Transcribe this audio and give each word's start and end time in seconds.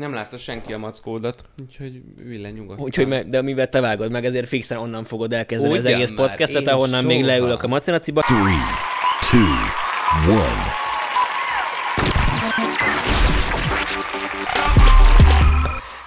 Nem 0.00 0.14
látta 0.14 0.36
senki 0.38 0.72
a 0.72 0.78
mackódat, 0.78 1.44
úgyhogy 1.62 2.00
ülj 2.24 2.40
le 2.40 2.50
nyugodtan. 2.50 2.84
Úgyhogy, 2.84 3.06
me- 3.06 3.28
de 3.28 3.42
mivel 3.42 3.68
te 3.68 3.80
vágod 3.80 4.10
meg, 4.10 4.24
ezért 4.24 4.48
fixen 4.48 4.78
onnan 4.78 5.04
fogod 5.04 5.32
elkezdeni 5.32 5.72
az 5.76 5.84
Ugyan 5.84 5.92
egész 5.94 6.08
már, 6.10 6.28
podcastet, 6.28 6.66
ahonnan 6.68 7.04
még 7.04 7.16
soha. 7.20 7.26
leülök 7.26 7.62
a 7.62 7.66
macinaciba. 7.66 8.20
Three, 8.22 8.62
two, 9.30 10.32
one. 10.34 10.74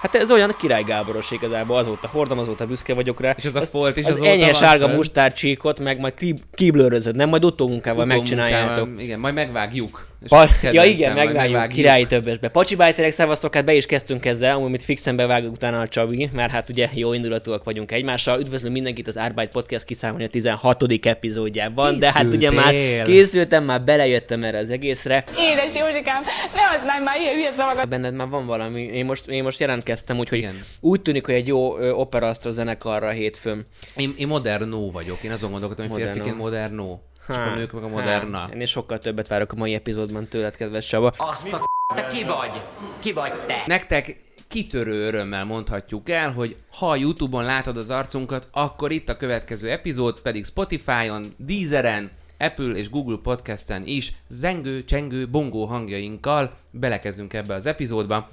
Hát 0.00 0.14
ez 0.14 0.30
olyan 0.30 0.54
király 0.58 0.82
Gáboros 0.82 1.30
igazából, 1.30 1.76
azóta 1.76 2.08
hordom, 2.08 2.38
azóta 2.38 2.66
büszke 2.66 2.94
vagyok 2.94 3.20
rá. 3.20 3.34
És 3.38 3.44
az 3.44 3.56
a 3.56 3.62
folt 3.62 3.96
is 3.96 4.04
az 4.04 4.12
azóta 4.12 4.28
enyhe 4.30 4.52
sárga 4.52 4.86
mustárcsíkot, 4.88 5.80
meg 5.80 6.00
majd 6.00 6.14
ki- 6.14 6.42
kiblőrözöd, 6.54 7.16
nem? 7.16 7.28
Majd 7.28 7.44
utómunkával 7.44 8.04
megcsináljátok. 8.04 8.70
Utómunkával, 8.72 9.04
Igen, 9.04 9.20
majd 9.20 9.34
megvágjuk. 9.34 10.06
Pa- 10.28 10.48
ja 10.72 10.84
igen, 10.84 11.14
megvágjuk, 11.14 11.68
királyi 11.68 12.06
többesbe. 12.06 12.48
Pacsi 12.48 12.74
bájterek, 12.76 13.10
szevasztok, 13.10 13.54
hát 13.54 13.64
be 13.64 13.74
is 13.74 13.86
kezdtünk 13.86 14.24
ezzel, 14.26 14.56
amúgy 14.56 14.70
mit 14.70 14.82
fixen 14.82 15.16
bevágjuk 15.16 15.52
utána 15.52 15.80
a 15.80 15.88
Csabi, 15.88 16.30
mert 16.32 16.50
hát 16.52 16.68
ugye 16.68 16.88
jó 16.94 17.12
indulatúak 17.12 17.64
vagyunk 17.64 17.92
egymással. 17.92 18.40
Üdvözlöm 18.40 18.72
mindenkit 18.72 19.08
az 19.08 19.16
Arbeit 19.16 19.50
Podcast 19.50 19.84
kiszámolni 19.84 20.24
a 20.24 20.28
16. 20.28 20.84
epizódjában, 21.06 21.98
de 21.98 22.12
hát 22.12 22.24
ugye 22.24 22.50
már 22.50 22.70
Készültél. 22.72 23.04
készültem, 23.04 23.64
már 23.64 23.82
belejöttem 23.82 24.44
erre 24.44 24.58
az 24.58 24.70
egészre. 24.70 25.24
Édes 25.36 25.74
Józsikám, 25.74 26.22
ne 26.54 26.60
használj 26.60 27.02
már 27.04 27.20
ilyen 27.20 27.34
hülye 27.34 27.52
szavakat. 27.56 27.88
Benned 27.88 28.14
már 28.14 28.28
van 28.28 28.46
valami, 28.46 28.82
én 28.82 29.04
most, 29.04 29.26
én 29.28 29.42
most 29.42 29.60
jelentkeztem, 29.60 30.18
úgyhogy 30.18 30.38
Igen. 30.38 30.64
úgy 30.80 31.02
tűnik, 31.02 31.26
hogy 31.26 31.34
egy 31.34 31.46
jó 31.46 31.78
ö, 31.78 31.90
opera 31.90 32.32
zenekarra 32.32 33.06
a 33.06 33.10
hétfőn. 33.10 33.66
Én, 33.96 34.14
én 34.18 34.26
modernó 34.26 34.90
vagyok. 34.90 35.22
Én 35.22 35.30
azon 35.30 35.50
gondolkodtam, 35.50 35.88
hogy 35.88 35.98
Modernó. 35.98 36.14
férfiként 36.14 36.42
modernó. 36.42 37.02
És 37.28 37.34
akkor 37.34 37.52
a 37.52 37.54
nők 37.54 37.72
meg 37.72 37.82
a 37.82 37.88
moderna. 37.88 38.48
ennél 38.50 38.66
sokkal 38.66 38.98
többet 38.98 39.28
várok 39.28 39.52
a 39.52 39.56
mai 39.56 39.74
epizódban 39.74 40.26
tőled, 40.26 40.56
kedves 40.56 40.86
Csaba. 40.86 41.12
Azt 41.16 41.52
a 41.52 41.64
te 41.94 42.06
ki 42.06 42.24
vagy? 42.24 42.62
Ki 42.98 43.12
vagy 43.12 43.32
te? 43.46 43.62
Nektek 43.66 44.20
kitörő 44.48 45.06
örömmel 45.06 45.44
mondhatjuk 45.44 46.10
el, 46.10 46.32
hogy 46.32 46.56
ha 46.78 46.90
a 46.90 46.96
Youtube-on 46.96 47.44
látod 47.44 47.76
az 47.76 47.90
arcunkat, 47.90 48.48
akkor 48.50 48.90
itt 48.90 49.08
a 49.08 49.16
következő 49.16 49.70
epizód, 49.70 50.20
pedig 50.20 50.44
Spotify-on, 50.44 51.34
Deezeren, 51.36 52.10
Apple 52.38 52.70
és 52.70 52.90
Google 52.90 53.18
Podcasten 53.22 53.82
is 53.86 54.12
zengő, 54.28 54.84
csengő, 54.84 55.28
bongó 55.28 55.64
hangjainkkal 55.64 56.50
belekezdünk 56.70 57.32
ebbe 57.32 57.54
az 57.54 57.66
epizódba. 57.66 58.28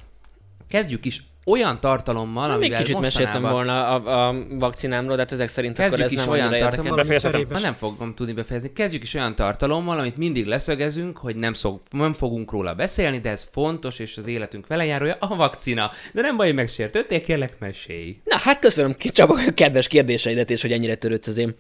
Kezdjük 0.68 1.06
is 1.06 1.24
olyan 1.48 1.80
tartalommal, 1.80 2.48
Még 2.48 2.56
amivel 2.56 2.82
kicsit 2.82 3.00
meséltem 3.00 3.42
mostanában... 3.42 3.52
volna 3.52 4.12
a, 4.12 4.28
a 4.28 4.36
vakcinámról, 4.50 5.16
de 5.16 5.22
hát 5.22 5.32
ezek 5.32 5.48
szerint 5.48 5.80
akkor 5.80 5.90
Kezdjük 5.90 6.06
ez 6.06 6.12
is 6.12 6.26
nem 6.26 6.30
olyan 6.30 6.58
tartalommal, 6.58 7.46
ha 7.50 7.60
nem 7.60 7.74
fogom 7.74 8.14
tudni 8.14 8.34
befejezni. 8.34 8.74
Kezdjük 8.74 9.04
is 9.04 9.14
olyan 9.14 9.36
tartalommal, 9.36 10.00
amit 10.00 10.18
mindig 10.18 10.46
leszögezünk, 10.46 11.18
hogy 11.18 11.36
nem, 11.36 11.54
szok, 11.54 11.82
nem 11.92 12.14
fogunk 12.14 12.52
róla 12.52 12.74
beszélni, 12.74 13.20
de 13.20 13.30
ez 13.30 13.48
fontos, 13.52 14.00
és 14.00 14.18
az 14.18 14.28
életünk 14.28 14.68
velejárója 14.68 15.18
a 15.20 15.36
vakcina. 15.36 15.92
De 16.14 16.22
nem 16.22 16.38
baj, 16.38 16.52
megsértődtél, 16.52 17.22
kérlek, 17.22 17.60
mesélj. 17.60 18.18
Na 18.24 18.38
hát 18.38 18.60
köszönöm 18.60 18.96
Csaba 19.00 19.34
a 19.48 19.54
kedves 19.54 19.88
kérdéseidet, 19.88 20.50
és 20.50 20.62
hogy 20.62 20.72
ennyire 20.72 20.96
törődsz 20.96 21.28
az 21.28 21.38
én 21.38 21.56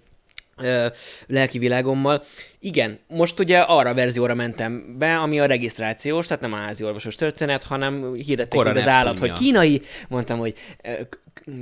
lelki 1.27 1.59
világommal. 1.59 2.23
Igen, 2.59 3.00
most 3.08 3.39
ugye 3.39 3.59
arra 3.59 3.89
a 3.89 3.94
verzióra 3.94 4.36
mentem 4.36 4.95
be, 4.97 5.17
ami 5.17 5.39
a 5.39 5.45
regisztrációs, 5.45 6.27
tehát 6.27 6.41
nem 6.41 6.53
a 6.53 6.55
házi 6.55 6.83
orvosos 6.83 7.16
történet, 7.16 7.63
hanem 7.63 8.13
hirdették 8.13 8.66
az 8.66 8.88
állat, 8.88 9.19
hogy 9.19 9.33
kínai, 9.33 9.81
mondtam, 10.09 10.39
hogy 10.39 10.53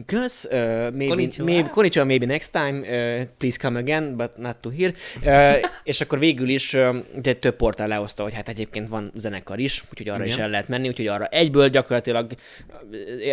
kösz, 0.06 0.44
uh, 0.44 0.52
maybe, 0.92 1.08
Konnichiwa. 1.08 1.46
maybe, 1.46 1.70
konnichiwa, 1.70 2.06
maybe 2.06 2.26
next 2.26 2.52
time, 2.52 2.80
uh, 2.80 3.28
please 3.38 3.58
come 3.62 3.80
again, 3.80 4.16
but 4.16 4.38
not 4.38 4.58
to 4.58 4.70
here. 4.70 4.94
Uh, 5.24 5.70
és 5.84 6.02
akkor 6.02 6.20
végül 6.20 6.50
is 6.50 6.74
uh, 6.74 6.96
ugye 7.16 7.34
több 7.34 7.56
portál 7.56 7.88
lehozta, 7.88 8.24
hogy 8.24 8.34
hát 8.34 8.50
egyébként 8.50 8.90
van 8.90 9.12
zenekar 9.16 9.60
is, 9.60 9.84
úgyhogy 9.90 10.10
arra 10.10 10.24
Igen. 10.24 10.36
is 10.36 10.42
el 10.44 10.50
lehet 10.50 10.68
menni, 10.68 10.88
úgyhogy 10.88 11.08
arra 11.08 11.26
egyből 11.26 11.70
gyakorlatilag 11.70 12.32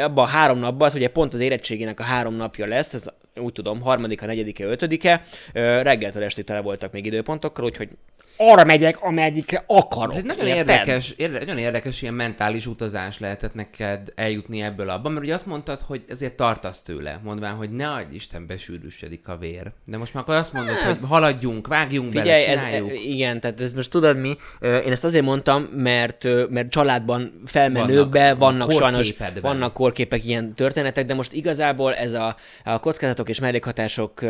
abban 0.02 0.24
a 0.24 0.28
három 0.28 0.58
napban, 0.58 0.88
az 0.88 0.94
ugye 0.94 1.08
pont 1.08 1.34
az 1.34 1.40
érettségének 1.40 2.00
a 2.00 2.02
három 2.02 2.34
napja 2.34 2.66
lesz, 2.66 2.94
ez 2.94 3.06
úgy 3.34 3.52
tudom, 3.52 3.80
harmadika, 3.80 4.26
negyedike, 4.26 4.64
ötödike, 4.64 5.22
reggeltől 5.52 6.22
estig 6.22 6.44
tele 6.44 6.60
voltak 6.60 6.92
még 6.92 7.06
időpontokkal, 7.06 7.64
úgyhogy 7.64 7.88
arra 8.36 8.64
megyek, 8.64 9.02
amelyikre 9.02 9.64
akarok. 9.66 10.12
Ez 10.12 10.18
egy 10.18 10.24
nagyon 10.24 10.46
érted? 10.46 10.68
érdekes, 10.68 11.10
érde, 11.16 11.38
nagyon 11.38 11.58
érdekes 11.58 12.02
ilyen 12.02 12.14
mentális 12.14 12.66
utazás 12.66 13.18
lehetett 13.18 13.54
neked 13.54 14.12
eljutni 14.14 14.62
ebből 14.62 14.88
abban, 14.88 15.12
mert 15.12 15.24
ugye 15.24 15.34
azt 15.34 15.46
mondtad, 15.46 15.80
hogy 15.80 16.04
ezért 16.08 16.36
tartasz 16.36 16.82
tőle, 16.82 17.20
mondván, 17.24 17.54
hogy 17.54 17.70
ne 17.70 17.90
adj 17.90 18.14
Isten, 18.14 18.46
besűrűsödik 18.46 19.28
a 19.28 19.36
vér. 19.36 19.72
De 19.86 19.96
most 19.96 20.14
már 20.14 20.22
akkor 20.22 20.34
azt 20.34 20.52
mondod, 20.52 20.74
hogy 20.74 20.98
haladjunk, 21.08 21.66
vágjunk 21.66 22.08
Figyelj, 22.10 22.44
bele, 22.44 22.48
ez, 22.48 22.58
csináljuk. 22.58 23.04
igen, 23.04 23.40
tehát 23.40 23.60
ez 23.60 23.72
most 23.72 23.90
tudod 23.90 24.16
mi, 24.16 24.36
én 24.60 24.90
ezt 24.90 25.04
azért 25.04 25.24
mondtam, 25.24 25.62
mert, 25.62 26.28
mert 26.50 26.70
családban 26.70 27.42
felmenőkbe 27.46 28.34
Vannak, 28.34 28.38
vannak, 28.38 28.80
van 28.80 28.92
sajnos, 28.92 29.14
vannak 29.40 29.72
korképek, 29.72 30.24
ilyen 30.24 30.54
történetek, 30.54 31.06
de 31.06 31.14
most 31.14 31.32
igazából 31.32 31.94
ez 31.94 32.12
a, 32.12 32.36
a 32.64 32.78
kockázatok 32.78 33.21
és 33.28 33.38
mellékhatások 33.40 34.20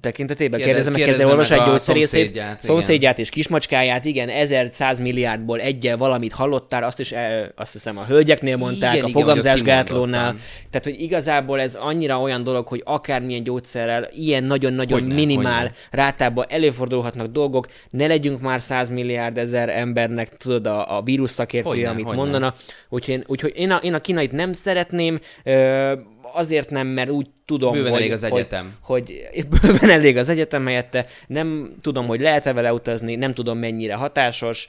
tekintetében 0.00 0.60
Kérdez- 0.60 0.66
kérdezem, 0.66 0.92
meg 0.92 1.00
kérdezze 1.00 1.22
kezdve 1.22 1.26
olvas 1.26 1.50
egy 1.50 1.70
gyógyszerészét, 1.70 2.08
szomszédját, 2.08 2.60
szomszédját 2.60 3.18
és 3.18 3.28
kismacskáját, 3.28 4.04
igen, 4.04 4.28
1000-100 4.32 5.02
milliárdból 5.02 5.60
egyel 5.60 5.96
valamit 5.96 6.32
hallottál, 6.32 6.84
azt 6.84 7.00
is 7.00 7.12
eh, 7.12 7.42
azt 7.56 7.72
hiszem 7.72 7.98
a 7.98 8.04
hölgyeknél 8.04 8.56
mondták, 8.56 8.94
Igen, 8.94 9.04
a 9.04 9.08
fogamzásgátlónál. 9.08 10.36
Tehát, 10.70 10.84
hogy 10.84 11.00
igazából 11.00 11.60
ez 11.60 11.74
annyira 11.74 12.20
olyan 12.20 12.44
dolog, 12.44 12.66
hogy 12.68 12.82
akármilyen 12.84 13.42
gyógyszerrel, 13.42 14.08
ilyen 14.12 14.44
nagyon-nagyon 14.44 15.00
Hogyne, 15.00 15.14
minimál 15.14 15.60
hogyne. 15.60 15.74
rátában 15.90 16.44
előfordulhatnak 16.48 17.26
dolgok, 17.26 17.66
ne 17.90 18.06
legyünk 18.06 18.40
már 18.40 18.60
100 18.60 18.88
milliárd 18.88 19.38
ezer 19.38 19.68
embernek, 19.68 20.36
tudod, 20.36 20.66
a, 20.66 20.96
a 20.96 21.02
vírus 21.02 21.30
szakértője, 21.30 21.74
Hogyne, 21.74 21.90
amit 21.90 22.04
hogyne. 22.04 22.20
mondana. 22.20 22.54
Úgyhogy, 22.88 23.24
úgyhogy 23.26 23.52
én, 23.56 23.70
a, 23.70 23.76
én 23.76 23.94
a 23.94 24.00
kínait 24.00 24.32
nem 24.32 24.52
szeretném, 24.52 25.18
ö, 25.44 25.92
azért 26.32 26.70
nem, 26.70 26.86
mert 26.86 27.10
úgy 27.10 27.26
tudom, 27.44 27.72
Bőven 27.72 27.90
hogy, 27.90 28.00
elég 28.00 28.12
az 28.12 28.22
hogy- 28.22 28.32
egyetem. 28.32 28.72
Hogy, 28.80 29.28
bőven 29.62 29.90
elég 29.90 30.16
az 30.16 30.28
egyetem 30.28 30.66
helyette, 30.66 31.06
nem 31.26 31.74
tudom, 31.80 32.06
hogy 32.06 32.20
lehet-e 32.20 32.52
vele 32.52 32.72
utazni, 32.72 33.14
nem 33.14 33.32
tudom, 33.34 33.58
mennyire 33.58 33.94
hatásos. 33.94 34.68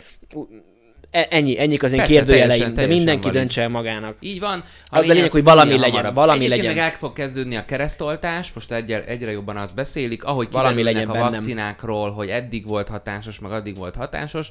E- 1.11 1.27
Ennyi, 1.29 1.59
ennyik 1.59 1.83
az 1.83 1.91
én 1.91 1.97
Persze, 1.97 2.13
kérdőjeleim, 2.13 2.47
teljesen- 2.49 2.73
de 2.75 2.81
teljesen 2.81 2.97
mindenki 2.97 3.23
valid. 3.27 3.37
döntse 3.39 3.61
el 3.61 3.69
magának. 3.69 4.17
Így 4.19 4.39
van. 4.39 4.63
Az 4.87 5.09
a 5.09 5.13
lényeg, 5.13 5.29
hogy 5.31 5.43
valami 5.43 5.69
legyen, 5.71 5.89
hamarabb. 5.91 6.13
valami 6.15 6.37
Egyébként 6.45 6.61
legyen. 6.65 6.75
meg 6.83 6.91
el 6.91 6.97
fog 6.97 7.13
kezdődni 7.13 7.55
a 7.55 7.65
keresztoltás, 7.65 8.51
most 8.53 8.71
egyre, 8.71 9.03
egyre 9.05 9.31
jobban 9.31 9.57
azt 9.57 9.75
beszélik, 9.75 10.23
ahogy 10.23 10.47
Valami 10.51 10.83
legyen 10.83 11.09
a 11.09 11.11
bennem. 11.11 11.31
vakcinákról, 11.31 12.11
hogy 12.11 12.29
eddig 12.29 12.65
volt 12.67 12.87
hatásos, 12.87 13.39
meg 13.39 13.51
addig 13.51 13.75
volt 13.77 13.95
hatásos. 13.95 14.47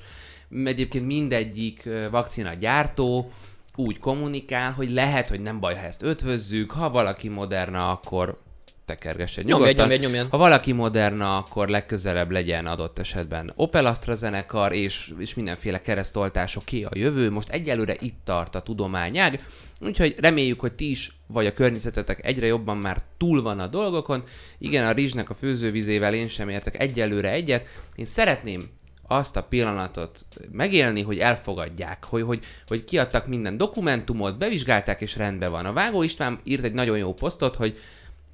Egyébként 0.64 1.06
mindegyik 1.06 1.88
vakcina 2.10 2.54
gyártó 2.54 3.30
úgy 3.76 3.98
kommunikál, 3.98 4.72
hogy 4.72 4.90
lehet, 4.90 5.28
hogy 5.28 5.40
nem 5.40 5.60
baj, 5.60 5.74
ha 5.74 5.82
ezt 5.82 6.02
ötvözzük, 6.02 6.70
ha 6.70 6.90
valaki 6.90 7.28
moderna, 7.28 7.90
akkor 7.90 8.42
tekergessen 8.84 9.44
nyugodtan. 9.44 9.88
nyomja, 9.88 9.96
nyomja. 9.96 10.26
Ha 10.30 10.36
valaki 10.36 10.72
moderna, 10.72 11.36
akkor 11.36 11.68
legközelebb 11.68 12.30
legyen 12.30 12.66
adott 12.66 12.98
esetben 12.98 13.52
Opel 13.56 13.86
AstraZeneca 13.86 14.72
és, 14.72 15.12
és 15.18 15.34
mindenféle 15.34 15.80
keresztoltások 15.80 16.64
ki 16.64 16.84
a 16.84 16.90
jövő. 16.92 17.30
Most 17.30 17.48
egyelőre 17.48 17.96
itt 18.00 18.18
tart 18.24 18.54
a 18.54 18.60
tudományág, 18.60 19.46
úgyhogy 19.80 20.14
reméljük, 20.18 20.60
hogy 20.60 20.72
ti 20.72 20.90
is, 20.90 21.12
vagy 21.26 21.46
a 21.46 21.52
környezetetek 21.52 22.26
egyre 22.26 22.46
jobban 22.46 22.76
már 22.76 23.02
túl 23.16 23.42
van 23.42 23.58
a 23.58 23.66
dolgokon. 23.66 24.22
Igen, 24.58 24.86
a 24.86 24.92
rizsnek 24.92 25.30
a 25.30 25.34
főzővizével 25.34 26.14
én 26.14 26.28
sem 26.28 26.48
értek 26.48 26.80
egyelőre 26.80 27.30
egyet. 27.30 27.68
Én 27.94 28.04
szeretném 28.04 28.70
azt 29.06 29.36
a 29.36 29.42
pillanatot 29.42 30.26
megélni, 30.52 31.02
hogy 31.02 31.18
elfogadják, 31.18 32.04
hogy, 32.04 32.22
hogy, 32.22 32.44
hogy 32.66 32.84
kiadtak 32.84 33.26
minden 33.26 33.56
dokumentumot, 33.56 34.38
bevizsgálták 34.38 35.00
és 35.00 35.16
rendben 35.16 35.50
van. 35.50 35.66
A 35.66 35.72
Vágó 35.72 36.02
István 36.02 36.40
írt 36.44 36.64
egy 36.64 36.74
nagyon 36.74 36.98
jó 36.98 37.14
posztot, 37.14 37.56
hogy 37.56 37.78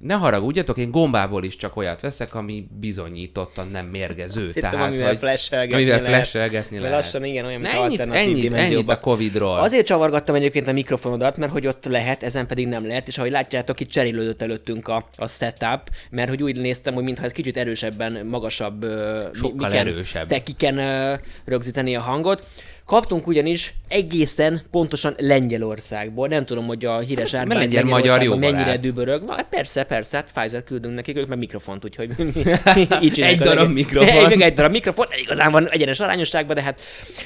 ne 0.01 0.13
haragudjatok, 0.13 0.77
én 0.77 0.91
gombából 0.91 1.43
is 1.43 1.55
csak 1.55 1.75
olyat 1.75 2.01
veszek, 2.01 2.35
ami 2.35 2.67
bizonyítottan 2.79 3.67
nem 3.71 3.85
mérgező. 3.85 4.49
Hittem, 4.53 4.81
amivel 4.81 5.15
flashelgetni 5.15 5.75
amivel 5.75 6.01
lehet. 6.01 6.15
flashelgetni 6.15 6.77
lehet. 6.79 6.95
lassan 6.95 7.23
igen, 7.23 7.45
olyan, 7.45 7.61
mint 7.61 7.73
ennyit, 7.73 7.99
ennyit, 7.99 8.53
ennyit 8.53 8.89
a 8.89 8.99
Covid-ról. 8.99 9.57
Azért 9.57 9.85
csavargattam 9.85 10.35
egyébként 10.35 10.67
a 10.67 10.71
mikrofonodat, 10.71 11.37
mert 11.37 11.51
hogy 11.51 11.67
ott 11.67 11.85
lehet, 11.85 12.23
ezen 12.23 12.47
pedig 12.47 12.67
nem 12.67 12.87
lehet, 12.87 13.07
és 13.07 13.17
ahogy 13.17 13.31
látjátok, 13.31 13.79
itt 13.79 13.89
cserélődött 13.89 14.41
előttünk 14.41 14.87
a, 14.87 15.07
a 15.15 15.27
setup, 15.27 15.81
mert 16.09 16.29
hogy 16.29 16.43
úgy 16.43 16.57
néztem, 16.57 16.93
hogy 16.93 17.03
mintha 17.03 17.25
ez 17.25 17.31
kicsit 17.31 17.57
erősebben, 17.57 18.25
magasabb, 18.25 18.85
Sokkal 19.33 19.69
miken, 19.69 19.87
erősebb. 19.87 20.27
tekiken 20.27 20.79
rögzíteni 21.45 21.95
a 21.95 22.01
hangot. 22.01 22.43
Kaptunk 22.91 23.27
ugyanis 23.27 23.73
egészen 23.87 24.61
pontosan 24.71 25.15
Lengyelországból. 25.17 26.27
Nem 26.27 26.45
tudom, 26.45 26.65
hogy 26.65 26.85
a 26.85 26.99
híres 26.99 27.31
mert 27.31 27.43
Árbány 27.43 27.57
lengyel 27.57 27.83
magyar 27.83 28.23
jó 28.23 28.35
mennyire 28.35 28.63
barát. 28.63 28.79
dübörög. 28.79 29.23
Na, 29.23 29.35
persze, 29.49 29.83
persze, 29.83 30.17
hát 30.17 30.31
Pfizer 30.33 30.63
küldünk 30.63 30.95
nekik, 30.95 31.17
ők 31.17 31.27
meg 31.27 31.37
mikrofont, 31.37 31.85
úgyhogy 31.85 32.09
így 33.01 33.19
Egy 33.21 33.37
darab 33.37 33.55
legyen- 33.55 33.71
mikrofon. 33.71 34.31
Egy, 34.31 34.41
egy 34.41 34.53
darab 34.53 34.71
mikrofon, 34.71 35.05
igazán 35.21 35.51
van 35.51 35.69
egyenes 35.69 35.99
arányosságban, 35.99 36.55
de 36.55 36.61
hát 36.61 36.81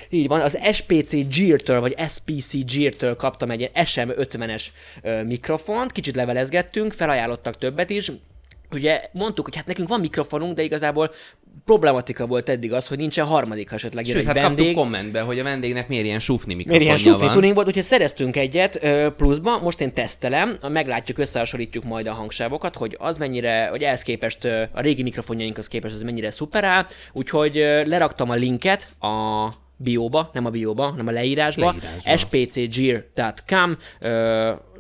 így 0.10 0.28
van. 0.28 0.42
Az 0.42 0.60
SPC 0.72 1.36
Gear-től, 1.38 1.80
vagy 1.80 1.96
SPC 2.10 2.74
Gear-től 2.74 3.16
kaptam 3.16 3.50
egy 3.52 3.60
ilyen 3.60 3.72
SM50-es 3.76 4.64
ö, 5.02 5.24
mikrofont, 5.24 5.92
kicsit 5.92 6.16
levelezgettünk, 6.16 6.94
felajánlottak 6.94 7.58
többet 7.58 7.90
is, 7.90 8.12
Ugye 8.72 9.02
mondtuk, 9.12 9.46
hogy 9.46 9.56
hát 9.56 9.66
nekünk 9.66 9.88
van 9.88 10.00
mikrofonunk, 10.00 10.56
de 10.56 10.64
igazából 10.64 11.12
problematika 11.66 12.28
volt 12.28 12.50
eddig 12.50 12.74
az, 12.74 12.88
hogy 12.88 12.98
nincsen 12.98 13.26
harmadik, 13.26 13.70
ha 13.70 13.76
esetleg 13.76 14.08
jön 14.08 14.16
Sőt, 14.16 14.28
egy 14.28 14.38
hát 14.38 14.46
vendég. 14.46 14.66
kaptuk 14.66 14.84
kommentbe, 14.84 15.22
hogy 15.22 15.40
a 15.40 15.44
vendégnek 15.44 15.88
miért 15.88 16.06
ilyen 16.06 16.20
sufni 16.20 16.54
Miért 16.54 16.70
ilyen 16.70 16.94
mikrofonja 16.94 17.26
van. 17.26 17.34
tuning 17.34 17.54
volt, 17.56 17.68
úgyhogy 17.68 17.84
szereztünk 17.84 18.38
egyet 18.38 18.80
pluszba, 19.18 19.60
most 19.60 19.82
én 19.82 19.94
tesztelem, 19.94 20.58
meglátjuk, 20.62 21.18
összehasonlítjuk 21.18 21.84
majd 21.84 22.08
a 22.08 22.14
hangsávokat, 22.14 22.76
hogy 22.76 22.96
az 23.00 23.18
mennyire, 23.18 23.68
hogy 23.68 23.82
ehhez 23.84 24.02
képest 24.02 24.44
a 24.72 24.82
régi 24.82 25.04
mikrofonjainkhoz 25.04 25.68
képest 25.68 25.96
az 25.96 26.02
mennyire 26.02 26.30
szuperál, 26.32 26.88
úgyhogy 27.14 27.56
leraktam 27.86 28.30
a 28.30 28.36
linket 28.36 28.88
a 29.00 29.48
bióba, 29.78 30.30
nem 30.34 30.46
a 30.46 30.50
bióba, 30.50 30.84
hanem 30.84 31.08
a 31.08 31.12
leírásba, 31.12 31.76
Leírásba. 31.82 32.18
spcgear.com, 32.18 33.78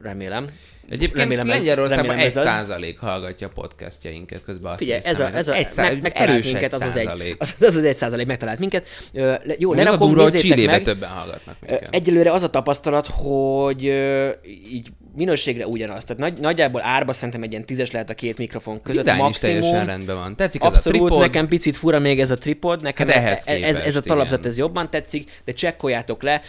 remélem. 0.01 0.47
Egyébként 0.89 1.17
Remélem 1.17 1.47
Lengyelországban 1.47 2.05
remélem 2.07 2.31
egy 2.31 2.37
az. 2.37 2.43
százalék 2.43 2.99
hallgatja 2.99 3.49
podcastjainket, 3.49 4.43
közben 4.43 4.71
azt 4.71 4.79
Figyelj, 4.79 5.01
ez 5.03 5.19
a, 5.19 5.35
ez 5.35 5.47
a 5.47 5.53
egy 5.53 5.71
szá- 5.71 6.01
meg, 6.01 6.11
erős 6.15 6.45
minket, 6.51 6.73
az 6.73 6.81
az 6.81 6.95
egy, 6.95 7.03
százalék. 7.03 7.35
az, 7.39 7.55
az, 7.59 7.75
az 7.75 7.83
egy 7.83 7.95
százalék 7.95 8.25
megtalált 8.25 8.59
minket. 8.59 8.87
Ö, 9.13 9.19
jó, 9.19 9.33
Mondjuk 9.39 9.75
lerakom, 9.75 10.09
a 10.09 10.13
durva, 10.13 10.29
nézzétek 10.29 10.65
meg. 10.65 10.83
többen 10.83 11.09
hallgatnak 11.09 11.55
minket. 11.59 11.87
Egyelőre 11.95 12.31
az 12.31 12.43
a 12.43 12.49
tapasztalat, 12.49 13.07
hogy 13.07 13.85
ö, 13.87 14.29
így 14.71 14.87
minőségre 15.15 15.67
ugyanaz. 15.67 16.03
Tehát 16.03 16.21
nagy, 16.21 16.37
nagyjából 16.39 16.81
árba 16.83 17.13
szerintem 17.13 17.43
egy 17.43 17.51
ilyen 17.51 17.65
tízes 17.65 17.91
lehet 17.91 18.09
a 18.09 18.13
két 18.13 18.37
mikrofon 18.37 18.81
között. 18.81 19.03
Dizájn 19.03 19.21
a 19.21 19.27
is 19.29 19.37
teljesen 19.37 19.63
maximum. 19.71 19.87
rendben 19.95 20.15
van. 20.15 20.35
Tetszik 20.35 20.63
ez 20.63 20.85
a 20.85 20.89
tripod. 20.89 21.19
nekem 21.19 21.47
picit 21.47 21.77
fura 21.77 21.99
még 21.99 22.19
ez 22.19 22.31
a 22.31 22.37
tripod, 22.37 22.81
nekem 22.81 23.07
Hát 23.07 23.15
ehhez 23.15 23.43
ez, 23.45 23.55
ez, 23.55 23.63
ez 23.63 23.75
a 23.75 23.81
képest, 23.83 24.03
talapzat 24.05 24.39
igen. 24.39 24.51
ez 24.51 24.57
jobban 24.57 24.89
tetszik, 24.89 25.31
de 25.45 25.51
csekkoljátok 25.51 26.23
le, 26.23 26.41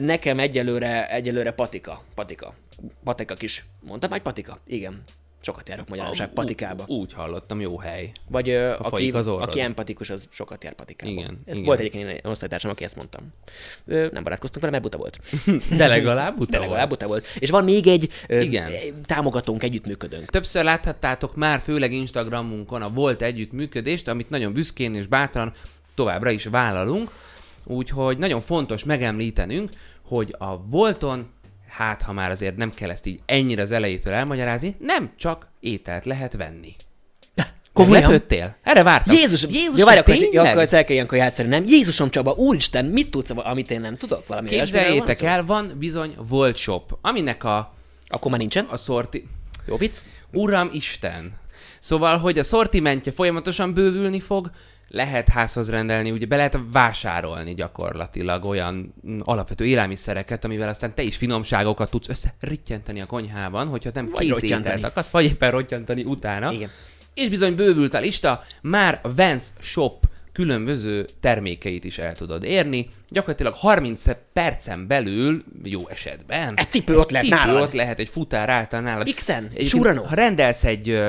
nekem 0.00 0.38
egyelőre, 0.38 1.08
egyelőre 1.10 1.50
patika, 1.50 2.02
patika, 2.14 2.54
patika 3.04 3.34
kis, 3.34 3.64
mondtam 3.80 4.10
hogy 4.10 4.22
patika? 4.22 4.58
Igen, 4.66 5.02
sokat 5.40 5.68
járok 5.68 5.88
Magyarország 5.88 6.28
patikába. 6.28 6.82
Ú- 6.82 6.88
Úgy 7.00 7.12
hallottam, 7.12 7.60
jó 7.60 7.78
hely. 7.78 8.12
Vagy 8.28 8.48
ö, 8.48 8.72
aki, 8.78 9.10
az 9.10 9.26
orrod. 9.26 9.48
aki 9.48 9.60
empatikus, 9.60 10.10
az 10.10 10.28
sokat 10.30 10.64
jár 10.64 10.72
patikába. 10.74 11.10
Igen, 11.12 11.38
Ez 11.44 11.54
igen. 11.54 11.66
volt 11.66 11.78
egyébként 11.78 12.08
egy 12.08 12.20
osztálytársam, 12.24 12.70
aki 12.70 12.84
ezt 12.84 12.96
mondtam. 12.96 13.32
Ö, 13.86 14.06
nem 14.12 14.22
barátkoztunk 14.22 14.64
vele, 14.64 14.78
mert 14.78 14.82
buta 14.82 14.98
volt. 14.98 15.20
De 15.78 15.86
legalább 15.86 16.34
De 16.36 16.42
utána. 16.42 16.64
legalább 16.64 16.88
buta 16.88 17.06
volt. 17.06 17.26
És 17.38 17.50
van 17.50 17.64
még 17.64 17.86
egy 17.86 18.10
ö, 18.28 18.40
Igen. 18.40 18.72
támogatónk, 19.04 19.62
együttműködőnk. 19.62 20.30
Többször 20.30 20.64
láthattátok 20.64 21.36
már, 21.36 21.60
főleg 21.60 21.92
Instagramunkon 21.92 22.82
a 22.82 22.90
volt 22.90 23.22
együttműködést, 23.22 24.08
amit 24.08 24.30
nagyon 24.30 24.52
büszkén 24.52 24.94
és 24.94 25.06
bátran 25.06 25.52
továbbra 25.94 26.30
is 26.30 26.44
vállalunk. 26.44 27.10
Úgyhogy 27.64 28.18
nagyon 28.18 28.40
fontos 28.40 28.84
megemlítenünk, 28.84 29.70
hogy 30.02 30.34
a 30.38 30.62
Volton, 30.66 31.30
hát 31.72 32.02
ha 32.02 32.12
már 32.12 32.30
azért 32.30 32.56
nem 32.56 32.74
kell 32.74 32.90
ezt 32.90 33.06
így 33.06 33.20
ennyire 33.26 33.62
az 33.62 33.70
elejétől 33.70 34.12
elmagyarázni, 34.12 34.76
nem 34.78 35.12
csak 35.16 35.48
ételt 35.60 36.04
lehet 36.04 36.36
venni. 36.36 36.74
Komolyan? 37.72 38.00
Meglepődtél? 38.00 38.56
Erre 38.62 38.82
vártam. 38.82 39.16
Jézus, 39.16 39.46
Jézus, 39.50 39.78
ja, 39.78 39.84
várj, 39.84 39.98
akkor, 39.98 40.14
ja, 40.14 40.42
akkor 40.42 40.58
el 40.60 40.84
kell 40.84 40.94
ilyenkor 40.94 41.18
játszani, 41.18 41.48
nem? 41.48 41.64
Jézusom 41.66 42.10
Csaba, 42.10 42.32
úristen, 42.32 42.84
mit 42.84 43.10
tudsz, 43.10 43.30
amit 43.36 43.70
én 43.70 43.80
nem 43.80 43.96
tudok? 43.96 44.26
Valami 44.26 44.48
van 44.48 44.58
Képzeljétek 44.58 45.16
szó? 45.16 45.26
el, 45.26 45.44
van 45.44 45.72
bizony 45.78 46.14
Volt 46.28 46.56
Shop, 46.56 46.98
aminek 47.00 47.44
a, 47.44 47.74
Akkor 48.08 48.30
már 48.30 48.40
nincsen. 48.40 48.64
a 48.64 48.76
szorti... 48.76 49.28
Jó 49.66 49.76
vicc? 49.76 49.98
Uram 50.32 50.68
Isten! 50.72 51.32
Szóval, 51.78 52.18
hogy 52.18 52.38
a 52.38 52.44
szortimentje 52.44 53.12
folyamatosan 53.12 53.74
bővülni 53.74 54.20
fog, 54.20 54.50
lehet 54.92 55.28
házhoz 55.28 55.70
rendelni, 55.70 56.10
ugye 56.10 56.26
be 56.26 56.36
lehet 56.36 56.58
vásárolni 56.72 57.54
gyakorlatilag 57.54 58.44
olyan 58.44 58.94
mm, 59.08 59.18
alapvető 59.22 59.64
élelmiszereket, 59.66 60.44
amivel 60.44 60.68
aztán 60.68 60.94
te 60.94 61.02
is 61.02 61.16
finomságokat 61.16 61.90
tudsz 61.90 62.08
összerittyenteni 62.08 63.00
a 63.00 63.06
konyhában, 63.06 63.66
hogyha 63.66 63.90
nem 63.94 64.10
Vagy 64.12 64.32
kész 64.32 64.42
ételt 64.42 64.84
akarsz, 64.84 65.08
vagy 65.08 65.24
éppen 65.24 65.50
rottyanítani 65.50 66.04
utána. 66.04 66.52
Igen. 66.52 66.68
És 67.14 67.28
bizony 67.28 67.54
bővült 67.54 67.94
a 67.94 68.00
lista, 68.00 68.42
már 68.62 69.00
Vans 69.02 69.42
Shop 69.60 70.04
különböző 70.32 71.08
termékeit 71.20 71.84
is 71.84 71.98
el 71.98 72.14
tudod 72.14 72.44
érni. 72.44 72.88
Gyakorlatilag 73.08 73.54
30 73.54 74.04
percen 74.32 74.86
belül, 74.86 75.44
jó 75.62 75.88
esetben, 75.88 76.54
Egy 76.56 76.70
cipő 76.70 76.98
ott 76.98 77.10
lehet 77.10 77.26
cipő 77.26 77.38
nálad. 77.38 77.62
ott 77.62 77.72
lehet 77.72 77.98
egy 77.98 78.08
futár 78.08 78.48
által 78.48 78.80
nálad. 78.80 79.04
Vixen, 79.04 79.52
Surano. 79.66 80.02
Ha 80.02 80.14
rendelsz 80.14 80.64
egy, 80.64 81.00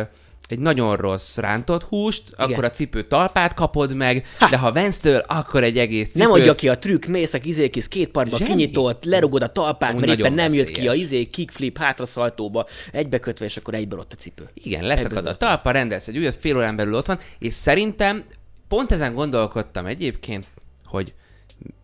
egy 0.54 0.60
nagyon 0.60 0.96
rossz 0.96 1.38
rántott 1.38 1.84
húst, 1.84 2.24
Igen. 2.28 2.52
akkor 2.52 2.64
a 2.64 2.70
cipő 2.70 3.04
talpát 3.04 3.54
kapod 3.54 3.96
meg, 3.96 4.26
ha. 4.40 4.50
de 4.50 4.58
ha 4.58 4.72
Vance-től, 4.72 5.24
akkor 5.28 5.64
egy 5.64 5.78
egész 5.78 6.08
cipőt. 6.12 6.22
Nem 6.28 6.32
adja 6.32 6.54
ki 6.54 6.70
a 6.70 6.78
trükk, 6.80 7.06
mész 7.06 7.34
a 7.34 7.38
izékész 7.44 7.88
két 7.88 8.20
Zseni. 8.26 8.46
kinyitott, 8.46 9.04
lerugod 9.04 9.44
a 9.44 9.52
talpát, 9.52 9.94
Úgy 9.94 10.06
mert 10.06 10.20
éppen 10.20 10.34
nem 10.34 10.54
jött 10.54 10.70
ki 10.70 10.80
a 10.82 10.84
veszélyes. 10.84 10.98
izé, 11.12 11.26
kickflip, 11.26 11.78
hátraszaltóba, 11.78 12.66
egybekötve, 12.92 13.46
és 13.46 13.58
akkor 13.58 13.74
egyből 13.74 14.00
ott 14.00 14.14
a 14.14 14.16
cipő. 14.16 14.50
Igen, 14.54 14.84
leszakad 14.84 15.26
a 15.26 15.36
talpa, 15.36 15.72
rendelsz 15.72 16.08
egy 16.08 16.18
újat, 16.18 16.36
fél 16.36 16.58
órán 16.58 16.76
belül 16.76 16.94
ott 16.94 17.08
van, 17.08 17.20
és 17.40 17.54
szerintem 17.54 18.24
pont 18.68 18.92
ezen 18.92 19.14
gondolkodtam 19.14 19.86
egyébként, 19.86 20.46
hogy 20.86 21.14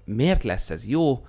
miért 0.05 0.43
lesz 0.43 0.69
ez 0.69 0.87
jó. 0.87 1.25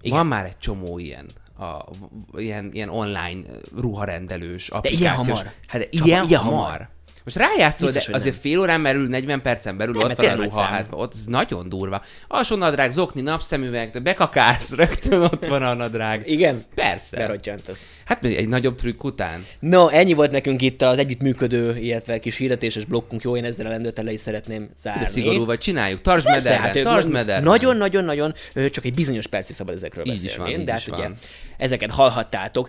Igen. 0.00 0.16
Van 0.16 0.26
már 0.26 0.44
egy 0.44 0.58
csomó 0.58 0.98
ilyen, 0.98 1.26
a, 1.60 1.88
ilyen, 2.36 2.70
ilyen 2.72 2.88
online 2.88 3.40
ruharendelős 3.76 4.68
applikációs. 4.68 5.38
hamar? 5.38 5.52
Hát 5.66 5.80
de 5.80 5.88
Csaba, 5.88 6.06
ilyen, 6.06 6.28
ilyen 6.28 6.40
hamar. 6.40 6.62
hamar? 6.62 6.88
Most 7.24 7.36
rájátszol, 7.36 7.88
Biztos, 7.88 8.06
de 8.06 8.16
azért 8.16 8.36
fél 8.36 8.60
órán 8.60 8.82
belül, 8.82 9.08
40 9.08 9.42
percen 9.42 9.76
belül 9.76 9.94
Nem, 9.94 10.10
ott 10.10 10.16
van 10.16 10.28
a 10.28 10.42
ruha, 10.42 10.62
hát 10.62 10.86
ott 10.90 11.12
ez 11.14 11.24
nagyon 11.24 11.68
durva. 11.68 12.02
Alsó 12.28 12.56
nadrág, 12.56 12.92
zokni, 12.92 13.20
napszemüveg, 13.20 14.02
bekakálsz, 14.02 14.72
rögtön 14.80 15.20
ott 15.20 15.46
van 15.46 15.62
a 15.62 15.74
nadrág. 15.74 16.28
Igen? 16.28 16.62
Persze. 16.74 17.16
Berottyant 17.16 17.62
Hát 18.04 18.22
még 18.22 18.36
egy 18.36 18.48
nagyobb 18.48 18.74
trükk 18.74 19.04
után. 19.04 19.46
No, 19.58 19.88
ennyi 19.88 20.12
volt 20.12 20.30
nekünk 20.30 20.62
itt 20.62 20.82
az 20.82 20.98
együttműködő, 20.98 21.76
illetve 21.76 22.18
kis 22.18 22.36
hirdetéses 22.36 22.84
blokkunk. 22.84 23.22
Jó, 23.22 23.36
én 23.36 23.44
ezzel 23.44 23.66
a 23.66 23.68
lendőttel 23.68 24.04
le 24.04 24.12
is 24.12 24.20
szeretném 24.20 24.70
zárni. 24.76 25.00
De 25.00 25.06
szigorú 25.06 25.44
vagy, 25.44 25.58
csináljuk. 25.58 26.00
Tartsd 26.00 26.26
mederben, 26.26 26.60
hát, 26.60 26.82
tartsd 26.82 27.10
mederben. 27.10 27.42
Nagyon-nagyon-nagyon, 27.42 28.34
csak 28.70 28.84
egy 28.84 28.94
bizonyos 28.94 29.26
percig 29.26 29.54
szabad 29.56 29.74
ezekről 29.74 30.06
Így 30.06 30.12
is 30.12 30.22
beszélni. 30.22 30.50
van, 30.50 30.60
így 30.60 30.66
de 30.66 30.74
is 30.76 30.84
hát 30.84 30.94
ugye 30.98 31.02
van. 31.08 31.16
ezeket 31.56 31.90
hallhattátok. 31.90 32.68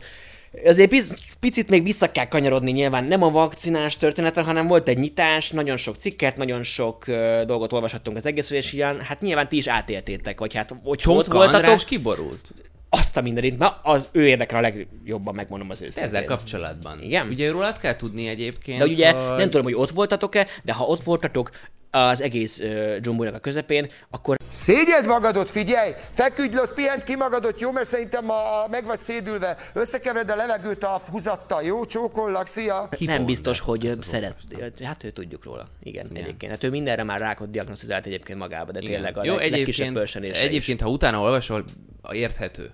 Azért 0.65 0.89
pic- 0.89 1.17
picit 1.39 1.69
még 1.69 1.83
vissza 1.83 2.11
kell 2.11 2.25
kanyarodni 2.27 2.71
nyilván 2.71 3.03
nem 3.03 3.23
a 3.23 3.29
vakcinás 3.29 3.97
történetre, 3.97 4.41
hanem 4.41 4.67
volt 4.67 4.87
egy 4.87 4.97
nyitás, 4.97 5.49
nagyon 5.49 5.77
sok 5.77 5.95
cikket, 5.95 6.37
nagyon 6.37 6.63
sok 6.63 7.05
uh, 7.07 7.41
dolgot 7.41 7.73
olvashattunk 7.73 8.17
az 8.17 8.25
egész 8.25 8.49
és 8.49 8.73
ilyen, 8.73 9.01
hát 9.01 9.21
nyilván 9.21 9.47
ti 9.47 9.57
is 9.57 9.67
átéltétek, 9.67 10.39
vagy 10.39 10.53
hát 10.53 10.69
hogy 10.83 11.03
ott 11.05 11.25
voltatok, 11.25 11.53
András 11.53 11.85
kiborult. 11.85 12.53
azt 12.89 13.17
a 13.17 13.21
mindenit, 13.21 13.57
na 13.57 13.79
az 13.83 14.07
ő 14.11 14.27
érdekel 14.27 14.57
a 14.57 14.61
legjobban, 14.61 15.35
megmondom 15.35 15.69
az 15.69 15.81
őszintén. 15.81 16.03
Ezzel 16.03 16.25
kapcsolatban. 16.25 17.01
Igen? 17.01 17.27
Ugye 17.27 17.51
róla 17.51 17.67
azt 17.67 17.81
kell 17.81 17.95
tudni 17.95 18.27
egyébként, 18.27 18.79
De 18.79 18.85
ugye 18.85 19.11
hogy... 19.11 19.37
nem 19.37 19.49
tudom, 19.49 19.63
hogy 19.63 19.75
ott 19.75 19.91
voltatok-e, 19.91 20.47
de 20.63 20.73
ha 20.73 20.85
ott 20.85 21.03
voltatok 21.03 21.51
az 21.91 22.21
egész 22.21 22.59
uh, 22.59 22.97
dzsumbónak 22.97 23.35
a 23.35 23.39
közepén, 23.39 23.91
akkor 24.09 24.37
Szégyeld 24.53 25.05
magadot, 25.05 25.49
figyelj! 25.49 25.91
Feküdj 26.13 26.55
le, 26.55 26.61
pihent 26.75 27.03
ki 27.03 27.15
magadot, 27.15 27.59
jó? 27.59 27.71
Mert 27.71 27.89
szerintem 27.89 28.25
ma 28.25 28.67
meg 28.71 28.85
vagy 28.85 28.99
szédülve. 28.99 29.57
Összekevered 29.73 30.29
a 30.29 30.35
levegőt 30.35 30.83
a 30.83 31.01
húzattal, 31.11 31.63
jó? 31.63 31.85
Csókollak, 31.85 32.47
szia! 32.47 32.89
Ki 32.91 33.05
nem 33.05 33.25
biztos, 33.25 33.59
hogy 33.59 33.91
szeret. 33.99 34.35
Hát 34.83 35.03
ő 35.03 35.09
tudjuk 35.09 35.43
róla. 35.43 35.67
Igen, 35.83 36.05
Igen, 36.09 36.23
egyébként. 36.23 36.51
Hát 36.51 36.63
ő 36.63 36.69
mindenre 36.69 37.03
már 37.03 37.19
rákot 37.19 37.51
diagnosztizált 37.51 38.05
egyébként 38.05 38.39
magába, 38.39 38.71
de 38.71 38.79
Igen. 38.79 38.91
tényleg 38.91 39.17
a 39.17 39.25
Jó, 39.25 39.35
leg, 39.35 39.49
legkisebb 39.49 39.67
egyébként, 39.67 39.93
pörsönésre 39.93 40.41
egyébként 40.41 40.81
ha 40.81 40.89
utána 40.89 41.21
olvasol, 41.21 41.65
érthető. 42.11 42.71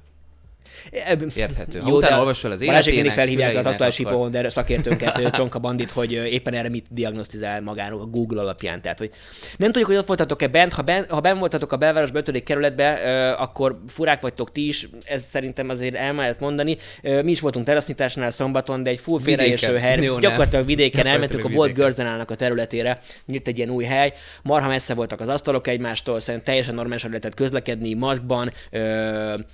Érthető. 1.36 1.79
Ha 1.79 1.89
Jó, 1.89 1.96
utána 1.96 2.19
olvasol 2.19 2.51
az 2.51 2.60
Balázsék 2.65 2.93
mindig 2.93 3.12
életének, 3.12 3.25
felhívják 3.25 3.65
az 3.65 3.72
aktuális 3.72 4.00
akkor- 4.00 4.12
hiponder 4.12 4.51
szakértőnket, 4.51 5.29
Csonka 5.36 5.60
Bandit, 5.60 5.91
hogy 5.91 6.12
éppen 6.12 6.53
erre 6.53 6.69
mit 6.69 6.86
diagnosztizál 6.89 7.62
magáról 7.62 8.01
a 8.01 8.05
Google 8.05 8.41
alapján. 8.41 8.81
Tehát, 8.81 8.98
hogy 8.98 9.12
nem 9.57 9.72
tudjuk, 9.72 9.89
hogy 9.89 10.00
ott 10.00 10.07
voltatok-e 10.07 10.48
bent, 10.48 10.74
ha 10.74 10.81
ben, 10.81 11.05
ha 11.10 11.19
ben 11.19 11.38
voltatok 11.39 11.72
a 11.72 11.77
belváros 11.77 12.10
5. 12.13 12.43
kerületbe, 12.43 12.93
akkor 13.31 13.79
furák 13.88 14.22
vagytok 14.22 14.51
ti 14.51 14.67
is, 14.67 14.89
ez 15.05 15.24
szerintem 15.24 15.69
azért 15.69 15.96
el 15.96 16.13
lehet 16.13 16.39
mondani. 16.39 16.77
Mi 17.01 17.31
is 17.31 17.39
voltunk 17.39 17.65
terasznyitásnál 17.65 18.31
szombaton, 18.31 18.84
de 18.84 18.89
egy 18.89 19.00
full 19.00 19.19
félreeső 19.22 19.77
hely. 19.77 20.01
Jó. 20.01 20.19
Gyakorlatilag 20.19 20.65
vidéken 20.65 21.03
Gyakorlatilag 21.03 21.29
elmentünk 21.29 21.53
a 21.53 21.57
volt. 21.57 21.74
Görzenának 21.74 22.31
a 22.31 22.36
területére, 22.36 23.00
nyílt 23.25 23.48
egy 23.48 23.57
ilyen 23.57 23.69
új 23.69 23.84
hely, 23.84 24.13
marha 24.43 24.67
messze 24.67 24.93
voltak 24.93 25.19
az 25.19 25.27
asztalok 25.27 25.67
egymástól, 25.67 26.19
szerintem 26.19 26.43
teljesen 26.43 26.75
normálisan 26.75 27.10
lehetett 27.10 27.34
közlekedni, 27.34 27.93
maszkban, 27.93 28.51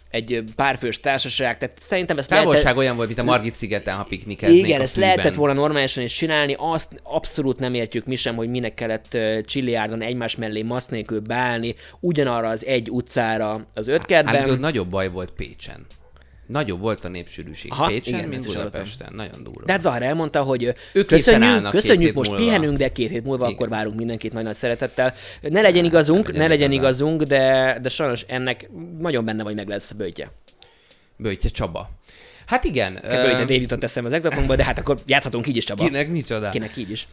egy 0.10 0.44
párfős 0.56 1.00
társaság, 1.24 1.58
tehát 1.58 1.78
szerintem 1.82 2.18
ezt 2.18 2.30
Távolság 2.30 2.54
lehetett, 2.54 2.78
olyan 2.78 2.96
volt, 2.96 3.08
mint 3.08 3.20
a 3.20 3.24
Margit 3.24 3.54
szigeten, 3.54 3.96
ha 3.96 4.04
piknikeznék 4.04 4.66
igen, 4.66 4.82
ezt 4.82 4.96
lehetett 4.96 5.34
volna 5.34 5.54
normálisan 5.54 6.04
is 6.04 6.14
csinálni, 6.14 6.56
azt 6.58 7.02
abszolút 7.04 7.60
nem 7.60 7.74
értjük 7.74 8.06
mi 8.06 8.16
sem, 8.16 8.36
hogy 8.36 8.50
minek 8.50 8.74
kellett 8.74 9.18
Csilliárdon 9.46 10.02
egymás 10.02 10.36
mellé 10.36 10.62
masz 10.62 10.88
nélkül 10.88 11.20
beállni, 11.20 11.76
ugyanarra 12.00 12.48
az 12.48 12.66
egy 12.66 12.90
utcára 12.90 13.68
az 13.74 13.88
ötkertben. 13.88 14.36
Hát 14.36 14.60
nagyobb 14.60 14.88
baj 14.88 15.10
volt 15.10 15.32
Pécsen. 15.32 15.86
Nagyobb 16.48 16.80
volt 16.80 17.06
a 17.06 17.10
népsűrűség 17.10 17.72
Aha, 17.72 17.88
Pécsen, 17.88 18.14
igen, 18.18 18.30
mint. 18.30 18.46
Budapesten. 18.46 19.14
Nagyon 19.16 19.44
durva. 19.44 19.66
De 19.66 19.72
hát 19.72 19.82
Zahra 19.82 20.06
elmondta, 20.06 20.42
hogy 20.42 20.74
Ők 20.94 21.08
köszönjük, 21.08 21.70
köszönjük 21.70 22.16
most 22.16 22.30
múlva. 22.30 22.44
pihenünk, 22.44 22.78
de 22.78 22.90
két 22.90 23.10
hét 23.10 23.24
múlva 23.24 23.44
Igen. 23.44 23.56
akkor 23.56 23.70
várunk 23.70 23.96
mindenkit 23.96 24.34
nagy-nagy 24.34 24.56
szeretettel. 24.56 25.14
Ne 25.42 25.62
legyen 25.62 25.86
igazunk, 25.86 26.26
legyen 26.26 26.42
ne 26.42 26.48
legyen 26.48 26.72
igazunk, 26.72 27.24
de, 27.24 27.78
de 27.82 27.90
sajnos 27.90 28.26
ennek 28.28 28.70
nagyon 29.00 29.26
benne 29.26 29.44
vagy 29.44 29.56
meg 29.56 29.68
lesz 29.68 29.92
a 29.92 29.96
bőtje. 29.96 30.32
Böjtje 31.24 31.50
Csaba. 31.50 31.90
Hát 32.46 32.64
igen. 32.64 32.94
Bőtje 32.94 33.34
ö, 33.34 33.40
Dave 33.40 33.54
jutott 33.54 33.84
eszembe 33.84 34.10
az 34.10 34.16
exatomba, 34.16 34.56
de 34.56 34.64
hát 34.64 34.78
akkor 34.78 35.00
játszhatunk 35.06 35.48
így 35.48 35.58
is, 35.58 35.64
Csaba. 35.64 35.84
Kinek 35.84 36.10
micsoda? 36.10 36.50
Kinek 36.50 36.78
így 36.78 36.92
is. 36.92 37.08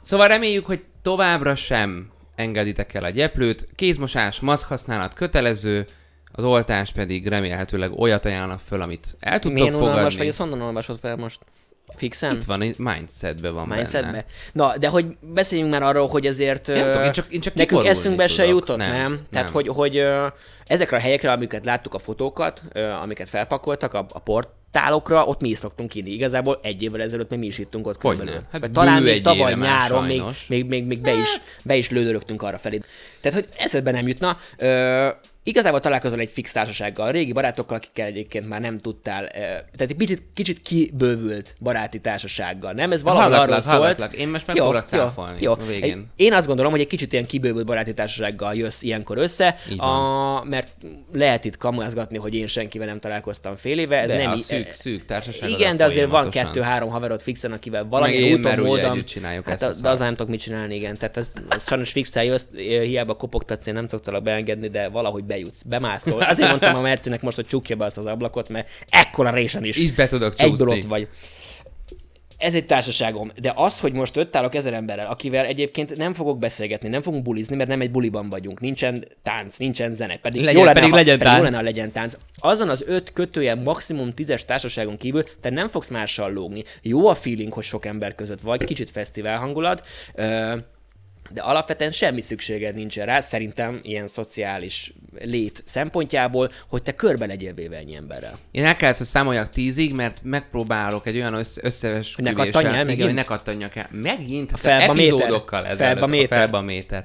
Szóval 0.00 0.28
reméljük, 0.28 0.66
hogy 0.66 0.84
továbbra 1.02 1.54
sem 1.54 2.10
engeditek 2.34 2.94
el 2.94 3.04
a 3.04 3.10
gyeplőt, 3.10 3.68
kézmosás, 3.74 4.40
maszk 4.40 4.68
használat 4.68 5.14
kötelező, 5.14 5.86
az 6.32 6.44
oltás 6.44 6.92
pedig 6.92 7.26
remélhetőleg 7.26 7.92
olyat 7.92 8.24
ajánlnak 8.24 8.60
föl, 8.60 8.80
amit 8.82 9.06
el 9.20 9.38
tudtok 9.38 9.58
Milyen 9.58 9.78
fogadni. 9.78 10.16
vagy, 10.16 10.26
ezt 10.26 10.38
honnan 10.38 10.60
olvasod 10.60 10.98
fel 10.98 11.16
most? 11.16 11.38
Fixen? 11.94 12.34
Itt 12.34 12.44
van, 12.44 12.62
itt 12.62 12.78
mindsetbe 12.78 13.50
van 13.50 13.68
benne. 13.68 13.74
Mindsetbe. 13.80 14.24
Na, 14.52 14.78
de 14.78 14.88
hogy 14.88 15.06
beszéljünk 15.20 15.70
már 15.70 15.82
arról, 15.82 16.06
hogy 16.08 16.26
ezért 16.26 16.66
Nem 16.66 16.84
tudom, 16.92 17.02
én 17.02 17.12
csak- 17.12 17.30
én 17.32 17.40
csak 17.40 17.54
nekünk 17.54 17.84
eszünkbe 17.86 18.26
se 18.26 18.42
tudok. 18.44 18.60
jutott, 18.60 18.76
nem? 18.76 18.90
Nem, 18.90 19.10
nem? 19.10 19.26
Tehát, 19.30 19.50
hogy, 19.50 19.68
hogy 19.68 20.04
ezekre 20.66 20.96
a 20.96 21.00
helyekre, 21.00 21.32
amiket 21.32 21.64
láttuk 21.64 21.94
a 21.94 21.98
fotókat, 21.98 22.62
amiket 23.02 23.28
felpakoltak 23.28 23.94
a, 23.94 24.06
a 24.12 24.18
portálokra, 24.18 25.24
ott 25.26 25.40
mi 25.40 25.48
is 25.48 25.58
szoktunk 25.58 25.94
inni. 25.94 26.10
Igazából 26.10 26.60
egy 26.62 26.82
évvel 26.82 27.00
ezelőtt 27.02 27.30
még 27.30 27.38
mi 27.38 27.46
is 27.46 27.58
ittunk 27.58 27.86
ott 27.86 28.00
Hogyne. 28.02 28.18
körülbelül. 28.18 28.48
Hát 28.52 28.70
talán 28.70 29.02
még 29.02 29.22
tavaly 29.22 29.54
nyáron 29.54 30.04
még, 30.04 30.22
még, 30.48 30.66
még, 30.66 30.84
még 30.84 31.00
be, 31.00 31.12
is, 31.14 31.40
be 31.62 31.76
is 31.76 31.90
lődörögtünk 31.90 32.42
arra 32.42 32.58
felé. 32.58 32.80
Tehát, 33.20 33.38
hogy 33.38 33.48
eszedbe 33.58 33.90
nem 33.90 34.06
jutna. 34.08 34.38
Ö, 34.56 35.08
Igazából 35.48 35.80
találkozol 35.80 36.20
egy 36.20 36.30
fix 36.30 36.52
társasággal, 36.52 37.12
régi 37.12 37.32
barátokkal, 37.32 37.76
akikkel 37.76 38.06
egyébként 38.06 38.48
már 38.48 38.60
nem 38.60 38.78
tudtál, 38.78 39.24
ö, 39.24 39.28
tehát 39.38 39.80
egy 39.80 39.96
kicsit, 39.98 40.22
kicsit 40.34 40.62
kibővült 40.62 41.54
baráti 41.60 42.00
társasággal, 42.00 42.72
nem? 42.72 42.92
Ez 42.92 43.02
valahol 43.02 43.22
Hallgatlak, 43.22 43.48
arról 43.50 43.60
szólt. 43.62 43.78
hallgatlak. 43.78 44.14
Én 44.14 44.28
most 44.28 44.46
meg 44.46 44.56
foglak 44.56 44.86
cáfolni 44.86 45.38
Jó, 45.40 45.54
jó. 45.58 45.66
végén. 45.66 45.90
Egy, 46.16 46.24
én 46.24 46.32
azt 46.32 46.46
gondolom, 46.46 46.70
hogy 46.70 46.80
egy 46.80 46.86
kicsit 46.86 47.12
ilyen 47.12 47.26
kibővült 47.26 47.66
baráti 47.66 47.94
társasággal 47.94 48.54
jössz 48.54 48.82
ilyenkor 48.82 49.18
össze, 49.18 49.56
a, 49.76 50.44
mert 50.44 50.68
lehet 51.12 51.44
itt 51.44 51.56
kamuzgatni, 51.56 52.18
hogy 52.18 52.34
én 52.34 52.46
senkivel 52.46 52.86
nem 52.86 52.98
találkoztam 53.00 53.56
fél 53.56 53.78
éve. 53.78 54.00
Ez 54.00 54.06
De 54.06 54.16
nem 54.16 54.30
a 54.30 54.36
szűk, 54.36 54.72
szűk 54.72 55.04
társaság. 55.04 55.50
igen, 55.50 55.76
de 55.76 55.84
azért 55.84 56.10
van 56.10 56.30
kettő-három 56.30 56.90
haverod 56.90 57.20
fixen, 57.22 57.52
akivel 57.52 57.84
valamilyen 57.88 58.22
én, 58.22 58.38
úton, 58.38 58.58
módon... 58.58 59.04
csináljuk 59.04 59.44
hát 59.48 59.62
ezt 59.62 59.78
a 59.80 59.82
de 59.82 59.88
az 59.88 59.98
nem 59.98 60.10
tudok 60.10 60.28
mit 60.28 60.40
csinálni, 60.40 60.74
igen. 60.74 60.96
Tehát 60.96 61.16
ez, 61.16 61.32
ez 61.48 61.66
sajnos 61.66 61.92
fixen 61.92 62.24
jössz, 62.24 62.46
hiába 62.56 63.14
kopogtatsz, 63.14 63.66
én 63.66 63.74
nem 63.74 63.88
szoktalak 63.88 64.22
beengedni, 64.22 64.68
de 64.68 64.88
valahogy 64.88 65.24
bejutsz, 65.36 65.62
bemászol. 65.62 66.22
Azért 66.22 66.48
mondtam 66.48 66.74
a 66.76 66.80
Mercinek 66.80 67.22
most, 67.22 67.36
hogy 67.36 67.46
csukja 67.46 67.76
be 67.76 67.84
azt 67.84 67.98
az 67.98 68.06
ablakot, 68.06 68.48
mert 68.48 68.68
ekkora 68.88 69.30
résen 69.30 69.64
is. 69.64 69.76
Is 69.76 69.92
be 69.92 70.06
tudok 70.06 70.34
Egyből 70.36 70.56
csúszni. 70.66 70.80
ott 70.80 70.86
vagy. 70.88 71.08
Ez 72.38 72.54
egy 72.54 72.66
társaságom, 72.66 73.32
de 73.40 73.52
az, 73.54 73.80
hogy 73.80 73.92
most 73.92 74.16
ott 74.16 74.36
állok 74.36 74.54
ezer 74.54 74.72
emberrel, 74.72 75.06
akivel 75.06 75.44
egyébként 75.44 75.96
nem 75.96 76.12
fogok 76.14 76.38
beszélgetni, 76.38 76.88
nem 76.88 77.02
fogunk 77.02 77.22
bulizni, 77.22 77.56
mert 77.56 77.68
nem 77.68 77.80
egy 77.80 77.90
buliban 77.90 78.28
vagyunk, 78.28 78.60
nincsen 78.60 79.04
tánc, 79.22 79.56
nincsen 79.56 79.92
zene, 79.92 80.16
pedig, 80.16 80.40
Legyen- 80.40 80.58
jó 80.58 80.64
lenne, 80.64 80.74
pedig 80.74 80.90
ha, 80.90 80.96
legyen 80.96 81.18
pedig 81.18 81.32
jó 81.32 81.38
tánc. 81.38 81.44
lenne, 81.44 81.56
ha 81.56 81.62
legyen 81.62 81.92
tánc. 81.92 82.16
Azon 82.38 82.68
az 82.68 82.84
öt 82.86 83.12
kötője 83.12 83.54
maximum 83.54 84.12
tízes 84.14 84.44
társaságon 84.44 84.96
kívül 84.96 85.22
te 85.40 85.50
nem 85.50 85.68
fogsz 85.68 85.88
mással 85.88 86.32
lógni. 86.32 86.64
Jó 86.82 87.08
a 87.08 87.14
feeling, 87.14 87.52
hogy 87.52 87.64
sok 87.64 87.84
ember 87.86 88.14
között 88.14 88.40
vagy, 88.40 88.64
kicsit 88.64 88.90
fesztivál 88.90 89.38
hangulat, 89.38 89.82
ö, 90.14 90.52
de 91.30 91.42
alapvetően 91.42 91.90
semmi 91.90 92.20
szükséged 92.20 92.74
nincsen 92.74 93.06
rá, 93.06 93.20
szerintem 93.20 93.80
ilyen 93.82 94.06
szociális 94.06 94.92
lét 95.18 95.62
szempontjából, 95.64 96.50
hogy 96.68 96.82
te 96.82 96.94
körbe 96.94 97.26
legyél 97.26 97.54
véve 97.54 97.76
ennyi 97.76 97.96
emberrel. 97.96 98.38
Én 98.50 98.64
el 98.64 98.76
kellett, 98.76 98.96
hogy 98.96 99.06
számoljak 99.06 99.50
tízig, 99.50 99.94
mert 99.94 100.20
megpróbálok 100.22 101.06
egy 101.06 101.16
olyan 101.16 101.34
össze- 101.34 101.64
összeesküvéssel... 101.64 102.36
Ne 102.36 102.44
kattanj 102.44 102.66
el 102.66 102.72
igen, 102.72 102.86
megint? 102.86 103.04
hogy 103.04 103.14
ne 103.14 103.24
kattanjak 103.24 103.76
el. 103.76 103.88
Megint? 103.90 104.50
Hát 104.50 104.60
felba 104.60 104.92
méter. 104.92 105.12
epizódokkal 105.12 105.66
ezelőtt. 105.66 105.78
Felba 105.78 106.06
méter. 106.06 106.38
A 106.38 106.40
felba 106.40 106.60
méter. 106.60 107.04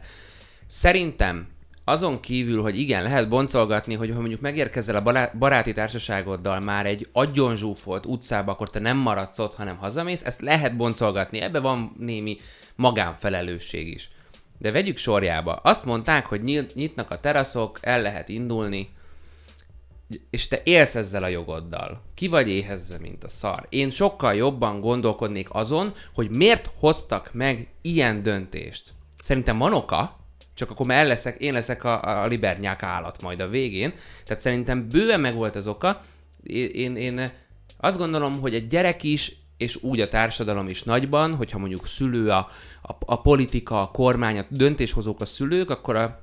Szerintem 0.67 1.47
azon 1.85 2.19
kívül, 2.19 2.61
hogy 2.61 2.79
igen, 2.79 3.03
lehet 3.03 3.29
boncolgatni, 3.29 3.93
hogy 3.93 4.09
ha 4.09 4.19
mondjuk 4.19 4.41
megérkezel 4.41 4.95
a 4.95 5.01
bará- 5.01 5.37
baráti 5.37 5.73
társaságoddal 5.73 6.59
már 6.59 6.85
egy 6.85 7.07
agyon 7.11 7.55
zsúfolt 7.55 8.05
utcába, 8.05 8.51
akkor 8.51 8.69
te 8.69 8.79
nem 8.79 8.97
maradsz 8.97 9.39
ott, 9.39 9.55
hanem 9.55 9.77
hazamész, 9.77 10.25
ezt 10.25 10.41
lehet 10.41 10.75
boncolgatni, 10.75 11.39
ebbe 11.39 11.59
van 11.59 11.95
némi 11.99 12.37
magánfelelősség 12.81 13.87
is. 13.87 14.09
De 14.57 14.71
vegyük 14.71 14.97
sorjába. 14.97 15.53
Azt 15.53 15.85
mondták, 15.85 16.25
hogy 16.25 16.41
nyit- 16.41 16.75
nyitnak 16.75 17.11
a 17.11 17.19
teraszok, 17.19 17.79
el 17.81 18.01
lehet 18.01 18.29
indulni, 18.29 18.89
és 20.29 20.47
te 20.47 20.61
élsz 20.63 20.95
ezzel 20.95 21.23
a 21.23 21.27
jogoddal. 21.27 22.01
Ki 22.13 22.27
vagy 22.27 22.49
éhezve, 22.49 22.97
mint 22.97 23.23
a 23.23 23.29
szar. 23.29 23.65
Én 23.69 23.89
sokkal 23.89 24.33
jobban 24.33 24.79
gondolkodnék 24.79 25.47
azon, 25.51 25.93
hogy 26.13 26.29
miért 26.29 26.69
hoztak 26.75 27.29
meg 27.33 27.67
ilyen 27.81 28.23
döntést. 28.23 28.93
Szerintem 29.21 29.57
van 29.57 29.73
oka, 29.73 30.19
csak 30.53 30.69
akkor 30.69 30.85
már 30.85 31.05
leszek, 31.05 31.39
én 31.39 31.53
leszek 31.53 31.83
a, 31.83 32.21
a 32.23 32.27
libernyák 32.27 32.83
állat 32.83 33.21
majd 33.21 33.39
a 33.39 33.47
végén. 33.47 33.93
Tehát 34.25 34.43
szerintem 34.43 34.89
bőven 34.89 35.19
meg 35.19 35.35
volt 35.35 35.55
az 35.55 35.67
oka. 35.67 36.01
Én, 36.73 36.95
én, 36.95 37.31
azt 37.77 37.97
gondolom, 37.97 38.39
hogy 38.39 38.53
egy 38.53 38.67
gyerek 38.67 39.03
is, 39.03 39.35
és 39.61 39.77
úgy 39.81 39.99
a 39.99 40.07
társadalom 40.07 40.67
is 40.67 40.83
nagyban, 40.83 41.35
hogyha 41.35 41.59
mondjuk 41.59 41.87
szülő, 41.87 42.29
a, 42.29 42.49
a, 42.81 42.93
a 43.05 43.21
politika, 43.21 43.81
a 43.81 43.91
kormány, 43.91 44.37
a 44.37 44.45
döntéshozók 44.49 45.21
a 45.21 45.25
szülők, 45.25 45.69
akkor 45.69 45.95
a 45.95 46.21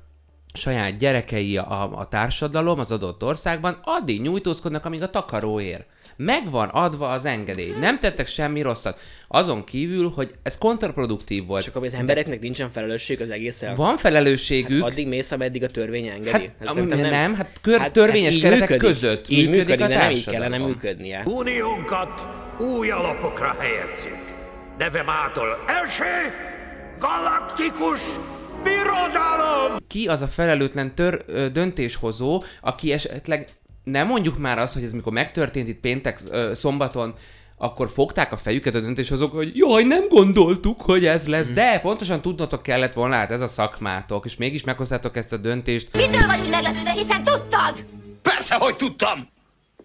saját 0.53 0.97
gyerekei 0.97 1.57
a, 1.57 1.99
a 1.99 2.07
társadalom 2.07 2.79
az 2.79 2.91
adott 2.91 3.23
országban 3.23 3.79
addig 3.83 4.21
nyújtózkodnak, 4.21 4.85
amíg 4.85 5.01
a 5.01 5.09
takaró 5.09 5.59
ér. 5.59 5.85
Megvan 6.15 6.67
adva 6.67 7.09
az 7.09 7.25
engedély. 7.25 7.73
Nem 7.79 7.99
tettek 7.99 8.27
semmi 8.27 8.61
rosszat. 8.61 8.99
Azon 9.27 9.63
kívül, 9.63 10.09
hogy 10.09 10.31
ez 10.43 10.57
kontraproduktív 10.57 11.45
volt. 11.45 11.61
És 11.61 11.67
akkor 11.67 11.85
az 11.85 11.93
embereknek 11.93 12.39
nincsen 12.39 12.71
felelősség 12.71 13.21
az 13.21 13.29
egészen. 13.29 13.75
Van 13.75 13.97
felelősségük. 13.97 14.85
Addig 14.85 15.07
mész, 15.07 15.31
ameddig 15.31 15.63
a 15.63 15.67
törvény 15.67 16.07
engedi. 16.07 16.31
Hát, 16.31 16.51
amúgy 16.59 16.73
szerintem 16.73 17.09
nem, 17.09 17.35
hát 17.35 17.59
kör- 17.61 17.91
törvényes 17.91 18.35
így 18.35 18.41
keretek 18.41 18.69
működik. 18.69 18.87
között 18.87 19.29
így 19.29 19.49
működik 19.49 19.67
működik, 19.67 19.85
a 19.85 19.87
de 19.87 19.97
nem 19.97 20.11
így 20.11 20.25
kellene 20.25 20.57
működnie. 20.57 21.23
Uniónkat 21.25 22.47
új 22.59 22.89
alapokra 22.89 23.55
helyezzük. 23.59 24.37
Neve 24.77 25.03
mától 25.03 25.63
első 25.67 26.33
galaktikus 26.99 28.01
birodalom! 28.63 29.77
ki 29.87 30.07
az 30.07 30.21
a 30.21 30.27
felelőtlen 30.27 30.95
tör, 30.95 31.23
ö, 31.27 31.49
döntéshozó, 31.49 32.43
aki 32.61 32.91
esetleg 32.91 33.49
nem 33.83 34.07
mondjuk 34.07 34.37
már 34.37 34.57
azt, 34.57 34.73
hogy 34.73 34.83
ez 34.83 34.93
mikor 34.93 35.13
megtörtént 35.13 35.67
itt 35.67 35.79
péntek, 35.79 36.19
ö, 36.29 36.53
szombaton, 36.53 37.13
akkor 37.57 37.89
fogták 37.89 38.31
a 38.31 38.37
fejüket 38.37 38.75
a 38.75 38.79
döntéshozók, 38.79 39.33
hogy 39.33 39.57
jaj, 39.57 39.83
nem 39.83 40.07
gondoltuk, 40.07 40.81
hogy 40.81 41.05
ez 41.05 41.27
lesz, 41.27 41.51
de 41.51 41.79
pontosan 41.79 42.21
tudnotok 42.21 42.63
kellett 42.63 42.93
volna, 42.93 43.15
hát 43.15 43.31
ez 43.31 43.41
a 43.41 43.47
szakmátok, 43.47 44.25
és 44.25 44.35
mégis 44.35 44.63
meghoztátok 44.63 45.17
ezt 45.17 45.33
a 45.33 45.37
döntést. 45.37 45.93
Mitől 45.93 46.27
vagy 46.27 46.49
meglepődve, 46.49 46.91
hiszen 46.91 47.23
tudtad? 47.23 47.85
Persze, 48.21 48.55
hogy 48.55 48.75
tudtam! 48.75 49.37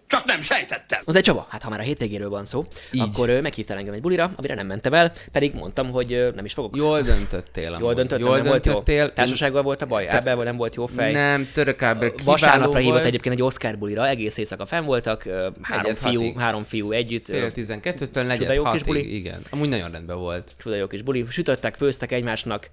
Csak 0.07 0.25
nem 0.25 0.41
sejtettem! 0.41 1.01
No 1.05 1.13
de 1.13 1.21
Csaba, 1.21 1.47
hát 1.49 1.61
ha 1.63 1.69
már 1.69 1.79
a 1.79 1.83
hétvégéről 1.83 2.29
van 2.29 2.45
szó, 2.45 2.65
Így. 2.91 3.01
akkor 3.01 3.29
ö, 3.29 3.41
meghívtál 3.41 3.77
engem 3.77 3.93
egy 3.93 4.01
bulira, 4.01 4.31
amire 4.35 4.53
nem 4.53 4.67
mentem 4.67 4.93
el, 4.93 5.13
pedig 5.31 5.53
mondtam, 5.53 5.91
hogy 5.91 6.31
nem 6.35 6.45
is 6.45 6.53
fogok. 6.53 6.75
Jól 6.77 7.01
döntöttél. 7.01 7.67
amúgy. 7.67 7.79
Jól 7.81 7.93
döntöttem, 7.93 8.25
Jól 8.25 8.35
nem 8.37 8.45
volt 8.45 8.65
jó. 8.65 8.71
döntöttél. 8.73 9.13
Társasággal 9.13 9.61
volt 9.61 9.81
a 9.81 9.85
baj, 9.85 10.07
ebben 10.07 10.37
nem 10.37 10.57
volt 10.57 10.75
jó 10.75 10.85
fej. 10.85 11.11
Nem, 11.11 11.49
török 11.53 11.77
kiváló 11.77 12.11
Vasárnapra 12.23 12.79
hívott 12.79 12.93
volt. 12.93 13.05
egyébként 13.05 13.35
egy 13.35 13.41
Oscar 13.41 13.77
bulira, 13.77 14.07
egész 14.07 14.37
éjszaka 14.37 14.65
fenn 14.65 14.85
voltak, 14.85 15.23
három 15.61 15.85
Egyet 15.85 15.99
fiú, 15.99 16.19
hatig. 16.19 16.39
három 16.39 16.63
fiú 16.63 16.91
együtt. 16.91 17.25
Fél 17.25 17.51
tizenkettőtől 17.51 18.23
negyed 18.23 18.47
jó 18.55 18.63
kis 18.63 18.71
hatig, 18.71 18.85
buli. 18.85 19.15
igen. 19.15 19.41
Amúgy 19.49 19.69
nagyon 19.69 19.91
rendben 19.91 20.17
volt. 20.17 20.53
Csuda 20.57 20.75
jó 20.75 20.87
kis 20.87 21.01
buli. 21.01 21.25
Sütöttek, 21.29 21.75
főztek 21.75 22.11
egymásnak 22.11 22.69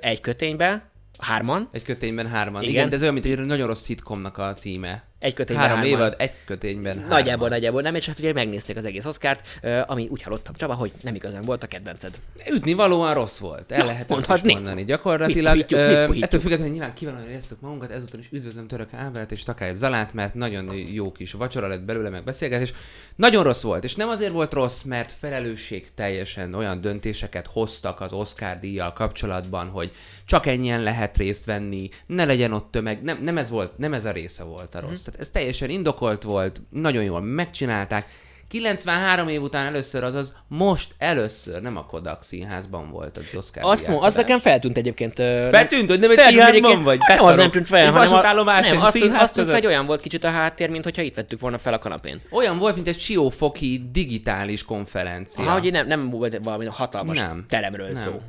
egy 0.00 0.20
köténybe, 0.20 0.88
hárman, 1.18 1.68
Egy 1.72 1.82
kötényben 1.82 2.26
hárman. 2.28 2.62
Igen, 2.62 2.62
Igen. 2.62 2.74
Igen 2.74 2.88
de 2.88 2.94
ez 2.94 3.02
olyan, 3.02 3.14
mint 3.14 3.26
egy 3.26 3.38
nagyon 3.46 3.66
rossz 3.66 3.82
szitkomnak 3.82 4.38
a 4.38 4.52
címe. 4.54 5.02
Egy 5.24 5.34
kötényben 5.34 5.66
Három 5.68 5.82
hárman. 5.82 5.98
évad, 5.98 6.14
egy 6.18 6.32
kötényben 6.44 6.92
hárman. 6.98 7.16
Nagyjából, 7.18 7.48
nagyjából 7.48 7.82
nem, 7.82 7.94
és 7.94 8.06
hát 8.06 8.18
ugye 8.18 8.32
megnézték 8.32 8.76
az 8.76 8.84
egész 8.84 9.04
Oszkárt, 9.04 9.46
ami 9.86 10.08
úgy 10.10 10.22
hallottam, 10.22 10.54
Csaba, 10.54 10.74
hogy 10.74 10.92
nem 11.02 11.14
igazán 11.14 11.44
volt 11.44 11.62
a 11.62 11.66
kedvenced. 11.66 12.14
Ütni 12.52 12.72
valóan 12.72 13.14
rossz 13.14 13.38
volt, 13.38 13.72
el 13.72 13.86
lehet 13.86 14.00
ezt 14.00 14.10
is 14.10 14.14
mondhatni. 14.16 14.52
mondani. 14.52 14.84
Gyakorlatilag, 14.84 15.56
Mit 15.56 15.70
mit 15.70 15.78
ö, 15.80 16.02
puhítjuk? 16.04 16.24
ettől 16.24 16.40
függetlenül 16.40 16.72
nyilván 16.72 16.94
kiválóan 16.94 17.28
éreztük 17.28 17.60
magunkat, 17.60 17.90
ezúttal 17.90 18.20
is 18.20 18.28
üdvözlöm 18.32 18.66
Török 18.66 18.92
Ábelt 18.92 19.32
és 19.32 19.42
Takály 19.42 19.74
Zalát, 19.74 20.12
mert 20.14 20.34
nagyon 20.34 20.74
jó 20.74 21.12
kis 21.12 21.32
vacsora 21.32 21.66
lett 21.66 21.82
belőle, 21.82 22.08
meg 22.08 22.24
beszélgetés. 22.24 22.72
Nagyon 23.16 23.42
rossz 23.44 23.62
volt, 23.62 23.84
és 23.84 23.94
nem 23.94 24.08
azért 24.08 24.32
volt 24.32 24.52
rossz, 24.52 24.82
mert 24.82 25.12
felelősség 25.12 25.86
teljesen 25.94 26.54
olyan 26.54 26.80
döntéseket 26.80 27.46
hoztak 27.46 28.00
az 28.00 28.12
Oscar 28.12 28.58
díjjal 28.58 28.92
kapcsolatban, 28.92 29.68
hogy 29.68 29.92
csak 30.26 30.46
ennyien 30.46 30.82
lehet 30.82 31.16
részt 31.16 31.44
venni, 31.44 31.88
ne 32.06 32.24
legyen 32.24 32.52
ott 32.52 32.70
tömeg, 32.70 33.02
nem, 33.02 33.18
nem 33.22 33.38
ez 33.38 33.50
volt, 33.50 33.78
nem 33.78 33.92
ez 33.92 34.04
a 34.04 34.10
része 34.10 34.44
volt 34.44 34.74
a 34.74 34.80
rossz. 34.80 35.02
Tehát 35.02 35.13
ez 35.18 35.30
teljesen 35.30 35.70
indokolt 35.70 36.22
volt, 36.22 36.62
nagyon 36.70 37.04
jól 37.04 37.20
megcsinálták. 37.20 38.06
93 38.54 39.28
év 39.28 39.42
után 39.42 39.66
először, 39.66 40.02
azaz 40.02 40.36
most 40.48 40.94
először, 40.98 41.62
nem 41.62 41.76
a 41.76 41.86
Kodak 41.86 42.22
színházban 42.22 42.90
volt 42.90 43.16
az 43.16 43.24
Oscar 43.36 43.62
Azt, 43.64 43.88
mo- 43.88 44.02
az 44.02 44.14
nekem 44.14 44.38
feltűnt 44.38 44.76
egyébként. 44.76 45.14
Feltűnt, 45.50 45.88
hogy 45.88 45.98
nem 45.98 46.10
egy 46.10 46.18
színházban 46.18 46.82
vagy? 46.82 46.98
Nem, 47.08 47.24
az 47.24 47.36
nem 47.36 47.50
tűnt 47.50 47.66
fel, 47.66 47.92
hanem 47.92 48.12
a, 48.12 48.60
nem, 48.60 48.80
azt, 48.80 48.92
tűnt- 48.98 49.16
azt 49.16 49.34
tűnt 49.34 49.46
fel, 49.46 49.56
hogy 49.56 49.66
olyan 49.66 49.86
volt 49.86 50.00
kicsit 50.00 50.24
a 50.24 50.30
háttér, 50.30 50.70
mint 50.70 50.84
hogyha 50.84 51.02
itt 51.02 51.14
vettük 51.14 51.40
volna 51.40 51.58
fel 51.58 51.72
a 51.72 51.78
kanapén. 51.78 52.20
Olyan 52.30 52.58
volt, 52.58 52.74
mint 52.74 52.88
egy 52.88 52.98
siófoki 52.98 53.88
digitális 53.92 54.64
konferencia. 54.64 55.44
Ja. 55.44 55.50
Ahogy 55.50 55.72
nem, 55.72 55.86
nem 55.86 56.08
volt 56.08 56.40
valami 56.42 56.66
hatalmas 56.66 57.18
Nem. 57.18 57.44
teremről 57.48 57.86
Nem. 57.86 57.96
szó. 57.96 58.20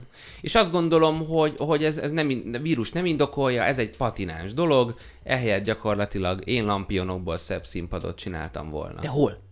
És 0.41 0.55
azt 0.55 0.71
gondolom, 0.71 1.27
hogy, 1.27 1.53
hogy 1.57 1.83
ez, 1.83 1.97
ez 1.97 2.11
nem, 2.11 2.27
vírus 2.61 2.91
nem 2.91 3.05
indokolja, 3.05 3.63
ez 3.63 3.77
egy 3.77 3.95
patináns 3.97 4.53
dolog, 4.53 4.95
ehelyett 5.23 5.63
gyakorlatilag 5.63 6.41
én 6.47 6.65
lampionokból 6.65 7.37
szebb 7.37 7.65
színpadot 7.65 8.17
csináltam 8.17 8.69
volna. 8.69 8.99
De 9.01 9.07
hol? 9.07 9.44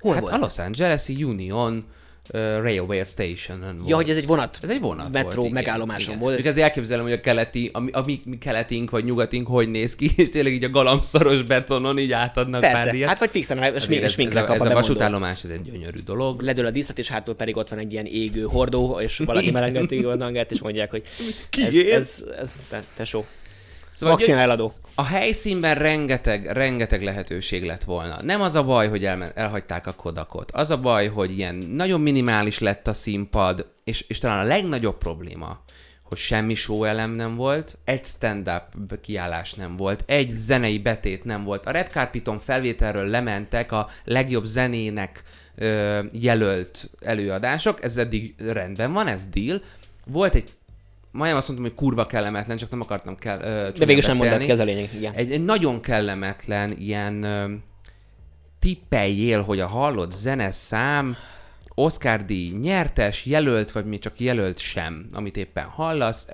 Hol 0.00 0.12
hát 0.14 0.22
volt? 0.22 0.34
a 0.34 0.38
Los 0.38 0.58
Angeles-i 0.58 1.24
Union 1.24 1.84
Railway 2.32 3.04
Station 3.04 3.60
volt. 3.60 3.88
Ja, 3.88 3.96
hogy 3.96 4.10
ez 4.10 4.16
egy 4.16 4.26
vonat. 4.26 4.58
Ez 4.62 4.70
egy 4.70 4.80
vonat 4.80 5.12
Metró 5.12 5.28
volt, 5.28 5.38
igen, 5.38 5.52
megállomáson 5.52 6.08
igen. 6.08 6.18
volt. 6.18 6.38
Ezért 6.38 6.56
elképzelem, 6.56 7.02
hogy 7.02 7.12
a 7.12 7.20
keleti, 7.20 7.70
a, 7.72 7.82
a 7.92 8.02
mi, 8.04 8.20
mi 8.24 8.38
keletink 8.38 8.90
vagy 8.90 9.04
nyugatink 9.04 9.46
hogy 9.46 9.68
néz 9.68 9.94
ki, 9.94 10.10
és 10.16 10.28
tényleg 10.28 10.52
így 10.52 10.64
a 10.64 10.70
galambszaros 10.70 11.42
betonon 11.42 11.98
így 11.98 12.12
átadnak 12.12 12.60
pár 12.60 12.72
Persze, 12.72 12.90
díjat. 12.90 13.08
hát 13.08 13.18
vagy 13.18 13.30
fixen 13.30 13.58
Azért 13.58 13.84
smink, 13.84 14.02
ez, 14.02 14.18
ez, 14.18 14.34
a, 14.34 14.54
ez 14.54 14.60
a 14.60 14.70
a 14.70 14.74
vasútállomás, 14.74 15.44
ez 15.44 15.50
egy 15.50 15.62
gyönyörű 15.62 15.98
dolog. 16.04 16.42
Ledől 16.42 16.66
a 16.66 16.70
díszlet, 16.70 16.98
és 16.98 17.08
hátul 17.08 17.34
pedig 17.34 17.56
ott 17.56 17.68
van 17.68 17.78
egy 17.78 17.92
ilyen 17.92 18.06
égő 18.06 18.42
hordó, 18.42 19.00
és 19.00 19.18
valaki 19.18 19.50
melengeti 19.50 19.98
a 19.98 20.16
hangát, 20.18 20.50
és 20.50 20.60
mondják, 20.60 20.90
hogy 20.90 21.02
Ki 21.50 21.64
ez, 21.64 21.74
ez, 21.74 22.22
ez, 22.40 22.52
te, 22.68 22.82
tesó. 22.96 23.24
Szóval 23.90 24.16
Vakcina 24.16 24.38
eladó. 24.38 24.72
a 24.94 25.04
helyszínben 25.04 25.74
rengeteg, 25.74 26.46
rengeteg 26.46 27.02
lehetőség 27.02 27.64
lett 27.64 27.84
volna. 27.84 28.22
Nem 28.22 28.40
az 28.40 28.54
a 28.54 28.64
baj, 28.64 28.88
hogy 28.88 29.04
elmen, 29.04 29.32
elhagyták 29.34 29.86
a 29.86 29.92
kodakot. 29.92 30.50
Az 30.50 30.70
a 30.70 30.80
baj, 30.80 31.08
hogy 31.08 31.38
ilyen 31.38 31.54
nagyon 31.54 32.00
minimális 32.00 32.58
lett 32.58 32.86
a 32.86 32.92
színpad, 32.92 33.66
és, 33.84 34.04
és 34.08 34.18
talán 34.18 34.44
a 34.44 34.48
legnagyobb 34.48 34.98
probléma, 34.98 35.60
hogy 36.10 36.18
semmi 36.18 36.54
show 36.54 36.84
elem 36.84 37.10
nem 37.10 37.36
volt, 37.36 37.78
egy 37.84 38.04
stand-up 38.04 39.00
kiállás 39.00 39.54
nem 39.54 39.76
volt, 39.76 40.04
egy 40.06 40.28
zenei 40.30 40.78
betét 40.78 41.24
nem 41.24 41.44
volt. 41.44 41.66
A 41.66 41.70
Red 41.70 41.88
Carpeton 41.88 42.38
felvételről 42.38 43.06
lementek 43.06 43.72
a 43.72 43.88
legjobb 44.04 44.44
zenének 44.44 45.22
ö, 45.54 46.00
jelölt 46.12 46.90
előadások, 47.00 47.82
ez 47.82 47.96
eddig 47.96 48.34
rendben 48.38 48.92
van, 48.92 49.06
ez 49.06 49.26
deal. 49.26 49.62
Volt 50.06 50.34
egy 50.34 50.52
majdnem 51.10 51.38
azt 51.38 51.48
mondtam, 51.48 51.70
hogy 51.70 51.78
kurva 51.78 52.06
kellemetlen, 52.06 52.56
csak 52.56 52.70
nem 52.70 52.80
akartam 52.80 53.16
kell, 53.16 53.40
ö, 53.40 53.70
De 53.78 53.84
végül 53.84 54.02
mondod 54.06 54.18
beszélni. 54.24 54.44
ki, 54.44 54.50
ez 54.50 54.60
a 54.60 54.64
lényeg. 54.64 54.90
Igen. 54.94 55.12
Egy, 55.14 55.32
egy 55.32 55.44
nagyon 55.44 55.80
kellemetlen 55.80 56.74
ilyen 56.78 57.22
ö, 57.22 57.52
tippeljél, 58.58 59.42
hogy 59.42 59.60
a 59.60 59.66
hallott 59.66 60.12
zeneszám 60.12 61.16
Oscar 61.74 62.24
díj 62.24 62.50
nyertes, 62.56 63.26
jelölt, 63.26 63.72
vagy 63.72 63.84
még 63.84 63.98
csak 63.98 64.20
jelölt 64.20 64.58
sem, 64.58 65.06
amit 65.12 65.36
éppen 65.36 65.64
hallasz. 65.64 66.28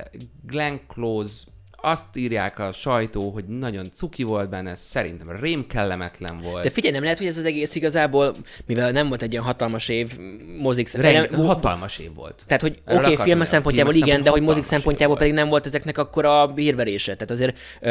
Glenn 0.46 0.76
Close, 0.88 1.42
azt 1.86 2.16
írják 2.16 2.58
a 2.58 2.72
sajtó, 2.72 3.30
hogy 3.30 3.44
nagyon 3.44 3.90
cuki 3.92 4.22
volt 4.22 4.50
benne, 4.50 4.70
ez 4.70 4.80
szerintem 4.80 5.30
rém 5.40 5.66
kellemetlen 5.66 6.40
volt. 6.40 6.62
De 6.62 6.70
figyelj, 6.70 6.94
nem 6.94 7.02
lehet, 7.02 7.18
hogy 7.18 7.26
ez 7.26 7.38
az 7.38 7.44
egész 7.44 7.74
igazából, 7.74 8.36
mivel 8.66 8.90
nem 8.90 9.08
volt 9.08 9.22
egy 9.22 9.32
ilyen 9.32 9.44
hatalmas 9.44 9.88
év 9.88 10.18
mozik, 10.58 10.92
Reng- 10.92 11.30
nem- 11.30 11.44
hatalmas 11.44 11.98
év 11.98 12.14
volt. 12.14 12.42
Tehát, 12.46 12.62
hogy 12.62 12.78
oké, 12.86 13.12
okay, 13.12 13.16
mondani, 13.16 13.44
szempontjából 13.44 13.94
igen, 13.94 14.22
de 14.22 14.30
hogy 14.30 14.42
mozik 14.42 14.62
szempontjából 14.62 15.16
pedig 15.16 15.32
nem 15.32 15.48
volt 15.48 15.66
ezeknek 15.66 15.98
akkor 15.98 16.24
a 16.24 16.52
hírverése. 16.54 17.12
Tehát 17.12 17.30
azért 17.30 17.58
ö, 17.80 17.88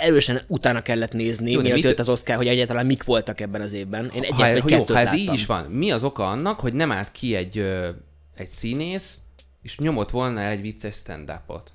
erősen 0.00 0.42
utána 0.46 0.82
kellett 0.82 1.12
nézni, 1.12 1.50
Jó, 1.50 1.60
mielőtt 1.60 1.84
mit- 1.84 1.98
az 1.98 2.08
Oscar, 2.08 2.36
hogy 2.36 2.48
egyáltalán 2.48 2.86
mik 2.86 3.04
voltak 3.04 3.40
ebben 3.40 3.60
az 3.60 3.72
évben. 3.72 4.10
Én 4.14 4.24
ha, 4.32 4.36
vagy 4.36 4.70
jó, 4.70 4.84
ha 4.84 4.98
ez 4.98 5.04
láttam. 5.04 5.18
így 5.18 5.32
is 5.32 5.46
van, 5.46 5.64
mi 5.64 5.90
az 5.90 6.04
oka 6.04 6.30
annak, 6.30 6.60
hogy 6.60 6.72
nem 6.72 6.92
állt 6.92 7.12
ki 7.12 7.34
egy, 7.34 7.58
egy 8.36 8.48
színész, 8.48 9.18
és 9.62 9.78
nyomott 9.78 10.10
volna 10.10 10.40
el 10.40 10.50
egy 10.50 10.60
vicces 10.60 10.94
stand-upot? 10.94 11.72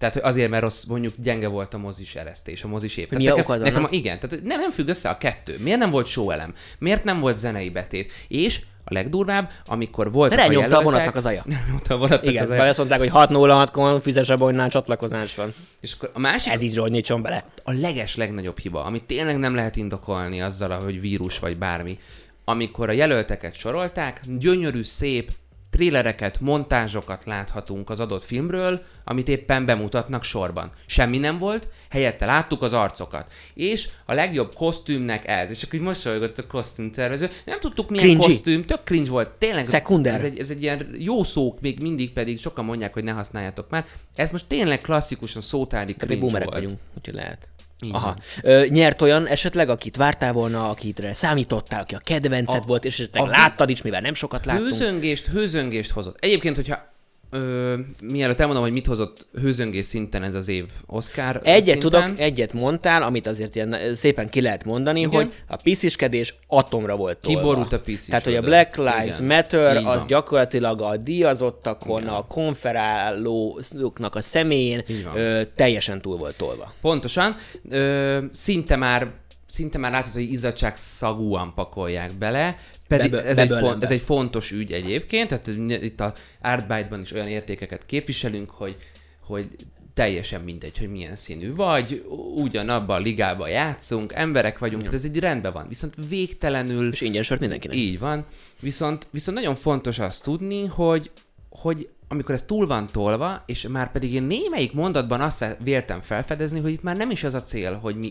Tehát 0.00 0.14
hogy 0.14 0.24
azért, 0.24 0.50
mert 0.50 0.62
rossz, 0.62 0.84
mondjuk 0.84 1.14
gyenge 1.16 1.48
volt 1.48 1.74
a 1.74 1.78
mozis 1.78 2.14
eresztés, 2.14 2.64
a 2.64 2.68
mozis 2.68 2.96
év. 2.96 3.10
Mi 3.10 3.24
nekem, 3.24 3.44
az 3.50 3.60
nekem, 3.60 3.76
annak? 3.76 3.94
igen, 3.94 4.18
tehát 4.18 4.44
nem, 4.44 4.60
nem 4.60 4.70
függ 4.70 4.88
össze 4.88 5.08
a 5.08 5.18
kettő. 5.18 5.58
Miért 5.58 5.78
nem 5.78 5.90
volt 5.90 6.06
showelem? 6.06 6.54
Miért 6.78 7.04
nem 7.04 7.20
volt 7.20 7.36
zenei 7.36 7.70
betét? 7.70 8.12
És 8.28 8.60
a 8.84 8.94
legdurvább, 8.94 9.50
amikor 9.66 10.12
voltak 10.12 10.48
Mert 10.48 10.72
a 10.72 10.82
vonatnak 10.82 11.16
az 11.16 11.26
aja. 11.26 11.44
Elnyomta 11.64 11.94
a 11.94 11.98
vonatnak 11.98 12.30
Igen, 12.30 12.42
az 12.42 12.50
aja. 12.50 12.64
azt 12.64 12.78
mondták, 12.78 12.98
hogy 12.98 13.10
6-0-6-kon 13.14 13.98
fizes 14.02 14.28
a 14.28 14.36
bolynál 14.36 14.68
csatlakozás 14.68 15.34
van. 15.34 15.54
És 15.80 15.92
akkor 15.92 16.10
a 16.14 16.18
másik, 16.18 16.52
Ez 16.52 16.62
így 16.62 16.76
hogy 16.76 16.90
nyitson 16.90 17.22
bele. 17.22 17.44
a 17.64 17.72
leges 17.72 18.16
legnagyobb 18.16 18.58
hiba, 18.58 18.84
amit 18.84 19.04
tényleg 19.04 19.38
nem 19.38 19.54
lehet 19.54 19.76
indokolni 19.76 20.40
azzal, 20.40 20.70
hogy 20.70 21.00
vírus 21.00 21.38
vagy 21.38 21.56
bármi, 21.56 21.98
amikor 22.44 22.88
a 22.88 22.92
jelölteket 22.92 23.54
sorolták, 23.54 24.20
gyönyörű, 24.38 24.82
szép 24.82 25.32
trélereket, 25.80 26.40
montázsokat 26.40 27.24
láthatunk 27.24 27.90
az 27.90 28.00
adott 28.00 28.22
filmről, 28.22 28.82
amit 29.04 29.28
éppen 29.28 29.64
bemutatnak 29.64 30.22
sorban. 30.22 30.70
Semmi 30.86 31.18
nem 31.18 31.38
volt, 31.38 31.68
helyette 31.90 32.26
láttuk 32.26 32.62
az 32.62 32.72
arcokat. 32.72 33.26
És 33.54 33.88
a 34.06 34.12
legjobb 34.12 34.54
kosztümnek 34.54 35.28
ez. 35.28 35.50
És 35.50 35.62
akkor 35.62 35.74
így 35.74 35.84
mosolygott 35.84 36.38
a 36.38 36.46
kosztümtervező. 36.46 37.30
Nem 37.44 37.60
tudtuk 37.60 37.90
milyen 37.90 38.06
Cringy. 38.06 38.24
kosztüm, 38.24 38.64
tök 38.64 38.80
cringe 38.84 39.10
volt. 39.10 39.30
Tényleg 39.30 39.64
Szekunder. 39.64 40.14
ez 40.14 40.22
egy, 40.22 40.38
ez 40.38 40.50
egy 40.50 40.62
ilyen 40.62 40.94
jó 40.98 41.22
szó, 41.24 41.58
még 41.60 41.80
mindig 41.80 42.12
pedig 42.12 42.40
sokan 42.40 42.64
mondják, 42.64 42.92
hogy 42.92 43.04
ne 43.04 43.12
használjátok 43.12 43.70
már. 43.70 43.86
Ez 44.14 44.30
most 44.30 44.46
tényleg 44.46 44.80
klasszikusan 44.80 45.42
szótári 45.42 45.94
Mi 45.98 46.04
cringe 46.06 46.20
boomerek 46.20 46.48
volt. 46.48 46.60
vagyunk, 46.60 46.78
úgyhogy 46.98 47.14
lehet. 47.14 47.48
Így 47.82 47.94
Aha. 47.94 48.16
Ö, 48.42 48.66
nyert 48.68 49.02
olyan 49.02 49.26
esetleg, 49.26 49.68
akit 49.68 49.96
vártál 49.96 50.32
volna, 50.32 50.68
akitre 50.68 51.14
számítottál, 51.14 51.80
aki 51.80 51.94
a 51.94 51.98
kedvenced 51.98 52.62
A- 52.62 52.66
volt, 52.66 52.84
és 52.84 52.98
esetleg 52.98 53.22
a 53.22 53.26
láttad 53.26 53.70
is, 53.70 53.82
mivel 53.82 54.00
nem 54.00 54.14
sokat 54.14 54.44
láttunk. 54.44 54.66
Hőzöngést, 54.68 55.26
hőzöngést 55.26 55.90
hozott. 55.90 56.16
Egyébként, 56.20 56.56
hogyha 56.56 56.89
ö, 57.30 57.74
mielőtt 58.02 58.40
elmondom, 58.40 58.64
hogy 58.64 58.72
mit 58.72 58.86
hozott 58.86 59.26
hőzöngés 59.40 59.86
szinten 59.86 60.22
ez 60.22 60.34
az 60.34 60.48
év 60.48 60.66
Oscar 60.86 61.40
Egyet 61.42 61.64
szinten, 61.64 61.80
tudok, 61.80 62.18
egyet 62.18 62.52
mondtál, 62.52 63.02
amit 63.02 63.26
azért 63.26 63.54
ilyen 63.54 63.76
szépen 63.92 64.28
ki 64.28 64.40
lehet 64.40 64.64
mondani, 64.64 65.00
Igen. 65.00 65.12
hogy 65.12 65.32
a 65.46 65.56
pisziskedés 65.56 66.34
atomra 66.46 66.96
volt 66.96 67.18
tolva. 67.18 67.40
Kiborult 67.40 67.72
a 67.72 67.80
piszis 67.80 68.08
Tehát, 68.08 68.24
hogy 68.24 68.36
a. 68.36 68.40
Black 68.40 68.76
Lives 68.76 69.18
Igen. 69.18 69.24
Matter 69.24 69.76
Így 69.76 69.86
az 69.86 70.06
gyakorlatilag 70.06 70.80
a 70.82 70.96
díjazottakon, 70.96 72.06
a 72.06 72.26
konferálóknak 72.26 74.14
a 74.14 74.22
személyén 74.22 74.84
ö, 75.14 75.42
teljesen 75.54 76.00
túl 76.00 76.16
volt 76.16 76.36
tolva. 76.36 76.74
Pontosan. 76.80 77.36
Ö, 77.70 78.18
szinte 78.30 78.76
már 78.76 79.10
szinte 79.50 79.78
már 79.78 79.90
látszott, 79.90 80.12
hogy 80.12 80.32
izzadság 80.32 80.76
szagúan 80.76 81.52
pakolják 81.54 82.14
bele, 82.14 82.56
pedig 82.90 83.10
Bebe- 83.10 83.26
ez, 83.26 83.38
egy 83.38 83.52
font, 83.58 83.82
ez 83.82 83.90
egy 83.90 84.00
fontos 84.00 84.52
ügy 84.52 84.72
egyébként, 84.72 85.28
tehát 85.28 85.46
itt 85.82 86.00
a 86.00 86.14
Artbyte-ban 86.40 87.00
is 87.00 87.12
olyan 87.12 87.26
értékeket 87.26 87.86
képviselünk, 87.86 88.50
hogy, 88.50 88.76
hogy 89.20 89.48
teljesen 89.94 90.40
mindegy, 90.40 90.78
hogy 90.78 90.90
milyen 90.90 91.16
színű 91.16 91.54
vagy, 91.54 92.04
ugyanabban 92.34 92.96
a 92.96 93.02
ligában 93.02 93.48
játszunk, 93.48 94.12
emberek 94.12 94.58
vagyunk, 94.58 94.82
tehát 94.82 94.98
ez 94.98 95.04
egy 95.04 95.18
rendben 95.18 95.52
van. 95.52 95.68
Viszont 95.68 95.94
végtelenül 96.08 96.92
És 96.92 97.00
ingyen 97.00 97.22
sört 97.22 97.40
mindenkinek. 97.40 97.76
Így 97.76 97.98
van. 97.98 98.26
Viszont, 98.60 99.06
viszont 99.10 99.36
nagyon 99.36 99.54
fontos 99.54 99.98
azt 99.98 100.22
tudni, 100.22 100.66
hogy, 100.66 101.10
hogy 101.48 101.88
amikor 102.08 102.34
ez 102.34 102.44
túl 102.44 102.66
van 102.66 102.88
tolva, 102.92 103.42
és 103.46 103.68
már 103.68 103.92
pedig 103.92 104.12
én 104.12 104.22
némelyik 104.22 104.72
mondatban 104.72 105.20
azt 105.20 105.56
véltem 105.62 106.00
felfedezni, 106.02 106.60
hogy 106.60 106.72
itt 106.72 106.82
már 106.82 106.96
nem 106.96 107.10
is 107.10 107.24
az 107.24 107.34
a 107.34 107.42
cél, 107.42 107.74
hogy 107.74 107.96
mi, 107.96 108.10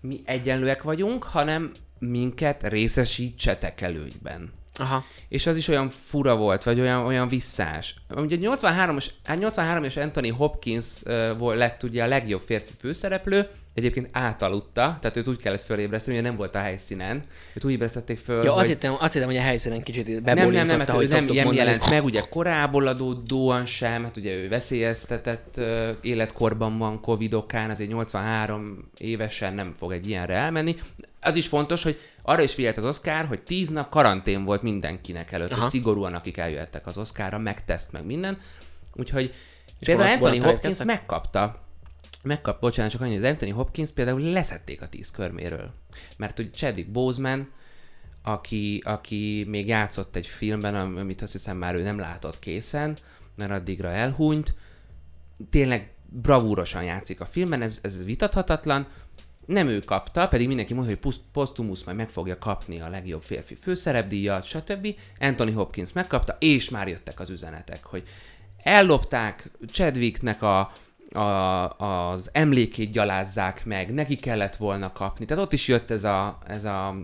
mi 0.00 0.20
egyenlőek 0.24 0.82
vagyunk, 0.82 1.24
hanem 1.24 1.72
minket 2.10 2.68
részesítsetek 2.68 3.80
előnyben. 3.80 4.52
Aha. 4.78 5.04
És 5.28 5.46
az 5.46 5.56
is 5.56 5.68
olyan 5.68 5.90
fura 6.06 6.36
volt, 6.36 6.62
vagy 6.62 6.80
olyan, 6.80 7.04
olyan 7.04 7.28
visszás. 7.28 7.94
Ugye 8.16 8.36
83-as, 8.40 9.06
hát 9.24 9.38
83-as 9.40 10.02
Anthony 10.02 10.32
Hopkins 10.32 10.86
uh, 11.04 11.38
volt, 11.38 11.58
lett 11.58 11.82
ugye 11.82 12.02
a 12.02 12.06
legjobb 12.06 12.40
férfi 12.40 12.72
főszereplő, 12.78 13.48
egyébként 13.74 14.08
átaludta, 14.12 14.98
tehát 15.00 15.16
őt 15.16 15.28
úgy 15.28 15.42
kellett 15.42 15.60
fölébreszteni, 15.60 16.16
hogy 16.16 16.26
nem 16.26 16.36
volt 16.36 16.54
a 16.54 16.58
helyszínen. 16.58 17.24
Őt 17.54 17.64
úgy 17.64 17.72
ébresztették 17.72 18.18
föl, 18.18 18.44
Ja, 18.44 18.50
hogy... 18.50 18.60
azt 18.60 18.68
hittem, 18.68 18.96
azt 18.98 19.12
hittem, 19.12 19.28
hogy 19.28 19.36
a 19.36 19.40
helyszínen 19.40 19.82
kicsit 19.82 20.24
Nem, 20.24 20.50
nem, 20.50 20.66
nem, 20.66 20.78
hát 20.78 20.88
ő 20.88 20.92
hogy 20.92 21.08
nem 21.10 21.28
ilyen 21.28 21.44
mondani. 21.44 21.66
jelent 21.66 21.90
meg, 21.90 22.04
ugye 22.04 22.20
korából 22.30 22.86
adódóan 22.86 23.66
sem, 23.66 24.04
hát 24.04 24.16
ugye 24.16 24.34
ő 24.34 24.48
veszélyeztetett 24.48 25.54
uh, 25.56 25.88
életkorban 26.00 26.78
van 26.78 27.00
Covid 27.00 27.34
okán, 27.34 27.70
azért 27.70 27.90
83 27.90 28.90
évesen 28.98 29.54
nem 29.54 29.72
fog 29.72 29.92
egy 29.92 30.08
ilyenre 30.08 30.34
elmenni. 30.34 30.76
Az 31.24 31.36
is 31.36 31.48
fontos, 31.48 31.82
hogy 31.82 32.00
arra 32.22 32.42
is 32.42 32.54
figyelt 32.54 32.76
az 32.76 32.84
Oscar, 32.84 33.26
hogy 33.26 33.40
10 33.40 33.68
nap 33.68 33.90
karantén 33.90 34.44
volt 34.44 34.62
mindenkinek 34.62 35.32
előtt, 35.32 35.50
Aha. 35.50 35.68
szigorúan 35.68 36.14
akik 36.14 36.36
eljöttek 36.36 36.86
az 36.86 36.98
Oscarra, 36.98 37.38
meg 37.38 37.64
teszt, 37.64 37.92
meg 37.92 38.04
minden. 38.04 38.38
Úgyhogy 38.92 39.34
És 39.78 39.86
például 39.86 40.10
Anthony 40.10 40.42
Hopkins 40.42 40.82
megkapta 40.84 41.62
megkap, 42.24 42.60
bocsánat, 42.60 42.92
csak 42.92 43.00
annyi, 43.00 43.16
az 43.16 43.24
Anthony 43.24 43.52
Hopkins 43.52 43.90
például 43.90 44.20
leszették 44.20 44.82
a 44.82 44.88
tíz 44.88 45.10
körméről. 45.10 45.70
Mert 46.16 46.38
ugye 46.38 46.50
Chadwick 46.50 46.90
Boseman, 46.90 47.50
aki, 48.22 48.82
aki 48.84 49.44
még 49.48 49.66
játszott 49.66 50.16
egy 50.16 50.26
filmben, 50.26 50.74
am- 50.74 50.96
amit 50.96 51.22
azt 51.22 51.32
hiszem 51.32 51.56
már 51.56 51.74
ő 51.74 51.82
nem 51.82 51.98
látott 51.98 52.38
készen, 52.38 52.98
mert 53.36 53.50
addigra 53.50 53.90
elhunyt, 53.90 54.54
tényleg 55.50 55.92
bravúrosan 56.08 56.82
játszik 56.82 57.20
a 57.20 57.26
filmben, 57.26 57.62
ez, 57.62 57.78
ez 57.82 58.04
vitathatatlan, 58.04 58.86
nem 59.46 59.68
ő 59.68 59.80
kapta, 59.80 60.28
pedig 60.28 60.46
mindenki 60.46 60.74
mondta, 60.74 60.96
hogy 61.00 61.14
Postumus 61.32 61.84
majd 61.84 61.96
meg 61.96 62.08
fogja 62.08 62.38
kapni 62.38 62.80
a 62.80 62.88
legjobb 62.88 63.22
férfi 63.22 63.54
főszerepdíjat, 63.54 64.44
stb. 64.44 64.88
Anthony 65.18 65.54
Hopkins 65.54 65.92
megkapta, 65.92 66.36
és 66.40 66.70
már 66.70 66.88
jöttek 66.88 67.20
az 67.20 67.30
üzenetek, 67.30 67.84
hogy 67.84 68.02
ellopták 68.62 69.50
Chadwicknek 69.70 70.42
a, 70.42 70.72
a, 71.12 71.22
az 71.78 72.30
emlékét 72.32 72.90
gyalázzák 72.90 73.64
meg, 73.64 73.94
neki 73.94 74.16
kellett 74.16 74.56
volna 74.56 74.92
kapni. 74.92 75.24
Tehát 75.24 75.44
ott 75.44 75.52
is 75.52 75.68
jött 75.68 75.90
ez 75.90 76.04
a, 76.04 76.38
ez 76.46 76.64
a, 76.64 76.96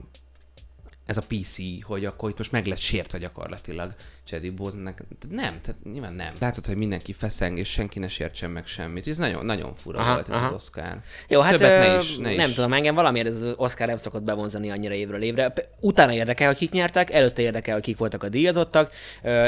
ez 1.06 1.16
a 1.16 1.24
PC, 1.28 1.56
hogy 1.82 2.04
akkor 2.04 2.30
itt 2.30 2.38
most 2.38 2.52
meg 2.52 2.66
lett 2.66 2.78
sértve 2.78 3.18
gyakorlatilag 3.18 3.94
Jedi 4.30 4.50
Boznak, 4.50 5.02
nem, 5.30 5.60
tehát 5.62 5.76
nyilván 5.92 6.12
nem. 6.12 6.34
Látszott, 6.38 6.66
hogy 6.66 6.76
mindenki 6.76 7.12
feszeng, 7.12 7.58
és 7.58 7.68
senki 7.68 7.98
ne 7.98 8.08
sértsen 8.08 8.50
meg 8.50 8.66
semmit. 8.66 9.06
Ez 9.06 9.18
nagyon, 9.18 9.44
nagyon 9.44 9.74
fura 9.74 9.98
Aha, 9.98 10.12
volt 10.12 10.28
ez 10.28 10.34
aha. 10.34 10.46
az 10.46 10.52
Oscar. 10.52 10.98
Jó, 11.28 11.40
Ezt 11.40 11.48
hát 11.48 11.58
többet 11.58 11.86
ne 11.86 11.96
is, 11.96 12.16
ne 12.16 12.34
nem 12.34 12.48
is. 12.48 12.54
tudom, 12.54 12.72
engem 12.72 12.94
valamiért 12.94 13.26
ez 13.26 13.42
az 13.42 13.54
Oscar 13.56 13.86
nem 13.86 13.96
szokott 13.96 14.22
bevonzani 14.22 14.70
annyira 14.70 14.94
évről 14.94 15.22
évre. 15.22 15.52
Utána 15.80 16.12
érdekel, 16.12 16.46
hogy 16.46 16.56
kik 16.56 16.70
nyertek, 16.70 17.12
előtte 17.12 17.42
érdekel, 17.42 17.74
hogy 17.74 17.82
kik 17.82 17.96
voltak 17.98 18.22
a 18.22 18.28
díjazottak, 18.28 18.92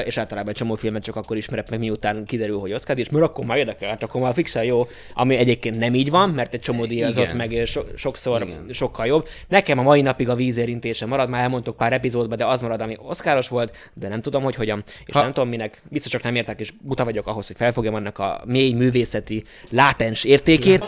és 0.04 0.16
általában 0.16 0.50
egy 0.50 0.56
csomó 0.56 0.74
filmet 0.74 1.02
csak 1.02 1.16
akkor 1.16 1.36
ismerek 1.36 1.70
meg, 1.70 1.78
miután 1.78 2.24
kiderül, 2.24 2.58
hogy 2.58 2.72
Oscar 2.72 2.94
díjas, 2.94 3.10
mert 3.10 3.24
akkor 3.24 3.44
már 3.44 3.58
érdekel, 3.58 3.88
hát 3.88 4.02
akkor 4.02 4.20
már 4.20 4.34
fixen 4.34 4.64
jó, 4.64 4.86
ami 5.14 5.36
egyébként 5.36 5.78
nem 5.78 5.94
így 5.94 6.10
van, 6.10 6.30
mert 6.30 6.54
egy 6.54 6.60
csomó 6.60 6.86
díjazott 6.86 7.24
Igen. 7.24 7.36
meg 7.36 7.66
so, 7.66 7.80
sokszor 7.96 8.42
Igen. 8.42 8.66
sokkal 8.72 9.06
jobb. 9.06 9.28
Nekem 9.48 9.78
a 9.78 9.82
mai 9.82 10.00
napig 10.02 10.28
a 10.28 10.34
vízérintése 10.34 11.06
marad, 11.06 11.28
már 11.28 11.42
elmondtok 11.42 11.76
pár 11.76 11.92
epizódban, 11.92 12.38
de 12.38 12.46
az 12.46 12.60
marad, 12.60 12.80
ami 12.80 12.96
Oscaros 12.98 13.48
volt, 13.48 13.90
de 13.94 14.08
nem 14.08 14.20
tudom, 14.20 14.42
hogy 14.42 14.56
hogyan, 14.72 14.84
és 15.04 15.14
Ha- 15.14 15.22
nem 15.22 15.32
tudom 15.32 15.48
minek, 15.48 15.82
biztos 15.88 16.12
csak 16.12 16.22
nem 16.22 16.34
értek, 16.34 16.60
és 16.60 16.72
buta 16.80 17.04
vagyok 17.04 17.26
ahhoz, 17.26 17.46
hogy 17.46 17.56
felfogjam 17.56 17.94
annak 17.94 18.18
a 18.18 18.42
mély 18.46 18.72
művészeti 18.72 19.44
látens 19.70 20.24
értékét. 20.24 20.84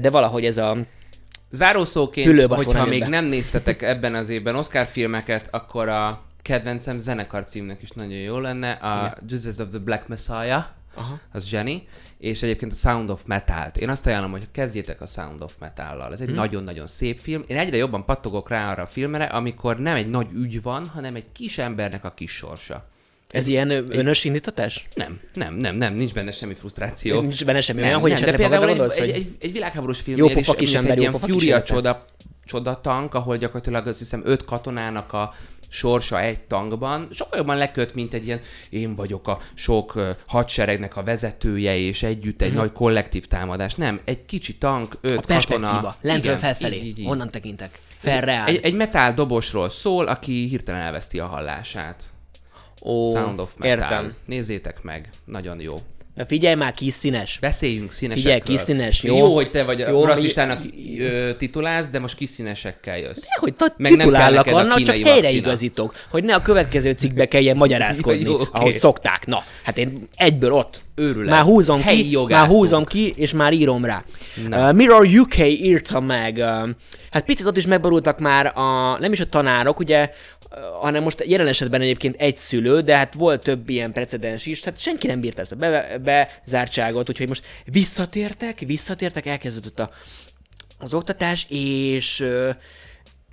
De 0.00 0.10
valahogy 0.10 0.44
ez 0.44 0.56
a 0.56 0.76
Zárószóként, 1.50 2.42
hogyha 2.46 2.86
még 2.86 3.04
nem 3.04 3.24
néztetek 3.24 3.82
ebben 3.82 4.14
az 4.14 4.28
évben 4.28 4.56
Oscar 4.56 4.86
filmeket, 4.86 5.48
akkor 5.50 5.88
a 5.88 6.22
kedvencem 6.42 6.98
zenekar 6.98 7.44
címnek 7.44 7.82
is 7.82 7.90
nagyon 7.90 8.18
jó 8.18 8.38
lenne, 8.38 8.70
a 8.70 9.16
Jesus 9.28 9.58
of 9.58 9.68
the 9.68 9.78
Black 9.78 10.08
Messiah, 10.08 10.64
Aha. 10.94 11.18
az 11.32 11.46
zseni, 11.46 11.86
és 12.18 12.42
egyébként 12.42 12.72
a 12.72 12.74
Sound 12.74 13.10
of 13.10 13.22
Metal-t. 13.26 13.76
Én 13.76 13.88
azt 13.88 14.06
ajánlom, 14.06 14.30
hogy 14.30 14.48
kezdjétek 14.52 15.00
a 15.00 15.06
Sound 15.06 15.42
of 15.42 15.54
Metal-lal. 15.58 16.12
Ez 16.12 16.20
egy 16.20 16.34
nagyon-nagyon 16.34 16.86
szép 16.86 17.18
film. 17.18 17.44
Én 17.46 17.56
egyre 17.56 17.76
jobban 17.76 18.04
pattogok 18.04 18.48
rá 18.48 18.70
arra 18.70 18.82
a 18.82 18.86
filmre, 18.86 19.24
amikor 19.24 19.78
nem 19.78 19.94
egy 19.94 20.10
nagy 20.10 20.30
ügy 20.32 20.62
van, 20.62 20.88
hanem 20.88 21.14
egy 21.14 21.26
kis 21.32 21.58
embernek 21.58 22.04
a 22.04 22.10
kis 22.10 22.30
sorsa. 22.30 22.88
Ez 23.28 23.46
ilyen 23.46 23.70
ö, 23.70 23.82
önös 23.88 24.24
indítatás? 24.24 24.88
Nem, 24.94 25.20
nem, 25.34 25.54
nem, 25.54 25.76
nem, 25.76 25.94
nincs 25.94 26.14
benne 26.14 26.32
semmi 26.32 26.54
frusztráció. 26.54 27.20
Nincs 27.20 27.44
benne 27.44 27.60
semmi 27.60 27.80
nem, 27.80 27.88
olyan, 27.88 28.00
hogy 28.00 28.10
nem, 28.12 28.20
de 28.20 28.36
például 28.36 28.68
egy, 28.68 28.80
egy, 28.80 29.10
egy, 29.10 29.36
egy 29.40 29.52
világháborús 29.52 30.00
film 30.00 30.16
Jó 30.16 30.28
pofa 30.28 30.54
kis 30.54 30.74
ember, 30.74 30.98
egy 30.98 31.02
jó 31.02 31.10
ilyen 31.10 31.20
kísérlete. 31.20 31.74
csoda, 31.74 32.04
csodatank, 32.44 33.14
ahol 33.14 33.36
gyakorlatilag 33.36 33.86
azt 33.86 33.98
hiszem 33.98 34.22
öt 34.24 34.44
katonának 34.44 35.12
a 35.12 35.34
sorsa 35.68 36.20
egy 36.20 36.40
tankban, 36.40 37.08
sokkal 37.10 37.38
jobban 37.38 37.56
leköt, 37.56 37.94
mint 37.94 38.14
egy 38.14 38.26
ilyen 38.26 38.40
én 38.68 38.94
vagyok 38.94 39.28
a 39.28 39.38
sok 39.54 40.16
hadseregnek 40.26 40.96
a 40.96 41.02
vezetője, 41.02 41.76
és 41.76 42.02
együtt 42.02 42.42
egy 42.42 42.52
nagy 42.52 42.72
kollektív 42.72 43.26
támadás. 43.26 43.74
Nem, 43.74 44.00
egy 44.04 44.24
kicsi 44.24 44.56
tank, 44.56 44.98
öt. 45.00 45.30
A 45.30 45.34
katona. 45.34 45.96
lentről 46.00 46.32
Igen, 46.32 46.38
felfelé, 46.38 46.76
így, 46.76 46.84
így, 46.84 46.98
így. 46.98 47.06
onnan 47.06 47.30
tekintek. 47.30 47.78
Felre 47.96 48.32
áll. 48.32 48.46
Egy, 48.46 48.60
egy 48.62 48.74
metál 48.74 49.14
dobosról 49.14 49.68
szól, 49.68 50.06
aki 50.06 50.46
hirtelen 50.48 50.80
elveszti 50.80 51.18
a 51.18 51.26
hallását. 51.26 52.02
Ó, 52.82 53.12
Sound 53.12 53.40
of 53.40 53.56
Metal. 53.56 53.78
Értem. 53.78 54.14
Nézzétek 54.24 54.82
meg, 54.82 55.10
nagyon 55.24 55.60
jó. 55.60 55.82
Na 56.18 56.26
figyelj 56.26 56.54
már, 56.54 56.74
kis 56.74 56.94
színes. 56.94 57.38
Beszéljünk 57.40 57.92
színesekről. 57.92 58.32
Figyelj, 58.32 58.56
kis 58.56 58.66
színes, 58.66 59.02
jó? 59.02 59.16
Jó, 59.16 59.34
hogy 59.34 59.50
te 59.50 59.64
vagy 59.64 59.82
a 59.82 59.88
Jó, 59.88 60.04
rasszistának 60.04 60.62
ö, 60.98 61.30
titulálsz, 61.36 61.86
de 61.86 61.98
most 61.98 62.16
kis 62.16 62.28
színesekkel 62.28 62.98
jössz. 62.98 63.22
Hogy 63.40 63.54
ta- 63.54 63.74
Meg 63.76 63.90
nem 63.90 64.00
titulállak 64.00 64.46
a 64.46 64.54
annak, 64.56 64.82
csak 64.82 64.96
helyreigazítok, 64.96 65.94
hogy 66.08 66.24
ne 66.24 66.34
a 66.34 66.42
következő 66.42 66.92
cikkbe 66.92 67.26
kelljen 67.26 67.56
magyarázkodni, 67.64 68.22
Jó, 68.22 68.34
okay. 68.34 68.46
ahogy 68.52 68.76
szokták. 68.76 69.26
Na, 69.26 69.44
hát 69.62 69.78
én 69.78 70.08
egyből 70.16 70.52
ott. 70.52 70.80
Őrület. 70.98 71.30
Már 71.30 71.42
húzom 71.42 71.80
Helyi 71.80 72.02
ki, 72.02 72.10
jogászok. 72.10 72.46
már 72.46 72.56
húzom 72.56 72.84
ki, 72.84 73.12
és 73.16 73.32
már 73.32 73.52
írom 73.52 73.84
rá. 73.84 74.04
Uh, 74.50 74.72
Mirror 74.72 75.06
UK 75.06 75.38
írta 75.38 76.00
meg, 76.00 76.36
uh, 76.36 76.68
hát 77.10 77.24
picit 77.24 77.46
ott 77.46 77.56
is 77.56 77.66
megborultak 77.66 78.18
már 78.18 78.46
a, 78.58 78.96
nem 78.98 79.12
is 79.12 79.20
a 79.20 79.26
tanárok, 79.28 79.78
ugye, 79.78 80.10
uh, 80.50 80.58
hanem 80.80 81.02
most 81.02 81.24
jelen 81.26 81.46
esetben 81.46 81.80
egyébként 81.80 82.20
egy 82.20 82.36
szülő, 82.36 82.80
de 82.80 82.96
hát 82.96 83.14
volt 83.14 83.42
több 83.42 83.68
ilyen 83.68 83.92
precedens 83.92 84.46
is, 84.46 84.60
tehát 84.60 84.80
senki 84.80 85.06
nem 85.06 85.20
bírta 85.20 85.40
ezt 85.40 85.52
a 85.52 85.56
be- 85.56 86.00
bezártságot, 86.04 87.08
úgyhogy 87.08 87.28
most 87.28 87.44
visszatértek, 87.64 88.58
visszatértek, 88.66 89.26
elkezdődött 89.26 89.78
a, 89.78 89.90
az 90.78 90.94
oktatás, 90.94 91.46
és 91.48 92.20
ö, 92.20 92.50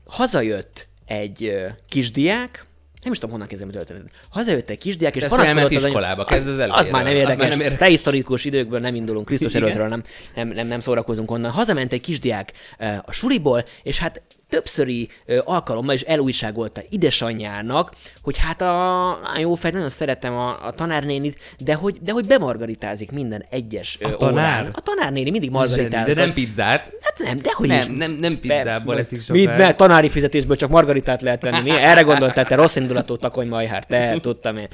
hazajött 0.05 0.87
egy 1.05 1.43
ö, 1.43 1.67
kisdiák, 1.89 2.65
nem 3.05 3.13
is 3.13 3.19
tudom, 3.19 3.31
honnan 3.31 3.47
kezdem 3.47 3.67
a 3.69 3.71
történetet. 3.71 4.11
Hazajött 4.29 4.69
egy 4.69 4.77
kisdiák, 4.77 5.15
és 5.15 5.21
De 5.21 5.27
panaszkodott 5.27 5.63
az 5.75 5.83
iskolába, 5.83 6.21
az- 6.23 6.27
kezd 6.29 6.47
az 6.47 6.53
Az, 6.53 6.59
elejéről. 6.59 6.91
már 6.91 7.03
nem 7.03 7.11
Az 7.11 7.15
már 7.15 7.15
érdekes. 7.15 7.49
nem 7.49 7.59
érdekes. 7.59 7.77
Prehisztorikus 7.77 8.45
időkből 8.45 8.79
nem 8.79 8.95
indulunk, 8.95 9.25
Krisztus 9.25 9.53
előttről 9.59 9.87
nem, 9.87 10.03
nem, 10.35 10.47
nem, 10.47 10.67
nem 10.67 10.79
szórakozunk 10.79 11.31
onnan. 11.31 11.51
Hazament 11.51 11.93
egy 11.93 12.01
kisdiák 12.01 12.51
ö, 12.79 12.85
a 13.05 13.11
suliból, 13.11 13.63
és 13.83 13.99
hát 13.99 14.21
többszöri 14.55 15.09
alkalommal 15.43 15.95
is 15.95 16.01
elújságolta 16.01 16.81
idesanyjának, 16.89 17.91
hogy 18.21 18.37
hát 18.37 18.61
a, 18.61 19.09
a 19.09 19.39
jó 19.39 19.55
fej, 19.55 19.71
nagyon 19.71 19.89
szeretem 19.89 20.33
a, 20.33 20.65
a 20.65 20.71
tanárnénit, 20.71 21.37
de 21.57 21.73
hogy, 21.73 21.97
de 22.01 22.11
hogy 22.11 22.25
bemargaritázik 22.25 23.11
minden 23.11 23.45
egyes 23.49 23.97
tanár? 24.17 24.33
órán. 24.33 24.69
A 24.73 24.81
tanárnéni 24.81 25.29
mindig 25.29 25.49
margaritázik. 25.49 26.15
De 26.15 26.21
nem 26.21 26.33
pizzát. 26.33 26.91
Hát 27.01 27.17
nem, 27.17 27.39
de 27.39 27.49
hogy 27.53 27.67
Nem, 27.67 27.79
is. 27.79 27.97
nem, 27.97 28.11
nem 28.11 28.39
pizzából 28.39 28.97
eszik 28.99 29.17
Mit, 29.17 29.25
sokáig. 29.25 29.47
mert 29.47 29.77
tanári 29.77 30.09
fizetésből 30.09 30.55
csak 30.55 30.69
margaritát 30.69 31.21
lehet 31.21 31.41
venni. 31.41 31.61
Mi? 31.61 31.69
Erre 31.69 32.01
gondoltál, 32.01 32.45
te 32.45 32.55
rossz 32.55 32.75
indulatú 32.75 33.17
takony 33.17 33.47
majhár, 33.47 33.85
te 33.85 34.17
tudtam 34.21 34.57
én. 34.57 34.67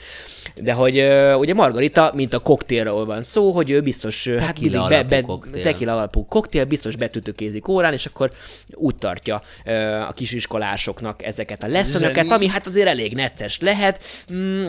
De 0.56 0.74
hogy 0.74 0.98
ugye 1.38 1.54
margarita, 1.54 2.12
mint 2.16 2.34
a 2.34 2.40
koktélról 2.40 3.06
van 3.06 3.24
szó, 3.24 3.52
hogy 3.52 3.70
ő 3.70 3.82
biztos, 3.82 4.26
ö, 4.26 4.38
hát 4.38 4.60
mindig 4.60 4.80
be, 4.90 5.04
be, 5.04 5.22
koktél. 5.22 5.64
tequila 5.64 5.92
alapú 5.92 6.26
koktél, 6.26 6.66
biztos 6.66 6.96
betütökézik 6.96 7.68
órán, 7.68 7.94
és 7.94 8.06
akkor 8.06 8.32
úgy 8.74 8.96
tartja 8.96 9.42
a 10.08 10.14
kisiskolásoknak 10.14 11.24
ezeket 11.24 11.64
a 11.64 11.68
leszönöket, 11.68 12.32
ami 12.32 12.48
hát 12.48 12.68
azért 12.68 12.88
elég 12.88 13.14
necces 13.14 13.60
lehet. 13.60 14.04
Mm, 14.34 14.66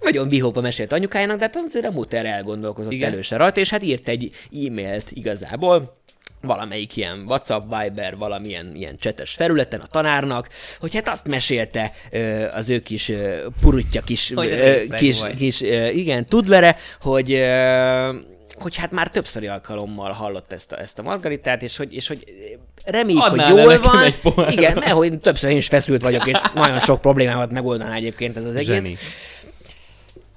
nagyon 0.00 0.28
vihóba 0.28 0.60
mesélt 0.60 0.92
anyukájának, 0.92 1.38
de 1.38 1.44
hát 1.44 1.56
azért 1.66 1.86
a 1.86 1.90
muter 1.90 2.26
elgondolkozott 2.26 2.92
Igen. 2.92 3.12
előse 3.12 3.36
rajta, 3.36 3.60
és 3.60 3.70
hát 3.70 3.82
írt 3.82 4.08
egy 4.08 4.30
e-mailt 4.66 5.10
igazából, 5.10 6.02
valamelyik 6.40 6.96
ilyen 6.96 7.24
WhatsApp, 7.26 7.62
Viber, 7.62 8.16
valamilyen 8.16 8.74
ilyen 8.74 8.96
csetes 8.96 9.34
felületen 9.34 9.80
a 9.80 9.86
tanárnak, 9.86 10.48
hogy 10.78 10.94
hát 10.94 11.08
azt 11.08 11.26
mesélte 11.26 11.92
ö, 12.10 12.46
az 12.52 12.70
ő 12.70 12.80
kis 12.80 13.08
ö, 13.08 13.46
purutja 13.60 14.02
kis, 14.02 14.30
ö, 14.30 14.76
kis, 14.96 15.20
vagy. 15.20 15.36
kis 15.36 15.62
ö, 15.62 15.88
igen, 15.88 16.26
tudlere, 16.26 16.76
hogy 17.00 17.32
ö, 17.32 18.14
hogy 18.54 18.76
hát 18.76 18.90
már 18.90 19.10
többszöri 19.10 19.46
alkalommal 19.46 20.10
hallott 20.10 20.52
ezt 20.52 20.72
a, 20.72 20.80
ezt 20.80 20.98
a 20.98 21.02
margaritát, 21.02 21.62
és 21.62 21.76
hogy, 21.76 21.94
és 21.94 22.08
hogy 22.08 22.24
reméljük, 22.84 23.22
Adnál 23.22 23.50
hogy 23.50 23.60
jól 23.60 23.78
van. 23.78 24.04
egy. 24.04 24.52
Igen, 24.52 24.78
mert 24.78 24.92
hogy 24.92 25.18
többször 25.18 25.50
én 25.50 25.56
is 25.56 25.66
feszült 25.66 26.02
vagyok, 26.02 26.26
és 26.26 26.40
nagyon 26.54 26.80
sok 26.80 27.00
problémámat 27.00 27.50
megoldaná 27.50 27.94
egyébként 27.94 28.36
ez 28.36 28.46
az 28.46 28.54
egész 28.54 28.66
Zseni. 28.66 28.96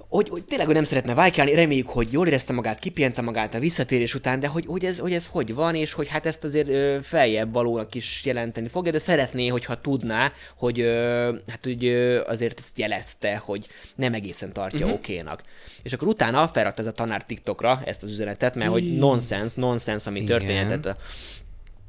hogy, 0.10 0.30
hogy 0.30 0.44
tényleg 0.44 0.66
hogy 0.66 0.76
nem 0.76 0.84
szeretne 0.84 1.14
vájkálni, 1.14 1.54
reméljük, 1.54 1.90
hogy 1.90 2.12
jól 2.12 2.28
érezte 2.28 2.54
magát, 2.54 2.80
kipihente 2.80 3.22
magát 3.22 3.56
a 3.56 3.60
visszatérés 3.60 4.16
után, 4.16 4.40
de 4.40 4.48
hogy, 4.48 4.66
hogy, 4.68 4.86
ez, 4.86 5.00
hogy 5.00 5.14
ez 5.14 5.28
hogy 5.32 5.54
van, 5.54 5.76
és 5.76 5.94
hogy 5.94 6.08
hát 6.08 6.26
ezt 6.26 6.44
azért 6.44 6.68
ö, 6.70 6.98
feljebb 7.02 7.54
valónak 7.54 7.96
is 7.96 8.22
jelenteni 8.26 8.68
fogja, 8.68 8.92
de 8.92 9.00
szeretné, 9.00 9.48
hogyha 9.48 9.82
tudná, 9.82 10.32
hogy 10.56 10.80
ö, 10.80 11.34
hát 11.48 11.68
úgy 11.68 11.86
ö, 11.86 12.22
azért 12.26 12.60
ezt 12.60 12.80
jelezte, 12.80 13.42
hogy 13.46 13.68
nem 13.96 14.14
egészen 14.14 14.54
tartja 14.54 14.80
uh-huh. 14.86 14.94
okénak. 14.94 15.44
És 15.84 15.94
akkor 15.94 16.08
utána 16.08 16.48
felrakta 16.48 16.82
ez 16.82 16.88
a 16.88 16.92
tanár 16.92 17.26
TikTokra 17.26 17.82
ezt 17.86 18.04
az 18.04 18.10
üzenetet, 18.10 18.56
mert 18.56 18.72
hogy 18.72 18.98
nonsens, 18.98 19.54
nonsens, 19.54 20.08
ami 20.08 20.32
a, 20.32 20.96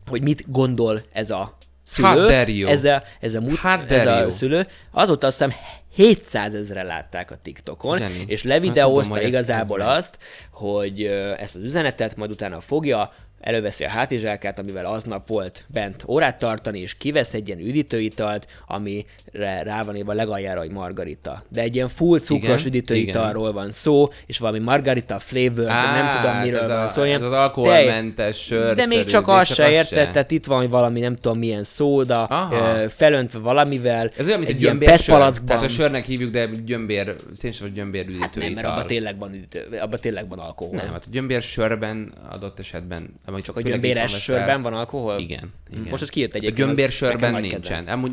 hogy 0.09 0.23
mit 0.23 0.51
gondol 0.51 1.01
ez 1.13 1.31
a 1.31 1.57
szülő, 1.85 2.45
you? 2.49 2.71
ez 2.71 2.85
a, 2.85 3.03
ez 3.21 3.35
a, 3.35 3.41
mut, 3.41 3.59
How 3.59 3.81
ez 3.89 4.07
a 4.07 4.31
szülő. 4.31 4.67
Azóta 4.91 5.27
azt 5.27 5.39
hiszem 5.39 5.55
700 5.95 6.55
ezeren 6.55 6.87
látták 6.87 7.31
a 7.31 7.37
TikTokon, 7.43 7.99
Zseni. 7.99 8.15
és 8.15 8.19
Hát 8.19 8.29
tudom, 8.41 8.49
levideózta 8.51 9.21
ez- 9.21 9.27
igazából 9.27 9.81
ez 9.81 9.87
megy. 9.87 9.97
azt, 9.97 10.19
hogy 10.51 11.03
ezt 11.39 11.57
az 11.57 11.63
üzenetet 11.63 12.17
majd 12.17 12.31
utána 12.31 12.61
fogja, 12.61 13.13
előveszi 13.41 13.85
a 13.85 13.89
hátizsákát, 13.89 14.59
amivel 14.59 14.87
aznap 14.87 15.29
volt 15.29 15.65
bent 15.67 16.05
órát 16.07 16.39
tartani, 16.39 16.81
és 16.81 16.97
kivesz 16.97 17.35
egy 17.35 17.49
ilyen 17.49 17.61
üdítőitalt, 17.61 18.47
amire 18.67 19.63
rá 19.63 19.83
van 19.83 19.97
írva 19.97 20.13
legaljára, 20.13 20.61
hogy 20.61 20.71
margarita. 20.71 21.43
De 21.49 21.61
egy 21.61 21.75
ilyen 21.75 21.89
full 21.89 22.19
cukros 22.19 22.61
Igen, 22.61 22.67
üdítőitalról 22.67 23.53
van 23.53 23.71
szó, 23.71 24.09
és 24.27 24.39
valami 24.39 24.59
margarita 24.59 25.19
flavor, 25.19 25.65
nem 25.65 26.17
tudom 26.17 26.33
hát 26.33 26.45
miről 26.45 26.61
ez 26.61 26.69
van 26.69 26.83
a, 26.83 26.89
szó. 26.89 27.03
Ez 27.03 27.23
az 27.23 27.33
alkoholmentes 27.33 28.37
sör. 28.45 28.75
de 28.75 28.87
még 28.87 29.05
csak 29.05 29.29
azt 29.29 29.55
se 29.55 29.71
érted, 29.71 30.11
tehát 30.11 30.31
itt 30.31 30.45
van 30.45 30.69
valami 30.69 31.01
nem 31.01 31.17
tudom 31.17 31.39
milyen 31.39 31.65
szóda, 31.65 32.25
Aha. 32.25 32.89
felöntve 32.89 33.39
valamivel. 33.39 34.11
Ez 34.17 34.27
olyan, 34.27 34.39
mint 34.39 34.51
egy, 34.51 34.61
ilyen 34.61 34.79
gyömbér 34.79 34.99
sör. 34.99 35.33
Tehát 35.47 35.63
a 35.63 35.69
sörnek 35.69 36.05
hívjuk, 36.05 36.31
de 36.31 36.47
gyömbér, 36.65 37.17
szénsav 37.33 37.69
gyömbér 37.69 38.05
Hát 38.05 38.37
üdítő 38.37 38.41
nem, 38.41 38.53
mert 38.53 38.67
abban 38.67 38.87
tényleg 38.87 39.19
van, 39.19 39.35
üdítő, 39.35 39.79
abban 39.81 40.01
tényleg 40.01 40.29
van 40.29 40.39
alkohol. 40.39 40.77
Nem, 40.77 40.93
hát 40.93 41.05
a 41.05 41.09
gyömbér 41.11 41.43
sörben 41.43 42.13
adott 42.31 42.59
esetben... 42.59 43.15
Csak 43.37 43.43
Csak 43.45 43.57
a 43.57 43.61
gyömbéres 43.61 44.23
sörben 44.23 44.63
van 44.63 44.73
alkohol? 44.75 45.19
Igen. 45.19 45.53
igen. 45.71 45.87
Most 45.91 46.03
az 46.03 46.09
kijött 46.09 46.33
A 46.33 46.37
egyébként. 46.37 46.67
gyömbér 46.67 46.87
az 46.87 46.93
sörben 46.93 47.41
nincsen. 47.41 47.87
Amúgy... 47.87 48.13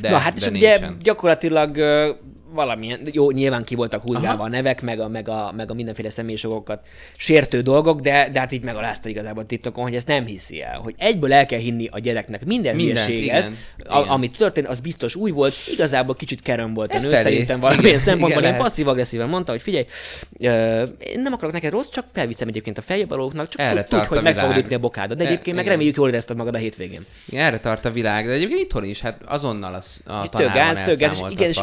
De, 0.00 0.10
Na 0.10 0.16
hát, 0.16 0.36
és 0.36 0.46
ugye 0.46 0.68
nincsen. 0.78 0.96
gyakorlatilag 1.02 1.76
valamilyen, 2.54 3.00
jó, 3.12 3.30
nyilván 3.30 3.64
ki 3.64 3.74
voltak 3.74 4.02
húzgálva 4.02 4.44
a 4.44 4.48
nevek, 4.48 4.82
meg 4.82 5.00
a, 5.00 5.08
meg, 5.08 5.28
a, 5.28 5.52
meg 5.56 5.70
a 5.70 5.74
mindenféle 5.74 6.10
személyiségokat 6.10 6.86
sértő 7.16 7.60
dolgok, 7.60 8.00
de, 8.00 8.28
de 8.32 8.38
hát 8.38 8.52
így 8.52 8.62
megalázta 8.62 9.08
igazából 9.08 9.42
a 9.42 9.46
TikTokon, 9.46 9.84
hogy 9.84 9.94
ezt 9.94 10.06
nem 10.06 10.26
hiszi 10.26 10.62
el, 10.62 10.78
hogy 10.78 10.94
egyből 10.98 11.32
el 11.32 11.46
kell 11.46 11.58
hinni 11.58 11.88
a 11.90 11.98
gyereknek 11.98 12.44
minden 12.44 12.74
hülyeséget, 12.74 13.22
igen, 13.22 13.56
a, 13.86 13.98
igen. 13.98 14.10
amit 14.10 14.36
történt, 14.36 14.66
az 14.66 14.80
biztos 14.80 15.14
új 15.14 15.30
volt, 15.30 15.54
igazából 15.72 16.14
kicsit 16.14 16.42
kerem 16.42 16.74
volt 16.74 16.92
a 16.92 16.96
E 16.96 17.00
nő, 17.00 17.14
szerintem 17.14 17.60
valamilyen 17.60 17.98
szempontból 17.98 18.42
igen, 18.42 18.42
lehet. 18.42 18.60
passzív-agresszíven 18.60 19.28
mondta, 19.28 19.52
hogy 19.52 19.62
figyelj, 19.62 19.86
én 20.98 21.20
nem 21.22 21.32
akarok 21.32 21.52
neked 21.52 21.72
rossz, 21.72 21.88
csak 21.88 22.06
felviszem 22.12 22.48
egyébként 22.48 22.78
a 22.78 22.82
feljebb 22.82 23.08
csak 23.08 23.54
Erre 23.56 23.70
tud, 23.70 23.80
tud, 23.80 23.98
tart 23.98 24.08
hogy 24.08 24.22
meg 24.22 24.36
fogod 24.36 24.56
ütni 24.56 24.74
a 24.74 24.78
bokádat. 24.78 25.18
De 25.18 25.24
E, 25.24 25.26
egyébként 25.26 25.56
meg 25.56 25.66
reméljük 25.66 25.96
jól 25.96 26.08
érezted 26.08 26.36
magad 26.36 26.54
a 26.54 26.58
hétvégén. 26.58 27.06
Igen, 27.26 27.44
erre 27.44 27.60
tart 27.60 27.84
a 27.84 27.90
világ, 27.90 28.26
de 28.26 28.32
egyébként 28.32 28.60
itthon 28.60 28.84
is, 28.84 29.00
hát 29.00 29.20
azonnal 29.24 29.74
az, 29.74 30.00
a 30.04 30.28
tanár 30.28 30.54
gáz, 30.54 30.98
gáz, 30.98 31.12
és 31.12 31.20
igen, 31.30 31.48
és 31.48 31.60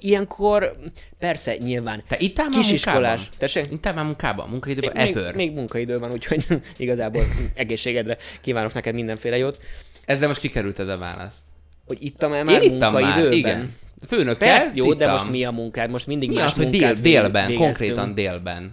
ilyenkor 0.00 0.76
persze 1.18 1.56
nyilván 1.56 2.02
Te 2.08 2.16
már 2.36 2.48
kisiskolás. 2.50 3.28
Tessék? 3.38 3.64
Ittál 3.70 3.94
már 3.94 4.04
munkában, 4.04 4.48
munkaidőben, 4.48 5.06
még, 5.06 5.16
ever. 5.16 5.34
még 5.34 5.52
munkaidő 5.52 5.98
van, 5.98 6.12
úgyhogy 6.12 6.46
igazából 6.76 7.22
egészségedre 7.54 8.16
kívánok 8.40 8.72
neked 8.74 8.94
mindenféle 8.94 9.36
jót. 9.36 9.58
Ezzel 10.04 10.28
most 10.28 10.40
kikerülted 10.40 10.88
a 10.88 10.98
választ. 10.98 11.38
Hogy 11.86 11.98
ittam 12.00 12.32
el 12.32 12.44
már 12.44 12.62
Én 12.62 12.72
ittam 12.72 12.92
már, 12.92 13.02
munkaidőben? 13.02 13.38
igen. 13.38 13.74
Főnökkel 14.06 14.56
Persze, 14.58 14.70
jó, 14.74 14.86
de 14.94 15.04
ittam. 15.04 15.10
most 15.10 15.30
mi 15.30 15.44
a 15.44 15.50
munkád? 15.50 15.90
Most 15.90 16.06
mindig 16.06 16.28
Mi 16.28 16.34
más 16.34 16.44
az, 16.44 16.56
hogy 16.56 16.68
dél, 16.70 16.92
délben, 16.94 17.46
végeztünk. 17.46 17.58
konkrétan 17.58 18.14
délben. 18.14 18.70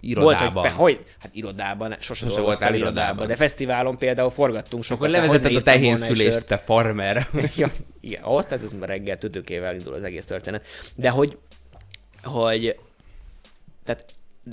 Volt, 0.00 0.40
Irodában. 0.40 0.62
hogy, 0.62 0.72
pe, 0.72 0.76
hogy, 0.78 1.04
hát 1.18 1.30
irodában, 1.34 1.96
sose, 2.00 2.24
Sose 2.28 2.40
voltál 2.40 2.74
irodában. 2.74 2.96
irodában, 2.96 3.26
de 3.26 3.36
fesztiválon 3.36 3.98
például 3.98 4.30
forgattunk 4.30 4.84
sokat. 4.84 5.14
Akkor 5.14 5.40
hogy 5.40 5.56
a 5.56 5.62
tehénszülést, 5.62 6.32
sört. 6.32 6.46
te 6.46 6.56
farmer. 6.56 7.28
ja, 7.56 7.70
igen, 8.00 8.22
ott, 8.24 8.46
tehát 8.46 8.64
ez 8.64 8.72
már 8.78 8.88
reggel 8.88 9.18
tüdőkével 9.18 9.74
indul 9.74 9.94
az 9.94 10.02
egész 10.02 10.26
történet. 10.26 10.64
De 10.94 11.08
hogy, 11.08 11.38
hogy, 12.22 12.78
tehát 13.84 14.04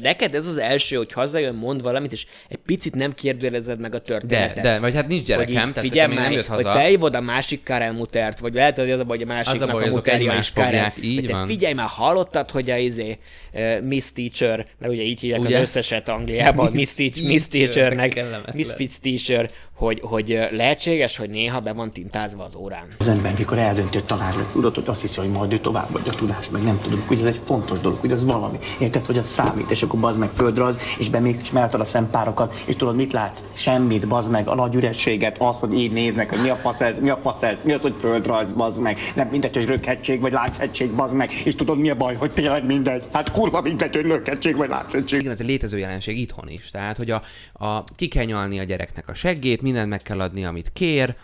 neked 0.02 0.36
ez 0.36 0.48
az 0.48 0.58
első, 0.58 0.96
hogy 0.96 1.14
hazajön, 1.14 1.56
mond 1.56 1.82
valamit, 1.82 2.12
és 2.12 2.26
egy 2.50 2.60
picit 2.66 2.96
nem 2.96 3.14
kérdőjelezed 3.14 3.80
meg 3.80 3.94
a 3.96 3.98
De, 3.98 4.04
történetet. 4.04 4.64
de, 4.64 4.80
vagy 4.80 4.94
hát 4.94 5.08
nincs 5.08 5.32
hogy 5.32 5.40
így 5.40 5.46
gyerekem, 5.46 5.74
tehát 5.74 5.90
figyelj 5.90 6.08
még 6.08 6.18
nem 6.18 6.32
jött 6.32 6.48
hogy 6.48 6.64
haza. 6.64 6.80
felhívod 6.80 7.16
a 7.16 7.22
másik 7.22 7.64
Karel 7.64 7.94
Mutert, 7.94 8.40
vagy 8.40 8.54
lehet, 8.54 8.78
hogy 8.78 8.92
az 8.92 9.00
a 9.00 9.04
baj, 9.04 9.18
hogy 9.18 9.28
a 9.30 9.34
másiknak 9.34 9.72
baj, 9.72 9.84
a 9.84 9.86
azok 9.86 9.96
muterja 9.96 10.30
egymást 10.30 10.58
is 10.58 10.64
fogják, 10.64 10.98
így 11.02 11.20
Hogy 11.20 11.32
van. 11.32 11.48
Figyelj 11.48 11.74
már, 11.74 11.88
hallottad, 11.90 12.52
hogy 12.52 12.70
a 12.70 12.78
izé, 12.78 13.18
uh, 13.54 13.82
Miss 13.82 14.12
Teacher, 14.12 14.66
mert 14.78 14.92
ugye 14.94 15.02
így 15.02 15.20
hívják 15.20 15.40
Ugye? 15.40 15.56
az 15.56 15.62
összeset 15.62 16.10
Angliában, 16.10 16.72
Miss, 16.80 16.94
Teach, 16.94 17.28
Miss 17.28 17.48
Teachernek. 17.48 18.24
Miss 18.54 18.74
Fitz 18.76 19.00
Teacher, 19.00 19.50
hogy, 19.76 20.00
hogy 20.04 20.40
lehetséges, 20.52 21.18
hogy 21.18 21.30
néha 21.30 21.60
be 21.60 21.74
van 21.74 21.92
tintázva 21.92 22.44
az 22.44 22.56
órán. 22.56 22.84
Az 22.98 23.08
ember, 23.08 23.34
mikor 23.38 23.58
eldönti, 23.58 23.98
hogy 23.98 24.06
tanár 24.06 24.36
lesz, 24.36 24.50
tudod, 24.50 24.76
hogy 24.76 24.84
azt 24.88 25.02
hiszi, 25.02 25.20
hogy 25.20 25.30
majd 25.30 25.54
ő 25.54 25.60
továbbadja 25.60 26.12
a 26.12 26.16
tudást, 26.16 26.52
meg 26.52 26.64
nem 26.64 26.80
tudom, 26.80 27.04
hogy 27.08 27.20
ez 27.20 27.26
egy 27.26 27.42
fontos 27.46 27.80
dolog, 27.80 28.00
hogy 28.00 28.12
ez 28.12 28.26
valami. 28.26 28.58
Érted, 28.80 29.06
hogy 29.06 29.18
az 29.18 29.28
számít, 29.28 29.72
és 29.72 29.84
akkor 29.84 30.00
bazd 30.00 30.20
meg 30.20 30.30
földrajz, 30.30 30.78
és 30.98 31.10
bemész, 31.10 31.38
és 31.42 31.52
mehetod 31.52 31.80
a 31.80 31.86
szempárokat, 31.86 32.62
és 32.66 32.76
tudod, 32.76 32.96
mit 32.96 33.14
látsz? 33.14 33.40
Semmit, 33.54 34.08
bazd 34.08 34.32
meg, 34.32 34.48
a 34.48 34.56
nagy 34.56 34.76
ürességet, 34.76 35.38
azt, 35.40 35.60
hogy 35.60 35.74
így 35.74 35.92
néznek, 35.92 36.30
hogy 36.30 36.42
mi 36.42 36.50
a 36.50 36.56
fasz 36.56 36.82
ez, 36.82 37.00
mi 37.00 37.10
a 37.10 37.20
fasz 37.22 37.42
ez, 37.42 37.60
mi 37.64 37.74
az, 37.74 37.82
hogy 37.82 37.96
földrajz, 38.00 38.52
bazd 38.52 38.82
meg. 38.82 38.98
Nem 39.16 39.28
mindegy, 39.28 39.56
hogy 39.56 39.66
röghegység 39.66 40.22
vagy 40.22 40.32
látszhegység, 40.32 40.92
bazd 40.92 41.16
meg, 41.16 41.32
és 41.44 41.56
tudod, 41.56 41.78
mi 41.78 41.90
a 41.90 41.96
baj, 41.96 42.16
hogy 42.16 42.32
tényleg 42.32 42.66
mindegy. 42.66 43.04
Hát 43.12 43.32
kurva 43.32 43.62
mindegy, 43.62 43.96
hogy 43.96 44.06
röghegység 44.06 44.56
vagy 44.56 44.70
látszhegység. 44.70 45.20
Igen, 45.20 45.32
ez 45.32 45.40
egy 45.40 45.48
létező 45.48 45.78
jelenség 45.78 46.18
itthon 46.18 46.50
is. 46.50 46.72
Tehát, 46.72 46.98
hogy 46.98 47.12
a, 47.12 47.22
a, 47.54 47.84
ki 47.96 48.08
kell 48.08 48.26
nyalni 48.26 48.60
a 48.60 48.64
gyereknek 48.64 49.10
a 49.10 49.14
seggét, 49.14 49.62
mindent 49.64 49.90
meg 49.90 50.02
kell 50.02 50.20
adni, 50.20 50.46
amit 50.46 50.72
kér. 50.74 51.16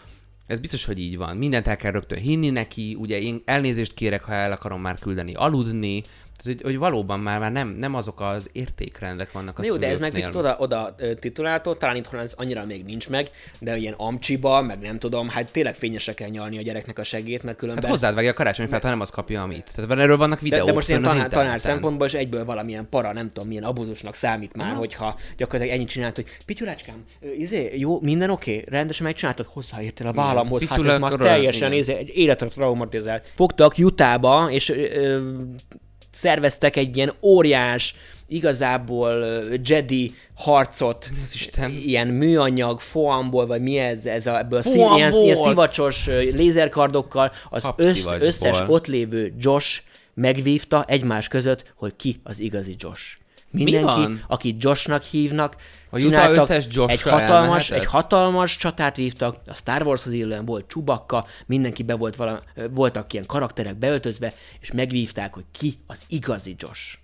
Ez 0.48 0.60
biztos, 0.60 0.86
hogy 0.86 1.00
így 1.00 1.18
van. 1.18 1.38
Mindent 1.38 1.68
el 1.68 1.78
kell 1.78 1.92
rögtön 1.92 2.20
hinni 2.20 2.50
neki. 2.50 2.96
Ugye 3.00 3.20
én 3.20 3.42
elnézést 3.46 3.94
kérek, 3.94 4.24
ha 4.24 4.34
el 4.34 4.52
akarom 4.52 4.82
már 4.82 5.00
küldeni 5.00 5.34
aludni. 5.34 6.04
Tehát, 6.44 6.62
hogy, 6.62 6.72
hogy 6.72 6.78
valóban 6.78 7.20
már, 7.20 7.40
már 7.40 7.52
nem, 7.52 7.68
nem 7.68 7.96
azok 7.96 8.22
az 8.22 8.50
értékrendek 8.52 9.32
vannak 9.32 9.60
a 9.60 9.64
jó, 9.66 9.78
de 9.78 9.88
ez 9.88 10.00
meg 10.00 10.14
viszont 10.14 10.36
oda, 10.36 10.56
oda 10.60 10.96
ö, 10.98 11.14
tituláltól, 11.14 11.78
talán 11.78 11.96
itthon 11.96 12.20
ez 12.20 12.34
annyira 12.38 12.66
még 12.66 12.86
nincs 12.86 13.10
meg, 13.10 13.30
de 13.60 13.78
ilyen 13.78 13.94
amcsiba, 13.98 14.62
meg 14.62 14.80
nem 14.80 15.00
tudom, 15.00 15.30
hát 15.30 15.52
tényleg 15.52 15.76
fényesre 15.76 16.14
kell 16.14 16.30
nyalni 16.30 16.58
a 16.58 16.62
gyereknek 16.62 17.00
a 17.00 17.04
segét, 17.04 17.44
mert 17.44 17.58
különben... 17.58 17.84
Hát 17.84 17.92
hozzád 17.92 18.16
vágja 18.16 18.32
a 18.32 18.34
karácsonyfát, 18.34 18.82
ha 18.82 18.90
nem 18.90 19.00
az 19.00 19.10
kapja, 19.10 19.42
amit. 19.42 19.76
Tehát 19.76 19.92
erről 19.92 20.18
vannak 20.18 20.38
de, 20.38 20.44
videók 20.44 20.68
de 20.68 20.74
most 20.74 20.90
ilyen 20.90 21.02
tanár, 21.02 21.28
tanár 21.28 21.62
szempontból 21.62 22.08
is 22.08 22.14
egyből 22.14 22.46
valamilyen 22.46 22.88
para, 22.90 23.14
nem 23.14 23.28
tudom, 23.28 23.48
milyen 23.48 23.64
abuzusnak 23.64 24.16
számít 24.16 24.56
már, 24.56 24.76
hogyha 24.76 25.16
gyakorlatilag 25.38 25.78
ennyit 25.78 25.90
csinált, 25.90 26.16
hogy 26.16 26.26
Pityulácskám, 26.46 27.04
izé, 27.38 27.78
jó, 27.78 28.00
minden 28.02 28.30
oké, 28.30 28.52
okay, 28.52 28.66
rendesen 28.70 29.06
megcsináltad, 29.06 29.46
hozzáértél 29.46 30.08
a 30.08 30.14
vállamhoz, 30.14 30.66
hát 30.66 30.86
ez 30.86 31.00
már 31.00 31.12
teljesen 31.12 31.74
izé, 31.74 31.94
egy 31.94 32.12
életre 32.14 32.48
traumatizált. 32.48 33.32
Fogtak 33.36 33.78
Jutába, 33.78 34.48
és 34.52 34.70
ö, 34.70 35.20
szerveztek 36.20 36.76
egy 36.76 36.98
ilyen 36.98 37.14
óriás, 37.22 37.96
igazából 38.28 39.26
Jedi 39.64 40.14
harcot, 40.36 41.10
Isten? 41.34 41.72
ilyen 41.72 42.08
műanyag, 42.08 42.80
foamból, 42.80 43.46
vagy 43.46 43.62
mi 43.62 43.78
ez, 43.78 44.06
ez 44.06 44.28
a, 44.28 44.38
ebből 44.38 44.60
a 44.60 44.62
szí, 44.62 44.74
Foamból! 44.74 44.98
ilyen, 44.98 45.14
ilyen 45.14 45.36
szivacsos 45.36 46.06
lézerkardokkal, 46.32 47.32
az 47.50 47.68
össz, 47.76 48.06
összes 48.20 48.64
ott 48.68 48.88
lévő 48.88 49.34
Josh 49.38 49.82
megvívta 50.14 50.86
egymás 50.88 51.28
között, 51.28 51.74
hogy 51.76 51.96
ki 51.96 52.20
az 52.24 52.40
igazi 52.40 52.76
Josh. 52.78 53.19
Mindenki, 53.52 53.86
van? 53.86 54.24
akit 54.28 54.64
Joshnak 54.64 55.04
hívnak, 55.04 55.56
A 55.90 56.00
Utah 56.00 56.32
összes 56.32 56.66
Josh-ra 56.70 56.88
egy 56.88 57.02
hatalmas, 57.02 57.30
elmehetett? 57.30 57.78
egy 57.78 57.86
hatalmas 57.86 58.58
csatát 58.58 58.96
vívtak, 58.96 59.38
a 59.46 59.54
Star 59.54 59.82
Warshoz 59.82 60.14
illően 60.14 60.46
volt 60.46 60.68
Csubakka, 60.68 61.26
mindenki 61.46 61.84
be 61.84 61.94
volt 61.94 62.16
vala, 62.16 62.42
voltak 62.72 63.14
ilyen 63.14 63.26
karakterek 63.26 63.76
beöltözve, 63.76 64.34
és 64.60 64.72
megvívták, 64.72 65.34
hogy 65.34 65.46
ki 65.52 65.78
az 65.88 66.04
igazi 66.08 66.56
Josh. 66.58 66.98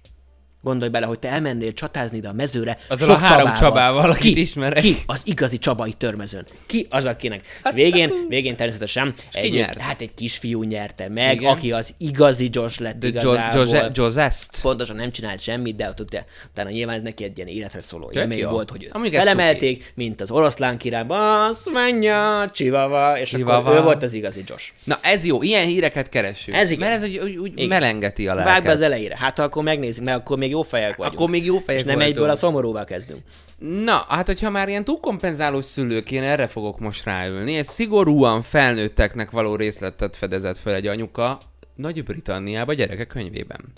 Gondolj 0.66 0.92
bele, 0.92 1.06
hogy 1.06 1.20
te 1.20 1.30
elmennél 1.30 1.74
csatázni 1.74 2.18
ide 2.18 2.28
a 2.28 2.34
mezőre. 2.34 2.78
Azzal 2.88 3.10
a 3.10 3.18
három 3.18 3.54
Csabával, 3.54 4.10
akit 4.10 4.34
ki, 4.34 4.40
ismerek. 4.40 4.82
Ki 4.84 4.96
az 5.06 5.22
igazi 5.26 5.58
Csabai 5.58 5.94
törmezőn? 5.94 6.46
Ki 6.66 6.88
az, 6.90 7.06
akinek? 7.06 7.42
Végén, 7.74 8.14
végén 8.30 8.56
természetesen 8.56 9.14
egy, 9.32 9.52
nyert? 9.52 9.78
hát 9.78 10.02
egy 10.02 10.14
kisfiú 10.14 10.64
nyerte 10.64 11.10
meg, 11.10 11.36
Igen. 11.36 11.52
aki 11.52 11.72
az 11.72 11.94
igazi 11.98 12.50
Josh 12.52 12.82
lett 12.82 12.98
De 12.98 13.08
igazából. 13.08 13.60
Jose- 13.60 13.98
Josest. 13.98 14.62
Pontosan 14.62 14.96
nem 14.96 15.12
csinált 15.12 15.40
semmit, 15.40 15.76
de 15.76 15.90
ott 15.90 16.00
utána, 16.00 16.70
nyilván 16.70 16.96
ez 16.96 17.02
neki 17.02 17.24
egy 17.24 17.38
ilyen 17.38 17.50
életre 17.50 17.82
szóló 17.82 18.12
élmény 18.14 18.46
volt, 18.46 18.70
hogy 18.70 18.84
őt 18.84 19.16
felemelték, 19.16 19.92
mint 19.96 20.22
az 20.22 20.32
oroszlán 20.32 20.78
királyba, 20.78 21.46
azt 21.46 21.72
menja, 21.74 22.50
csivava, 22.54 23.20
és 23.20 23.30
Chihuahua. 23.30 23.58
akkor 23.58 23.76
ő 23.80 23.82
volt 23.82 24.04
az 24.04 24.14
igazi 24.14 24.44
Josh. 24.48 24.72
Na 24.84 25.00
ez 25.02 25.26
jó, 25.26 25.42
ilyen 25.42 25.66
híreket 25.66 26.10
keresünk. 26.10 26.58
Ez 26.58 26.70
igen. 26.70 26.90
Mert 26.90 27.02
ez 27.04 27.10
úgy, 27.10 27.18
úgy, 27.18 27.38
úgy 27.38 27.68
melengeti 27.68 28.28
a 28.28 28.34
lelket. 28.34 28.54
Vágd 28.54 28.66
be 28.66 28.72
az 28.72 28.82
elejére, 28.82 29.18
hát 29.18 29.40
akkor 29.40 29.64
megnézzük, 29.64 30.04
mert 30.04 30.18
akkor 30.18 30.38
még 30.38 30.55
jó 30.56 30.62
fejek 30.62 30.96
vagyunk. 30.96 31.16
Akkor 31.20 31.30
még 31.30 31.46
jó 31.46 31.58
fejek 31.60 31.82
És 31.82 31.88
nem 31.88 31.96
voltunk. 31.96 32.16
egyből 32.16 32.30
a 32.30 32.36
szomorúval 32.36 32.86
kezdünk. 32.86 33.22
Na, 33.60 34.06
hát 34.08 34.28
hogyha 34.28 34.50
már 34.50 34.70
ilyen 34.70 34.84
túlkompenzálós 34.84 35.66
szülők, 35.66 36.12
én 36.12 36.24
erre 36.24 36.48
fogok 36.48 36.80
most 36.80 37.06
ráülni. 37.06 37.56
Egy 37.56 37.66
szigorúan 37.66 38.42
felnőtteknek 38.42 39.32
való 39.32 39.56
részletet 39.56 40.16
fedezett 40.16 40.58
fel 40.58 40.74
egy 40.74 40.88
anyuka 40.88 41.40
Nagy-Britanniába 41.76 42.74
gyereke 42.74 43.06
könyvében. 43.06 43.74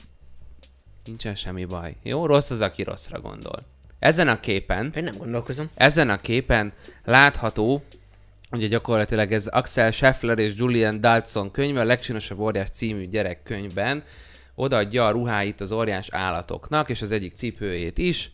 Nincsen 1.06 1.36
semmi 1.36 1.66
baj. 1.66 1.96
Jó, 2.04 2.26
rossz 2.26 2.50
az, 2.50 2.62
aki 2.62 2.84
rosszra 2.84 3.20
gondol. 3.22 3.64
Ezen 4.00 4.28
a 4.28 4.40
képen, 4.40 4.92
Én 4.96 5.04
nem 5.04 5.18
gondolkozom. 5.18 5.70
ezen 5.76 6.10
a 6.10 6.18
képen 6.18 6.74
látható, 7.06 7.84
ugye 8.52 8.68
gyakorlatilag 8.68 9.32
ez 9.32 9.48
Axel 9.48 9.92
Scheffler 9.92 10.40
és 10.40 10.54
Julian 10.58 11.02
Dodson 11.02 11.52
könyve, 11.52 11.80
a 11.80 11.84
legcsinosabb 11.86 12.40
óriás 12.40 12.70
című 12.70 13.08
gyerekkönyvben 13.08 14.04
odaadja 14.60 15.06
a 15.08 15.12
ruháit 15.12 15.62
az 15.62 15.72
óriás 15.72 16.08
állatoknak, 16.12 16.90
és 16.90 17.02
az 17.02 17.12
egyik 17.12 17.34
cipőjét 17.34 17.98
is, 17.98 18.32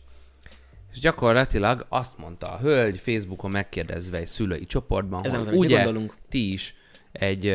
és 0.92 0.98
gyakorlatilag 1.00 1.86
azt 1.88 2.18
mondta 2.18 2.46
a 2.52 2.58
hölgy 2.58 2.98
Facebookon 2.98 3.50
megkérdezve 3.50 4.18
egy 4.18 4.26
szülői 4.26 4.64
csoportban, 4.64 5.24
Ez 5.24 5.30
hogy 5.34 5.40
az, 5.40 5.48
ugye 5.52 5.76
gondolunk. 5.76 6.14
ti 6.28 6.52
is 6.52 6.74
egy, 7.12 7.46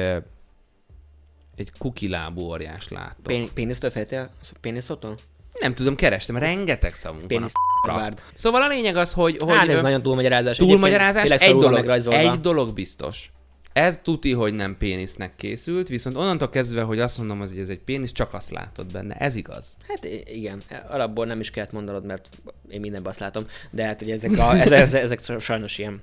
egy 1.55 1.71
kukilábú 1.77 2.41
óriás 2.41 2.87
láttok. 2.89 3.23
Pén- 3.23 3.53
pénisztől 3.53 3.89
feltél? 3.91 4.29
Péniszotól? 4.61 5.17
Nem 5.59 5.73
tudom, 5.73 5.95
kerestem, 5.95 6.37
rengeteg 6.37 6.93
szavunk 6.95 7.27
Pénisz 7.27 7.51
van. 7.87 7.95
a. 8.13 8.13
Szóval 8.33 8.61
a 8.61 8.67
lényeg 8.67 8.95
az, 8.95 9.13
hogy... 9.13 9.37
hogy 9.39 9.55
Hát 9.55 9.67
ez 9.67 9.77
ö, 9.77 9.81
nagyon 9.81 10.01
túlmagyarázás. 10.01 10.57
túlmagyarázás, 10.57 11.29
egy 11.29 11.55
dolog, 11.57 11.89
egy 12.09 12.39
dolog 12.39 12.73
biztos. 12.73 13.31
Ez 13.79 13.99
tuti, 14.03 14.31
hogy 14.31 14.53
nem 14.53 14.77
pénisznek 14.77 15.35
készült, 15.35 15.87
viszont 15.87 16.15
onnantól 16.15 16.49
kezdve, 16.49 16.81
hogy 16.81 16.99
azt 16.99 17.17
mondom, 17.17 17.39
hogy 17.39 17.57
ez 17.59 17.69
egy 17.69 17.79
pénisz, 17.79 18.11
csak 18.11 18.33
azt 18.33 18.49
látod 18.49 18.91
benne. 18.91 19.15
Ez 19.15 19.35
igaz. 19.35 19.77
Hát 19.87 20.07
igen, 20.33 20.63
alapból 20.87 21.25
nem 21.25 21.39
is 21.39 21.51
kellett 21.51 21.71
mondanod, 21.71 22.05
mert 22.05 22.29
én 22.69 22.79
mindenben 22.79 23.11
azt 23.11 23.19
látom, 23.19 23.45
de 23.69 23.83
hát 23.85 24.01
ugye 24.01 24.13
ezek, 24.13 24.37
a, 24.37 24.59
ezek, 24.59 24.79
ezek, 24.79 25.01
ezek 25.01 25.39
sajnos 25.39 25.77
ilyen 25.77 26.01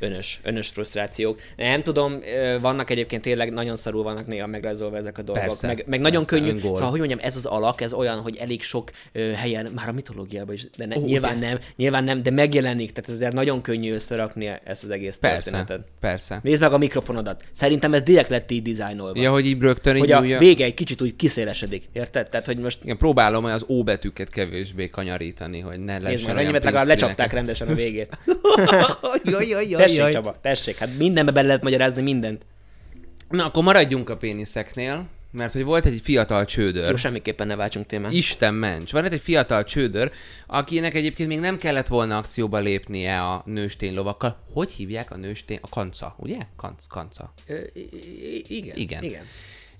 önös, 0.00 0.40
önös 0.42 0.68
frusztrációk. 0.68 1.40
Nem 1.56 1.82
tudom, 1.82 2.20
vannak 2.60 2.90
egyébként 2.90 3.22
tényleg 3.22 3.52
nagyon 3.52 3.76
szarul 3.76 4.02
vannak 4.02 4.26
néha 4.26 4.46
megrajzolva 4.46 4.96
ezek 4.96 5.18
a 5.18 5.22
dolgok. 5.22 5.44
Persze, 5.44 5.66
meg, 5.66 5.84
meg 5.86 6.00
nagyon 6.00 6.24
persze, 6.26 6.44
könnyű. 6.44 6.56
öngól. 6.56 6.74
Szóval, 6.74 6.90
hogy 6.90 6.98
mondjam, 6.98 7.18
ez 7.22 7.36
az 7.36 7.46
alak, 7.46 7.80
ez 7.80 7.92
olyan, 7.92 8.18
hogy 8.18 8.36
elég 8.36 8.62
sok 8.62 8.90
ö, 9.12 9.30
helyen, 9.30 9.72
már 9.74 9.88
a 9.88 9.92
mitológiában 9.92 10.54
is, 10.54 10.66
de 10.76 10.86
ne, 10.86 10.96
Ó, 10.96 11.04
nyilván 11.04 11.36
ugye? 11.36 11.46
nem, 11.48 11.58
nyilván 11.76 12.04
nem, 12.04 12.22
de 12.22 12.30
megjelenik, 12.30 12.92
tehát 12.92 13.10
ezért 13.10 13.32
nagyon 13.32 13.60
könnyű 13.62 13.92
összerakni 13.92 14.58
ezt 14.64 14.84
az 14.84 14.90
egész 14.90 15.16
Persze, 15.16 15.50
történetet. 15.50 15.86
persze. 16.00 16.40
Nézd 16.42 16.60
meg 16.60 16.72
a 16.72 16.78
mikrofonodat. 16.78 17.42
Szerintem 17.52 17.94
ez 17.94 18.02
direkt 18.02 18.28
lett 18.28 18.50
így 18.50 18.62
dizájnolva. 18.62 19.20
Ja, 19.20 19.30
hogy 19.30 19.46
így 19.46 19.60
rögtön 19.60 19.98
hogy 19.98 20.12
a 20.12 20.20
nyúlja. 20.20 20.38
vége 20.38 20.64
egy 20.64 20.74
kicsit 20.74 21.02
úgy 21.02 21.16
kiszélesedik, 21.16 21.84
érted? 21.92 22.28
Tehát, 22.28 22.46
hogy 22.46 22.58
most 22.58 22.78
Igen, 22.82 22.96
próbálom 22.96 23.44
az 23.44 23.64
ó 23.68 23.82
betűket 23.82 24.28
kevésbé 24.28 24.88
kanyarítani, 24.88 25.60
hogy 25.60 25.78
ne 25.78 25.92
nézd 25.92 26.02
lehessen 26.02 26.26
meg, 26.26 26.34
az 26.36 26.40
enyémet 26.42 26.64
legalább 26.64 26.86
lecsapták 26.86 27.32
rendesen 27.32 27.68
a 27.68 27.74
végét. 27.74 28.18
jaj, 29.24 29.46
jaj, 29.46 29.68
jaj, 29.68 29.89
Tessék, 29.90 30.02
jaj. 30.02 30.12
Csaba, 30.12 30.40
tessék, 30.40 30.76
hát 30.76 30.98
mindenbe 30.98 31.32
bele 31.32 31.46
lehet 31.46 31.62
magyarázni 31.62 32.02
mindent. 32.02 32.42
Na, 33.28 33.44
akkor 33.44 33.62
maradjunk 33.62 34.10
a 34.10 34.16
péniszeknél, 34.16 35.08
mert 35.32 35.52
hogy 35.52 35.64
volt 35.64 35.86
egy 35.86 36.00
fiatal 36.02 36.44
csődör. 36.44 36.90
Jó, 36.90 36.96
semmiképpen 36.96 37.46
ne 37.46 37.56
váltsunk 37.56 37.86
témát. 37.86 38.12
Isten 38.12 38.54
ments. 38.54 38.92
Van 38.92 39.04
egy 39.04 39.20
fiatal 39.20 39.64
csődör, 39.64 40.10
akinek 40.46 40.94
egyébként 40.94 41.28
még 41.28 41.40
nem 41.40 41.58
kellett 41.58 41.86
volna 41.86 42.16
akcióba 42.16 42.58
lépnie 42.58 43.22
a 43.22 43.42
nőstény 43.46 43.94
lovakkal. 43.94 44.38
Hogy 44.52 44.70
hívják 44.70 45.10
a 45.10 45.16
nőstény? 45.16 45.58
A 45.60 45.68
kanca, 45.68 46.14
ugye? 46.18 46.38
Kanc, 46.56 46.86
kanca. 46.86 47.32
Ö, 47.46 47.58
igen. 48.48 48.76
Igen. 48.76 49.02
igen. 49.02 49.24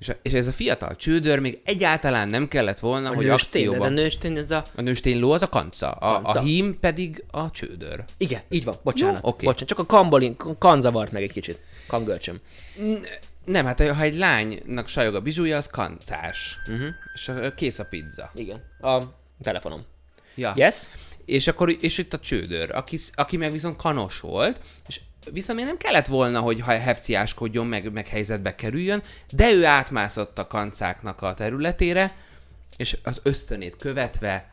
És, 0.00 0.12
és 0.22 0.32
ez 0.32 0.46
a 0.46 0.52
fiatal 0.52 0.96
csődör 0.96 1.38
még 1.38 1.60
egyáltalán 1.64 2.28
nem 2.28 2.48
kellett 2.48 2.78
volna, 2.78 3.10
A 3.10 3.14
hogy 3.14 3.26
nőstény, 3.26 3.66
akcióba... 3.66 3.86
a 3.86 3.88
nőstény, 3.88 4.36
ez 4.36 4.50
a... 4.50 4.66
A 4.74 4.80
nőstény 4.80 5.20
ló 5.20 5.30
az 5.30 5.42
a 5.42 5.48
kanca, 5.48 5.90
a, 5.90 6.22
Kanca. 6.22 6.38
a 6.38 6.42
hím 6.42 6.78
pedig 6.80 7.24
a 7.30 7.50
csődör. 7.50 8.04
Igen, 8.16 8.40
így 8.48 8.64
van, 8.64 8.78
bocsánat. 8.82 9.22
Jó, 9.22 9.28
oké. 9.28 9.44
bocsánat. 9.44 9.68
Csak 9.68 9.78
a 9.78 9.86
kambolin, 9.86 10.36
kan 10.58 10.80
zavart 10.80 11.12
meg 11.12 11.22
egy 11.22 11.32
kicsit. 11.32 11.58
Kangölcsöm. 11.86 12.40
Nem, 13.44 13.66
hát 13.66 13.80
ha 13.80 14.02
egy 14.02 14.16
lánynak 14.16 14.88
sajog 14.88 15.14
a 15.14 15.20
bizsúja, 15.20 15.56
az 15.56 15.66
kancás. 15.66 16.56
Uh-huh. 16.66 16.88
És 17.14 17.28
a, 17.28 17.54
kész 17.54 17.78
a 17.78 17.84
pizza. 17.84 18.30
Igen. 18.34 18.62
A 18.80 18.98
telefonom. 19.42 19.84
Ja. 20.34 20.52
Yes? 20.56 20.82
És 21.24 21.48
akkor 21.48 21.76
és 21.80 21.98
itt 21.98 22.12
a 22.12 22.18
csődör, 22.18 22.70
aki, 22.74 22.98
aki 23.12 23.36
meg 23.36 23.52
viszont 23.52 23.76
kanos 23.76 24.20
volt, 24.20 24.60
és 24.86 25.00
viszont 25.32 25.58
még 25.58 25.68
nem 25.68 25.76
kellett 25.76 26.06
volna, 26.06 26.40
hogy 26.40 26.60
ha 26.60 26.78
hepciáskodjon, 26.78 27.66
meg, 27.66 27.92
meg 27.92 28.08
helyzetbe 28.08 28.54
kerüljön, 28.54 29.02
de 29.30 29.52
ő 29.52 29.64
átmászott 29.64 30.38
a 30.38 30.46
kancáknak 30.46 31.22
a 31.22 31.34
területére, 31.34 32.14
és 32.76 32.98
az 33.02 33.20
ösztönét 33.22 33.76
követve 33.76 34.50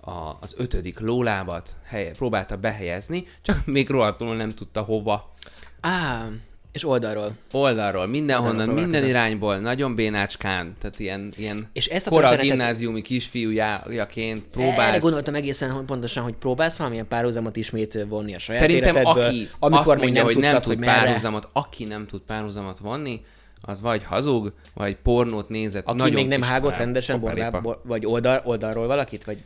a, 0.00 0.36
az 0.40 0.54
ötödik 0.56 0.98
lólábat 0.98 1.70
helye, 1.84 2.12
próbálta 2.12 2.56
behelyezni, 2.56 3.28
csak 3.42 3.66
még 3.66 3.88
rohadtul 3.90 4.36
nem 4.36 4.54
tudta 4.54 4.82
hova. 4.82 5.32
Á, 5.80 6.28
és 6.72 6.84
oldalról. 6.84 7.32
Oldalról, 7.52 8.06
mindenhonnan, 8.06 8.58
Oldalról 8.58 8.82
minden 8.82 9.04
irányból, 9.04 9.56
nagyon 9.56 9.94
bénácskán, 9.94 10.74
tehát 10.80 10.98
ilyen, 10.98 11.32
ilyen 11.36 11.68
És 11.72 11.86
ezt 11.86 12.06
a 12.06 12.10
kora 12.10 12.28
történetet- 12.28 12.56
gimnáziumi 12.58 13.00
kisfiújaként 13.00 14.42
Erre 14.42 14.50
próbált 14.50 15.00
gondoltam 15.00 15.34
egészen 15.34 15.84
pontosan, 15.86 16.22
hogy 16.22 16.34
próbálsz 16.34 16.76
valamilyen 16.76 17.08
párhuzamot 17.08 17.56
ismét 17.56 18.04
vonni 18.08 18.34
a 18.34 18.38
saját 18.38 18.60
Szerintem 18.60 18.94
aki 19.04 19.48
amikor 19.58 19.92
azt 19.92 20.02
mondja, 20.02 20.12
nem 20.12 20.24
hogy 20.24 20.36
nem 20.36 20.60
tud 20.60 20.74
hogy 20.74 20.84
párhuzamot, 20.84 21.48
aki 21.52 21.84
nem 21.84 22.06
tud 22.06 22.20
párhuzamot 22.20 22.78
vonni, 22.78 23.20
az 23.60 23.80
vagy 23.80 24.04
hazug, 24.04 24.52
vagy 24.74 24.96
pornót 24.96 25.48
nézett. 25.48 25.86
Aki 25.86 25.96
nagyon 25.96 26.14
még 26.14 26.26
nem 26.26 26.42
hágott 26.42 26.76
rendesen 26.76 27.20
bordából, 27.20 27.82
vagy 27.84 28.06
oldal, 28.06 28.40
oldalról 28.44 28.86
valakit, 28.86 29.24
vagy 29.24 29.38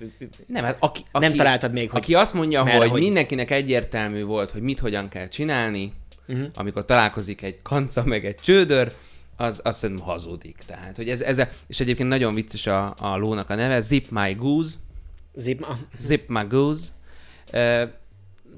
Nem, 0.47 0.65
hát 0.65 0.77
aki, 0.81 1.01
aki, 1.12 1.27
Nem 1.27 1.37
találtad 1.37 1.73
még, 1.73 1.91
hogy 1.91 2.01
Aki 2.01 2.15
azt 2.15 2.35
mondja, 2.35 2.65
merre, 2.65 2.77
hogy, 2.77 2.89
hogy- 2.89 3.01
mindenkinek 3.01 3.51
egyértelmű 3.51 4.25
volt, 4.25 4.51
hogy 4.51 4.62
mit 4.62 4.79
hogyan 4.79 5.09
kell 5.09 5.29
csinálni. 5.29 5.93
Uh-huh. 6.29 6.47
amikor 6.55 6.85
találkozik 6.85 7.43
egy 7.43 7.62
kanca 7.62 8.05
meg 8.05 8.25
egy 8.25 8.37
csődör, 8.37 8.93
az 9.37 9.61
azt 9.65 9.79
szerintem 9.79 10.07
hazudik. 10.07 10.59
Tehát, 10.67 10.97
hogy 10.97 11.09
ez, 11.09 11.21
ez, 11.21 11.43
és 11.67 11.81
egyébként 11.81 12.09
nagyon 12.09 12.35
vicces 12.35 12.67
a, 12.67 12.95
a 12.99 13.17
lónak 13.17 13.51
a 13.51 13.55
neve, 13.55 13.81
Zip 13.81 14.11
My 14.11 14.35
Goose, 14.35 14.75
zip, 15.35 15.62
ah, 15.62 15.77
Zip 15.99 16.29
My 16.29 16.45
Goose, 16.49 16.89
uh, 17.53 17.83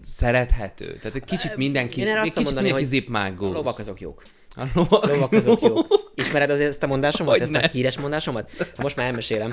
szerethető. 0.05 0.97
Tehát 0.97 1.17
egy 1.17 1.25
kicsit 1.25 1.57
mindenki, 1.57 2.01
én 2.01 2.07
egy 2.07 2.23
kicsit 2.23 2.35
mondani, 2.35 2.65
mindenki 2.65 2.85
Zip 2.89 3.09
My 3.09 3.17
a 3.19 3.33
Goose. 3.35 3.57
lovak 3.57 3.79
azok 3.79 4.01
jók. 4.01 4.23
A 4.59 4.65
lovak, 4.75 5.07
Lovak 5.07 5.33
azok 5.33 5.63
jók. 5.63 5.87
Ismered 6.15 6.51
azért 6.51 6.69
ezt 6.69 6.83
a 6.83 6.87
mondásomat, 6.87 7.33
Hogy 7.33 7.43
ezt 7.43 7.53
ne. 7.53 7.59
a 7.59 7.69
híres 7.69 7.99
mondásomat? 7.99 8.51
Most 8.77 8.97
már 8.97 9.07
elmesélem, 9.07 9.53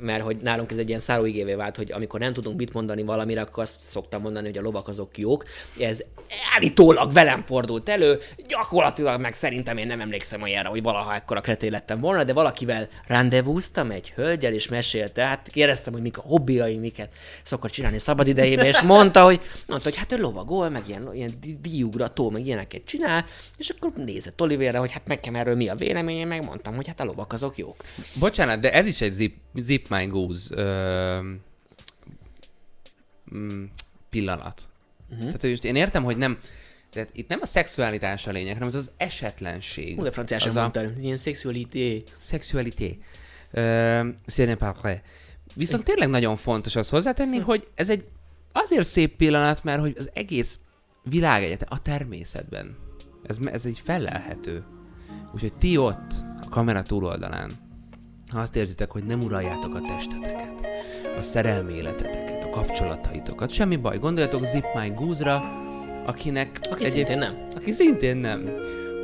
mert 0.00 0.22
hogy 0.22 0.36
nálunk 0.36 0.72
ez 0.72 0.78
egy 0.78 0.88
ilyen 0.88 1.00
száróigévé 1.00 1.54
vált, 1.54 1.76
hogy 1.76 1.92
amikor 1.92 2.20
nem 2.20 2.32
tudunk 2.32 2.58
mit 2.58 2.72
mondani 2.72 3.02
valamire, 3.02 3.40
akkor 3.40 3.62
azt 3.62 3.74
szoktam 3.78 4.22
mondani, 4.22 4.46
hogy 4.46 4.58
a 4.58 4.62
lovak 4.62 4.88
azok 4.88 5.18
jók. 5.18 5.44
Ez 5.78 6.00
állítólag 6.54 7.12
velem 7.12 7.42
fordult 7.42 7.88
elő, 7.88 8.18
gyakorlatilag 8.48 9.20
meg 9.20 9.32
szerintem 9.32 9.76
én 9.76 9.86
nem 9.86 10.00
emlékszem 10.00 10.42
olyanra, 10.42 10.68
hogy 10.68 10.82
valaha 10.82 11.14
ekkora 11.14 11.40
kretén 11.40 11.70
lettem 11.70 12.00
volna, 12.00 12.24
de 12.24 12.32
valakivel 12.32 12.88
rendezvúztam 13.06 13.90
egy 13.90 14.12
hölgyel, 14.16 14.52
és 14.52 14.68
mesélte, 14.68 15.26
hát 15.26 15.48
kérdeztem, 15.52 15.92
hogy 15.92 16.02
mik 16.02 16.18
a 16.18 16.22
hobbiai, 16.22 16.76
miket 16.76 17.12
szokott 17.42 17.70
csinálni 17.70 17.98
szabad 17.98 18.26
idejében, 18.26 18.64
és 18.64 18.80
mondta, 18.80 19.24
hogy, 19.24 19.40
mondta, 19.66 19.88
hogy 19.88 19.98
hát 19.98 20.12
ő 20.12 20.20
lovagol, 20.20 20.68
meg 20.68 20.82
ilyen, 20.88 21.14
ilyen 21.14 21.38
díjugrató, 21.60 22.30
meg 22.30 22.46
ilyeneket 22.46 22.84
csinál, 22.84 23.24
és 23.56 23.68
akkor 23.68 23.92
nézett 24.12 24.40
Olivérre, 24.40 24.78
hogy 24.78 24.90
hát 24.90 25.06
nekem 25.06 25.34
erről 25.34 25.56
mi 25.56 25.68
a 25.68 25.74
véleménye, 25.74 26.24
meg 26.24 26.44
mondtam, 26.44 26.74
hogy 26.74 26.86
hát 26.86 27.00
a 27.00 27.04
lovak 27.04 27.32
azok 27.32 27.58
jók. 27.58 27.76
Bocsánat, 28.18 28.60
de 28.60 28.72
ez 28.72 28.86
is 28.86 29.00
egy 29.00 29.12
Zip, 29.12 29.36
zip 29.54 29.88
My 29.88 30.06
Goose 30.06 30.56
ö, 30.56 31.20
mm, 33.34 33.64
pillanat. 34.10 34.62
Uh-huh. 35.08 35.24
Tehát, 35.24 35.40
hogy 35.40 35.50
most 35.50 35.64
én 35.64 35.76
értem, 35.76 36.04
hogy 36.04 36.16
nem, 36.16 36.38
tehát 36.92 37.10
itt 37.12 37.28
nem 37.28 37.38
a 37.42 37.46
szexualitás 37.46 38.26
a 38.26 38.30
lényeg, 38.30 38.52
hanem 38.52 38.68
az 38.68 38.74
az 38.74 38.90
esetlenség. 38.96 39.96
Hú, 39.96 40.02
de 40.02 40.10
franciásan 40.10 40.48
az 40.48 40.56
a 40.56 40.60
mondtál, 40.60 40.92
ilyen 41.00 41.16
szexualité. 41.16 42.04
szexualité. 42.18 42.98
Vrai. 43.50 45.00
Viszont 45.54 45.84
tényleg 45.84 46.08
nagyon 46.08 46.36
fontos 46.36 46.76
az 46.76 46.88
hozzátenni, 46.88 47.38
hogy 47.38 47.68
ez 47.74 47.90
egy 47.90 48.04
azért 48.52 48.86
szép 48.86 49.16
pillanat, 49.16 49.64
mert 49.64 49.80
hogy 49.80 49.94
az 49.98 50.10
egész 50.14 50.58
világegyetem, 51.02 51.68
a 51.70 51.82
természetben, 51.82 52.76
ez, 53.22 53.38
ez 53.44 53.64
egy 53.64 53.80
felelhető. 53.84 54.64
Úgyhogy 55.34 55.54
ti 55.54 55.76
ott, 55.76 56.12
a 56.40 56.48
kamera 56.48 56.82
túloldalán, 56.82 57.52
ha 58.32 58.40
azt 58.40 58.56
érzitek, 58.56 58.90
hogy 58.90 59.04
nem 59.04 59.22
uraljátok 59.22 59.74
a 59.74 59.80
testeteket, 59.80 60.66
a 61.16 61.20
szerelmi 61.20 61.72
életeteket, 61.72 62.44
a 62.44 62.50
kapcsolataitokat, 62.50 63.50
semmi 63.50 63.76
baj, 63.76 63.98
gondoljatok 63.98 64.44
Zip 64.44 64.64
My 64.74 64.92
Goose-ra, 64.94 65.42
akinek... 66.06 66.60
Aki 66.70 66.88
szintén 66.88 67.18
nem. 67.18 67.48
Aki 67.56 67.72
szintén 67.72 68.16
nem. 68.16 68.50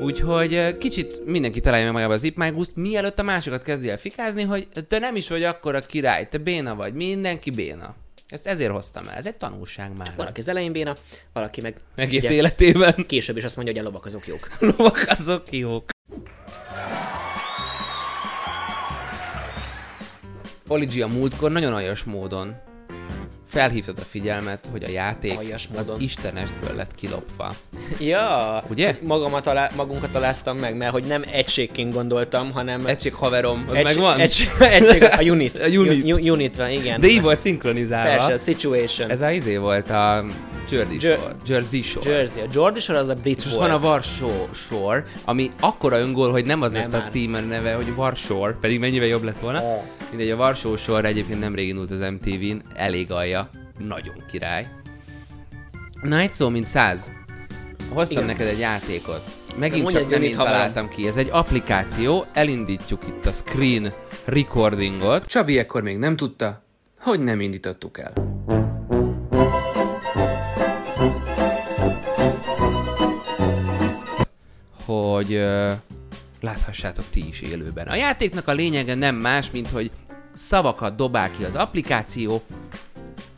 Úgyhogy 0.00 0.76
kicsit 0.78 1.22
mindenki 1.24 1.60
találja 1.60 1.84
meg 1.84 1.94
magába 1.94 2.12
a 2.12 2.16
Zip 2.16 2.36
My 2.36 2.50
Goose-t, 2.50 2.76
mielőtt 2.76 3.18
a 3.18 3.22
másokat 3.22 3.62
kezdi 3.62 3.90
el 3.90 3.98
fikázni, 3.98 4.42
hogy 4.42 4.68
te 4.88 4.98
nem 4.98 5.16
is 5.16 5.28
vagy 5.28 5.42
akkor 5.42 5.74
a 5.74 5.80
király, 5.80 6.28
te 6.28 6.38
béna 6.38 6.74
vagy, 6.74 6.94
mindenki 6.94 7.50
béna. 7.50 7.94
Ezt 8.28 8.46
ezért 8.46 8.70
hoztam 8.70 9.08
el, 9.08 9.16
ez 9.16 9.26
egy 9.26 9.36
tanulság 9.36 9.96
már. 9.96 10.12
Valaki 10.16 10.40
az 10.40 10.48
elején 10.48 10.72
béna, 10.72 10.96
valaki 11.32 11.60
meg 11.60 11.76
Egész 11.94 12.24
ugye, 12.24 12.34
életében. 12.34 13.06
később 13.06 13.36
is 13.36 13.44
azt 13.44 13.56
mondja, 13.56 13.74
hogy 13.74 13.82
a 13.82 13.86
lovak 13.86 14.04
azok 14.04 14.26
jók. 14.26 14.48
Lovak 14.76 15.04
azok 15.08 15.52
jók. 15.52 15.84
Oligi 20.68 21.02
a 21.02 21.06
múltkor 21.06 21.50
nagyon 21.50 21.72
aljas 21.72 22.04
módon 22.04 22.56
felhívtad 23.54 23.98
a 23.98 24.02
figyelmet, 24.08 24.68
hogy 24.70 24.84
a 24.84 24.88
játék 24.88 25.38
Aljas 25.38 25.68
az 25.78 25.86
módon. 25.86 26.02
istenestből 26.02 26.76
lett 26.76 26.94
kilopva. 26.94 27.52
Ja, 28.00 28.62
Ugye? 28.70 28.96
Magamat 29.06 29.46
alá, 29.46 29.70
magunkat 29.76 30.14
aláztam 30.14 30.56
meg, 30.58 30.76
mert 30.76 30.92
hogy 30.92 31.04
nem 31.04 31.24
egységként 31.32 31.92
gondoltam, 31.94 32.52
hanem... 32.52 32.86
Egység 32.86 33.14
haverom, 33.14 33.64
az 33.68 33.74
egység- 33.74 33.84
megvan? 33.96 34.20
Egység, 34.20 34.48
egység, 34.60 35.02
a 35.02 35.22
unit. 35.32 35.58
A 35.58 35.66
unit. 35.66 36.04
U, 36.12 36.30
unit 36.32 36.56
van, 36.56 36.70
igen. 36.70 37.00
De 37.00 37.06
így 37.06 37.22
volt 37.22 37.38
szinkronizálva. 37.38 38.08
Persze, 38.16 38.32
a 38.32 38.38
situation. 38.38 39.10
Ez 39.10 39.20
a 39.20 39.30
izé 39.30 39.56
volt 39.56 39.90
a 39.90 40.24
Jersey 40.78 40.98
Jer- 41.00 41.18
Shore. 41.20 41.34
Jersey 41.46 41.82
Shore. 41.82 42.10
Jersey. 42.10 42.42
A 42.42 42.46
Jordi 42.52 42.80
Shore 42.80 42.98
az 42.98 43.08
a 43.08 43.14
brit 43.14 43.38
És 43.38 43.44
most 43.44 43.56
van 43.56 43.70
a 43.70 43.78
Varsó 43.78 44.48
Shore, 44.52 45.04
ami 45.24 45.50
akkora 45.60 45.98
öngól, 45.98 46.30
hogy 46.30 46.46
nem 46.46 46.62
az 46.62 46.72
Nem 46.72 46.80
lett 46.82 46.94
a 46.94 46.96
már. 46.98 47.08
címe 47.08 47.40
neve, 47.40 47.74
hogy 47.74 47.94
Varsor, 47.94 48.58
pedig 48.58 48.80
mennyivel 48.80 49.08
jobb 49.08 49.22
lett 49.22 49.38
volna. 49.38 49.60
Oh. 49.60 49.82
Mindegy, 50.10 50.30
a 50.30 50.36
Varsó 50.36 50.76
Shore 50.76 51.08
egyébként 51.08 51.40
nemrég 51.40 51.68
indult 51.68 51.90
az 51.90 52.00
MTV-n, 52.00 52.62
elég 52.76 53.12
alja, 53.12 53.48
nagyon 53.78 54.14
király. 54.30 54.68
Na 56.02 56.18
egy 56.18 56.32
szó, 56.34 56.48
mint 56.48 56.66
száz. 56.66 57.10
Hoztam 57.92 58.16
Igen. 58.16 58.36
neked 58.36 58.46
egy 58.46 58.58
játékot. 58.58 59.22
Megint 59.58 59.90
csak 59.90 60.10
nem 60.10 60.22
én 60.22 60.36
találtam 60.36 60.88
ki. 60.88 61.06
Ez 61.06 61.16
egy 61.16 61.28
applikáció, 61.30 62.24
elindítjuk 62.32 63.02
itt 63.08 63.26
a 63.26 63.32
screen 63.32 63.92
recordingot. 64.24 65.26
Csabi 65.26 65.58
ekkor 65.58 65.82
még 65.82 65.96
nem 65.98 66.16
tudta, 66.16 66.62
hogy 67.00 67.20
nem 67.20 67.40
indítottuk 67.40 67.98
el. 67.98 68.12
Hogy 74.84 75.44
láthassátok 76.40 77.04
ti 77.10 77.28
is 77.28 77.40
élőben. 77.40 77.86
A 77.86 77.94
játéknak 77.94 78.48
a 78.48 78.52
lényege 78.52 78.94
nem 78.94 79.14
más, 79.14 79.50
mint 79.50 79.70
hogy 79.70 79.90
szavakat 80.34 80.96
dobál 80.96 81.30
ki 81.30 81.44
az 81.44 81.54
applikáció, 81.54 82.42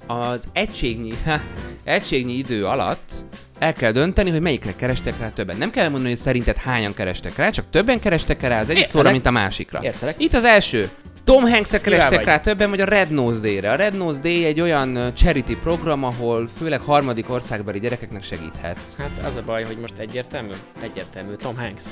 az 0.07 0.45
egységnyi, 0.53 1.13
ha, 1.25 1.41
egységnyi 1.85 2.33
idő 2.33 2.67
alatt 2.67 3.13
el 3.59 3.73
kell 3.73 3.93
dönteni, 3.93 4.31
hogy 4.31 4.41
melyikre 4.41 4.77
kerestek 4.77 5.19
rá 5.19 5.29
többen. 5.29 5.57
Nem 5.57 5.71
kell 5.71 5.89
mondani, 5.89 6.09
hogy 6.09 6.19
szerinted 6.19 6.57
hányan 6.57 6.95
kerestek 6.95 7.37
rá, 7.37 7.51
csak 7.51 7.71
többen 7.71 8.01
kerestek 8.01 8.41
rá 8.43 8.61
az 8.61 8.69
egyik 8.69 8.83
Értelek. 8.83 8.89
szóra, 8.89 9.11
mint 9.11 9.27
a 9.27 9.31
másikra. 9.31 9.83
Értelek. 9.83 10.15
Itt 10.19 10.33
az 10.33 10.45
első. 10.45 10.89
Tom 11.27 11.43
Hanks-re 11.45 11.81
kerestek 11.81 12.25
rá 12.25 12.41
többen, 12.41 12.71
vagy 12.71 12.81
a 12.81 12.85
Red 12.85 13.11
Nose 13.11 13.39
Day-re. 13.41 13.71
A 13.73 13.75
Red 13.75 13.97
Nose 13.97 14.19
Day 14.21 14.45
egy 14.45 14.61
olyan 14.61 15.15
charity 15.15 15.55
program, 15.63 16.05
ahol 16.05 16.49
főleg 16.59 16.81
harmadik 16.81 17.31
országbeli 17.31 17.79
gyerekeknek 17.81 18.23
segíthetsz. 18.23 18.97
Hát 18.99 19.11
az 19.29 19.37
a 19.37 19.43
baj, 19.47 19.65
hogy 19.65 19.77
most 19.81 19.95
egyértelmű? 19.99 20.53
Egyértelmű. 20.81 21.35
Tom 21.35 21.57
Hanks. 21.57 21.83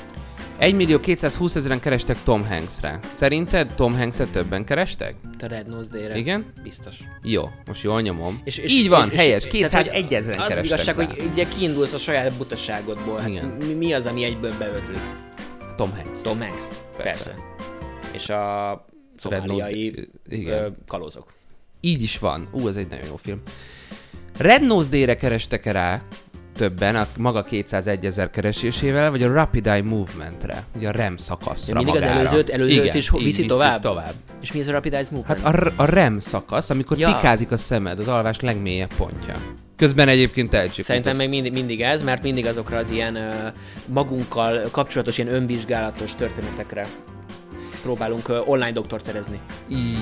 1 0.57 0.73
millió 0.75 0.99
220 0.99 1.55
ezeren 1.55 1.79
kerestek 1.79 2.17
Tom 2.23 2.45
Hanks-re. 2.47 2.99
Szerinted 3.13 3.71
Tom 3.75 3.95
Hanks-et 3.97 4.27
többen 4.29 4.65
kerestek? 4.65 5.15
A 5.39 5.45
Red 5.47 5.67
Nose 5.67 5.89
Day-re. 5.91 6.15
Igen? 6.17 6.45
Biztos. 6.63 6.95
Jó, 7.23 7.49
most 7.67 7.83
jól 7.83 8.01
nyomom. 8.01 8.41
És, 8.43 8.57
és, 8.57 8.71
Így 8.73 8.89
van, 8.89 9.09
és, 9.11 9.17
helyes, 9.17 9.43
és- 9.45 9.51
201 9.51 9.69
tehát, 9.85 10.03
hogy 10.03 10.13
ezeren 10.13 10.39
Az 10.39 10.45
az 10.45 10.53
kerestek 10.53 10.65
igazság, 10.95 10.97
rá. 10.97 11.05
hogy 11.05 11.29
ugye 11.31 11.47
kiindulsz 11.47 11.93
a 11.93 11.97
saját 11.97 12.33
butaságodból. 12.33 13.19
Hát 13.19 13.29
Igen. 13.29 13.45
mi, 13.45 13.73
mi 13.73 13.93
az, 13.93 14.05
ami 14.05 14.23
egyből 14.23 14.53
beötlik? 14.59 14.99
Tom 15.75 15.91
Hanks. 15.95 16.19
Tom 16.21 16.39
Hanks. 16.39 16.63
Persze. 16.97 17.31
Persze. 17.31 17.33
És 18.11 18.29
a 18.29 18.85
szomáliai 19.19 19.89
Nose- 19.95 20.09
igen. 20.29 20.75
kalózok. 20.87 21.33
Így 21.79 22.01
is 22.01 22.19
van. 22.19 22.47
Ú, 22.51 22.67
ez 22.67 22.75
egy 22.75 22.87
nagyon 22.87 23.05
jó 23.05 23.15
film. 23.15 23.41
Red 24.37 24.61
Nose 24.65 24.89
Day-re 24.89 25.15
kerestek 25.15 25.65
rá 25.65 26.01
többen, 26.55 26.95
a 26.95 27.07
maga 27.17 27.43
201 27.43 28.05
ezer 28.05 28.29
keresésével, 28.29 29.09
vagy 29.11 29.23
a 29.23 29.31
Rapid 29.33 29.67
Eye 29.67 29.83
Movement-re, 29.83 30.63
ugye 30.75 30.87
a 30.87 30.91
REM 30.91 31.17
szakaszra 31.17 31.75
Mindig 31.75 31.95
az 31.95 32.01
magára. 32.01 32.19
előzőt, 32.19 32.49
előzőt 32.49 32.83
Igen, 32.83 32.95
is 32.95 33.11
így 33.15 33.23
viszi 33.23 33.45
tovább? 33.45 33.81
tovább. 33.81 34.13
És 34.41 34.51
mi 34.51 34.59
ez 34.59 34.67
a 34.67 34.71
Rapid 34.71 34.93
Eyes 34.93 35.09
Movement? 35.09 35.41
Hát 35.41 35.55
a, 35.55 35.73
a 35.75 35.85
REM 35.85 36.19
szakasz, 36.19 36.69
amikor 36.69 36.97
Ja. 36.97 37.07
cikázik 37.15 37.51
a 37.51 37.57
szemed, 37.57 37.99
az 37.99 38.07
alvás 38.07 38.39
legmélyebb 38.39 38.93
pontja. 38.97 39.33
Közben 39.75 40.07
egyébként 40.07 40.53
elcsipult. 40.53 40.85
Szerintem 40.87 41.15
még 41.15 41.29
mindig, 41.29 41.51
mindig 41.53 41.81
ez, 41.81 42.03
mert 42.03 42.23
mindig 42.23 42.45
azokra 42.45 42.77
az 42.77 42.89
ilyen 42.89 43.17
magunkkal 43.87 44.61
kapcsolatos, 44.71 45.17
ilyen 45.17 45.33
önvizsgálatos 45.33 46.15
történetekre 46.15 46.87
próbálunk 47.85 48.33
online 48.45 48.71
doktort 48.71 49.05
szerezni. 49.05 49.39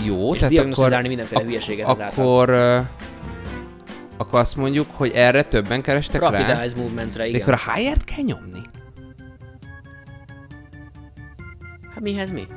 Jó, 0.06 0.34
És 0.34 0.40
tehát 0.40 0.58
akkor, 0.58 1.02
mindenféle 1.02 1.42
hülyeséget 1.44 1.90
ezáltal. 1.90 2.08
akkor, 2.26 2.50
ö, 2.50 2.80
akkor 4.18 4.40
azt 4.40 4.56
mondjuk, 4.56 4.88
hogy 4.94 5.12
erre 5.16 5.44
többen 5.44 5.82
kerestek 5.82 6.22
Rapid 6.22 6.40
rá. 6.40 6.60
Eyes 6.60 6.74
Movementre, 6.76 7.24
De 7.24 7.30
igen. 7.30 7.42
akkor 7.42 7.54
a 7.54 7.72
higher 7.74 7.98
kell 8.06 8.24
nyomni. 8.26 8.62
Hát 11.94 12.00
mihez 12.04 12.32
mi? 12.32 12.48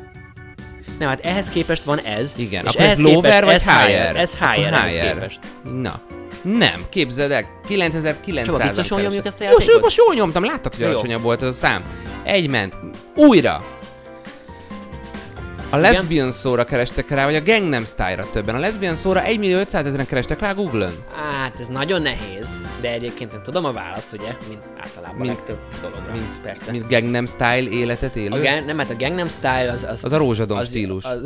Nem, 0.98 1.08
hát 1.08 1.20
ehhez 1.20 1.48
képest 1.48 1.84
van 1.84 1.98
ez. 1.98 2.32
Igen, 2.36 2.64
és 2.64 2.70
akkor 2.70 2.80
ez 2.80 2.86
ehhez 2.86 2.98
lower 3.00 3.20
képest 3.44 3.44
vagy 3.44 3.54
ez 3.54 3.84
higher? 3.86 4.16
Ez 4.16 4.36
Akkor 4.40 4.54
higher, 4.54 4.72
ehhez 4.72 4.92
higher. 4.92 5.12
képest. 5.14 5.38
Na. 5.80 6.00
Nem, 6.42 6.84
képzeld 6.88 7.30
el, 7.30 7.44
9900 7.66 8.44
Csaba, 8.46 8.58
biztosan 8.58 9.00
nyomjuk 9.00 9.26
ezt 9.26 9.40
a 9.40 9.44
Most, 9.44 9.58
játékot? 9.58 9.82
most 9.82 9.96
jól 9.96 10.14
nyomtam, 10.14 10.44
láttad, 10.44 10.74
hogy 10.74 10.84
alacsonyabb 10.84 11.22
volt 11.22 11.42
ez 11.42 11.48
a 11.48 11.52
szám. 11.52 11.82
Egy 12.22 12.50
ment. 12.50 12.78
Újra. 13.16 13.64
A 15.70 15.76
lesbian 15.76 16.32
szóra 16.32 16.64
kerestek 16.64 17.08
rá, 17.10 17.24
vagy 17.24 17.34
a 17.34 17.42
Gangnam 17.42 17.84
Style-ra 17.84 18.30
többen. 18.30 18.54
A 18.54 18.58
lesbian 18.58 18.94
szóra 18.94 19.22
1 19.24 19.38
millió 19.38 19.58
500 19.58 19.86
ezeren 19.86 20.06
kerestek 20.06 20.40
rá 20.40 20.52
Google-ön. 20.52 20.94
Hát 21.14 21.56
ez 21.60 21.66
nagyon 21.66 22.02
nehéz, 22.02 22.48
de 22.80 22.92
egyébként 22.92 23.32
én 23.32 23.42
tudom 23.42 23.64
a 23.64 23.72
választ, 23.72 24.12
ugye, 24.12 24.36
mint 24.48 24.62
általában 24.78 25.16
Mint- 25.20 25.34
legtöbb 25.36 25.58
dologra. 25.80 26.12
mint- 26.12 26.40
persze. 26.42 26.70
Mint 26.72 26.88
Gangnam 26.88 27.26
Style 27.26 27.68
életet 27.70 28.16
élő. 28.16 28.30
a 28.36 28.42
gang, 28.42 28.64
nem, 28.64 28.78
hát 28.78 28.90
a 28.90 28.94
Gangnam 28.98 29.28
Style 29.28 29.70
az... 29.72 29.82
Az, 29.88 30.04
Az 30.04 30.12
a 30.12 30.16
rózsadomb 30.16 30.62
stílus. 30.64 31.04
Az, 31.04 31.18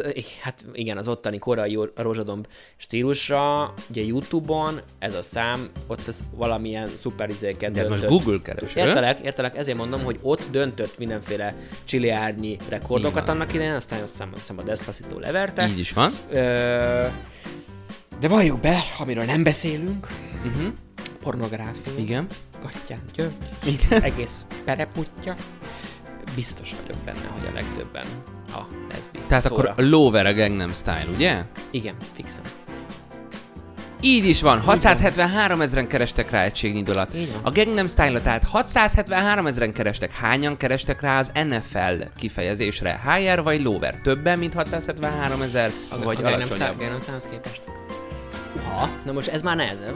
hát 0.43 0.65
igen, 0.73 0.97
az 0.97 1.09
ottani 1.09 1.39
korai 1.39 1.79
rózsadomb 1.97 2.47
stílusra, 2.77 3.75
ugye 3.91 4.03
Youtube-on 4.03 4.81
ez 4.99 5.15
a 5.15 5.23
szám, 5.23 5.69
ott 5.87 6.09
ez 6.09 6.17
valamilyen 6.35 6.89
szuper 6.97 7.29
izéket 7.29 7.73
De 7.73 7.81
ez 7.81 7.89
most 7.89 8.01
döntött. 8.01 8.19
Google 8.23 8.41
kereső. 8.43 8.81
Értelek, 8.81 9.19
értelek, 9.23 9.57
ezért 9.57 9.77
mondom, 9.79 10.03
hogy 10.05 10.19
ott 10.23 10.49
döntött 10.51 10.99
mindenféle 10.99 11.55
csiliárnyi 11.85 12.57
rekordokat 12.69 13.27
van. 13.27 13.35
annak 13.35 13.55
idején, 13.55 13.73
aztán 13.75 14.03
aztán 14.03 14.29
azt 14.33 14.41
hiszem 14.41 14.59
a 14.59 14.63
Despacito 14.63 15.19
leverte. 15.19 15.69
Így 15.69 15.79
is 15.79 15.93
van. 15.93 16.13
Ö, 16.31 16.37
de 18.21 18.29
valljuk 18.29 18.61
be, 18.61 18.79
amiről 18.99 19.25
nem 19.25 19.43
beszélünk, 19.43 20.07
uh-huh. 20.45 20.73
pornográfia, 21.23 21.93
Igen. 21.97 22.27
Gattyán 22.63 23.01
György, 23.15 23.35
Igen. 23.65 24.03
egész 24.03 24.45
pereputja. 24.65 25.35
Biztos 26.35 26.75
vagyok 26.83 27.03
benne, 27.05 27.29
hogy 27.39 27.49
a 27.49 27.53
legtöbben 27.55 28.05
a 28.53 28.61
leszbi 28.93 29.19
Tehát 29.27 29.45
szóra. 29.45 29.55
akkor 29.71 29.85
a 29.85 29.89
lower 29.89 30.27
a 30.27 30.35
Gangnam 30.35 30.71
Style, 30.73 31.07
ugye? 31.15 31.45
Igen, 31.71 31.95
fixem. 32.15 32.43
Így 34.01 34.27
is 34.27 34.41
van, 34.43 34.61
673 34.61 35.61
ezeren 35.61 35.87
kerestek 35.87 36.31
rá 36.31 36.43
egységnyi 36.43 36.83
alatt. 36.87 37.11
A 37.43 37.51
Gangnam 37.51 37.87
Style-ra 37.89 38.23
tehát 38.23 38.45
673 38.45 39.47
ezeren 39.47 39.73
kerestek. 39.73 40.13
Hányan 40.13 40.57
kerestek 40.57 41.01
rá 41.01 41.19
az 41.19 41.31
NFL 41.35 42.03
kifejezésre? 42.19 43.01
Higher 43.15 43.43
vagy 43.43 43.63
lower? 43.63 43.95
Többen, 44.03 44.39
mint 44.39 44.55
673 44.55 45.43
ezer, 45.43 45.71
A, 45.89 45.99
vagy 45.99 46.17
a 46.17 46.19
Style- 46.19 46.35
alacsonyabb? 46.35 46.79
Gangnam 46.79 47.01
Style-hoz 47.01 47.29
képest. 47.31 47.61
Ha, 48.65 48.89
na 49.05 49.13
most 49.13 49.29
ez 49.29 49.43
már 49.43 49.57
nehezebb. 49.57 49.95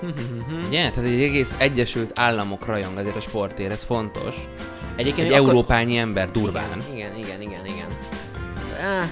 Ugye? 0.68 0.90
Tehát 0.90 1.10
egy 1.10 1.22
egész 1.22 1.54
Egyesült 1.58 2.18
Államok 2.18 2.66
rajong 2.66 2.98
azért 2.98 3.16
a 3.16 3.20
sportért, 3.20 3.72
ez 3.72 3.82
fontos. 3.82 4.34
Egyébként 4.96 5.26
Egy 5.28 5.32
akkor- 5.34 5.48
európányi 5.48 5.96
ember 5.96 6.30
durván. 6.30 6.64
Igen, 6.94 7.16
igen, 7.16 7.40
igen, 7.40 7.66
igen. 7.66 7.86
Ah, 8.98 9.04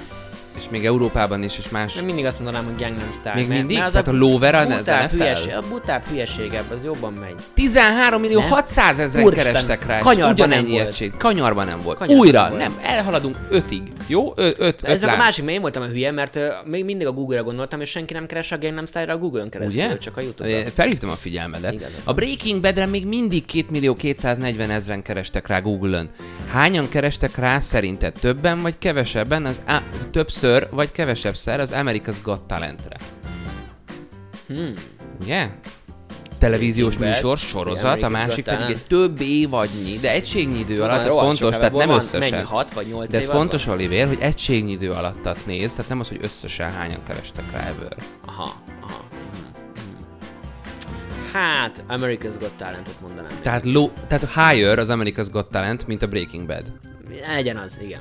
És 0.58 0.64
még 0.70 0.86
Európában 0.86 1.42
is, 1.42 1.58
és 1.58 1.68
más... 1.68 1.94
nem 1.94 2.04
mindig 2.04 2.24
azt 2.24 2.40
mondanám, 2.40 2.64
hogy 2.68 2.78
Gangnam 2.78 3.12
Style. 3.12 3.34
Még 3.34 3.48
mert- 3.48 3.58
mindig? 3.60 3.78
mert 3.78 3.90
Tehát 3.90 4.08
a 4.08 4.12
lower 4.12 4.54
az 4.54 4.66
butább 4.66 5.04
NFL? 5.04 5.16
hülyeség, 5.16 5.52
A 5.52 5.62
butább 5.68 6.04
hülyeségebb, 6.08 6.70
az 6.78 6.84
jobban 6.84 7.12
megy. 7.12 7.34
13 7.54 8.20
millió 8.20 8.38
Nem. 8.40 8.48
600 8.48 8.98
ezeren 8.98 9.30
kerestek 9.30 9.86
rá, 9.86 9.98
kanyarban 9.98 10.32
ugyanennyi 10.32 10.62
nem 10.62 10.72
volt. 10.72 10.86
egység. 10.86 11.12
Kanyarban 11.18 11.66
nem 11.66 11.78
volt. 11.78 11.98
Kanyarban 11.98 12.26
Újra, 12.26 12.40
nem 12.42 12.50
volt. 12.50 12.62
nem, 12.62 12.78
elhaladunk 12.82 13.36
5-ig. 13.50 13.82
Jó? 14.06 14.32
5 14.36 14.54
öt, 14.58 14.80
De 14.82 14.88
ez 14.88 15.02
öt 15.02 15.08
a 15.08 15.16
másik, 15.16 15.44
mert 15.44 15.54
én 15.56 15.60
voltam 15.62 15.82
a 15.82 15.86
hülye, 15.86 16.10
mert 16.10 16.36
uh, 16.36 16.42
még 16.64 16.84
mindig 16.84 17.06
a 17.06 17.12
Google-ra 17.12 17.42
gondoltam, 17.42 17.80
és 17.80 17.90
senki 17.90 18.12
nem 18.12 18.26
keres 18.26 18.52
a 18.52 18.58
Gangnam 18.58 18.86
Style-ra 18.86 19.12
a 19.12 19.18
Google-on 19.18 19.48
keresztül, 19.48 19.82
Ugye? 19.84 19.98
csak 19.98 20.16
a 20.16 20.20
YouTube-ra. 20.20 20.70
Felhívtam 20.74 21.10
a 21.10 21.14
figyelmedet. 21.14 21.72
Igazad. 21.72 21.92
A 22.04 22.12
Breaking 22.12 22.60
Badre 22.60 22.86
még 22.86 23.06
mindig 23.06 23.46
2 23.46 23.64
millió 23.70 23.94
240 23.94 24.70
ezeren 24.70 25.02
kerestek 25.02 25.46
rá 25.46 25.58
Google-ön. 25.58 26.08
Hányan 26.52 26.88
kerestek 26.88 27.36
rá 27.36 27.60
szerinted? 27.60 28.12
Többen 28.20 28.58
vagy 28.58 28.74
kevesebben? 28.78 29.44
Az 29.44 29.60
á, 29.64 29.82
többször 30.10 30.47
vagy 30.70 30.92
kevesebbszer 30.92 31.60
az 31.60 31.72
America's 31.74 32.16
Got 32.22 32.40
Talentre. 32.40 32.96
Hmm. 34.46 34.74
Ugye? 35.22 35.48
Televíziós 36.38 36.96
Breaking 36.96 36.96
Bad, 36.96 37.08
műsor, 37.08 37.38
sorozat, 37.38 38.02
a 38.02 38.08
másik 38.08 38.44
pedig 38.44 38.66
egy 38.68 38.86
több 38.86 39.20
évadnyi, 39.20 39.96
de 40.00 40.12
egységnyi 40.12 40.58
idő 40.58 40.82
alatt, 40.82 41.06
ez 41.06 41.12
fontos, 41.12 41.56
tehát 41.56 41.72
nem 41.72 41.90
összesen. 41.90 42.30
Mennyi, 42.30 42.44
6 42.44 42.72
vagy 42.72 42.86
8 42.86 43.10
De 43.10 43.18
ez 43.18 43.28
fontos, 43.28 43.64
van? 43.64 43.74
Oliver, 43.74 44.06
hogy 44.06 44.18
egységnyi 44.20 44.70
idő 44.70 44.90
alatt 44.90 45.46
néz, 45.46 45.72
tehát 45.72 45.88
nem 45.88 46.00
az, 46.00 46.08
hogy 46.08 46.18
összesen 46.22 46.70
hányan 46.70 47.02
kerestek 47.02 47.44
rá 47.52 47.66
ebből. 47.66 47.92
Aha, 48.26 48.54
aha. 48.82 49.04
Hát, 51.32 51.84
America's 51.88 52.34
Got 52.38 52.52
Talentet 52.56 53.00
mondanám. 53.00 53.30
Tehát, 53.42 53.64
low, 53.64 53.90
tehát 54.08 54.28
higher 54.34 54.78
az 54.78 54.88
America's 54.90 55.28
Got 55.32 55.50
Talent, 55.50 55.86
mint 55.86 56.02
a 56.02 56.06
Breaking 56.06 56.46
Bad. 56.46 56.72
Legyen 57.26 57.56
az, 57.56 57.78
igen. 57.82 58.00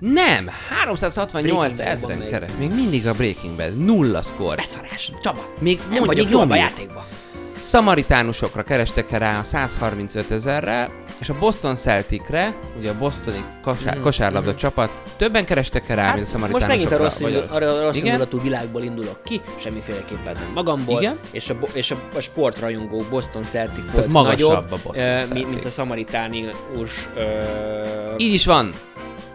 Nem, 0.00 0.48
368 0.70 1.32
Breaking 1.32 1.76
Badban 1.76 1.86
ezeren 1.86 2.18
még. 2.18 2.28
keres. 2.28 2.50
Még 2.58 2.74
mindig 2.74 3.06
a 3.06 3.12
Breaking 3.12 3.56
Bad. 3.56 3.76
Nulla 3.84 4.22
szkor. 4.22 4.56
Beszarás, 4.56 5.10
Csaba. 5.22 5.40
Még, 5.60 5.78
Nem 5.78 5.88
mondj, 5.88 6.06
vagyok 6.06 6.40
még 6.42 6.50
a 6.50 6.56
játékban. 6.56 7.04
Szamaritánusokra 7.60 8.62
kerestek 8.62 9.10
rá 9.10 9.38
a 9.38 9.42
135 9.42 10.30
ezerre, 10.30 10.88
és 11.18 11.28
a 11.28 11.34
Boston 11.38 11.74
Celticre, 11.74 12.54
ugye 12.78 12.90
a 12.90 12.98
bostoni 12.98 13.44
kosár, 13.62 13.94
Mhm, 13.94 14.02
kosárlabda 14.02 14.54
csapat, 14.54 14.90
többen 15.16 15.44
kerestek 15.44 15.86
rá, 15.88 15.94
mint 15.94 16.06
a 16.06 16.08
Hát, 16.08 16.16
most 16.18 16.30
szamaritánusokra. 16.30 16.68
megint 16.68 16.92
a 16.92 17.02
rossz, 17.02 17.20
indul, 17.20 17.78
a 17.78 17.82
rossz 17.84 17.96
Igen? 17.96 18.06
indulatú 18.06 18.40
világból 18.42 18.82
indulok 18.82 19.22
ki, 19.24 19.40
semmiféleképpen 19.62 20.34
nem 20.34 20.50
magamból, 20.54 21.00
Igen? 21.00 21.18
és 21.30 21.50
a, 21.50 21.56
és 21.72 21.90
a, 21.90 21.96
a 22.16 22.20
sportrajongó 22.20 23.02
Boston 23.10 23.44
Celtic 23.44 23.92
volt 23.92 24.12
magasabb 24.12 24.38
nagyobb, 24.38 24.72
a 24.72 24.76
Boston 24.82 25.04
Celtic. 25.04 25.46
mint, 25.48 25.64
a 25.64 25.70
szamaritánius 25.70 27.08
ö, 27.16 27.22
Így 28.16 28.32
is 28.34 28.44
van. 28.46 28.72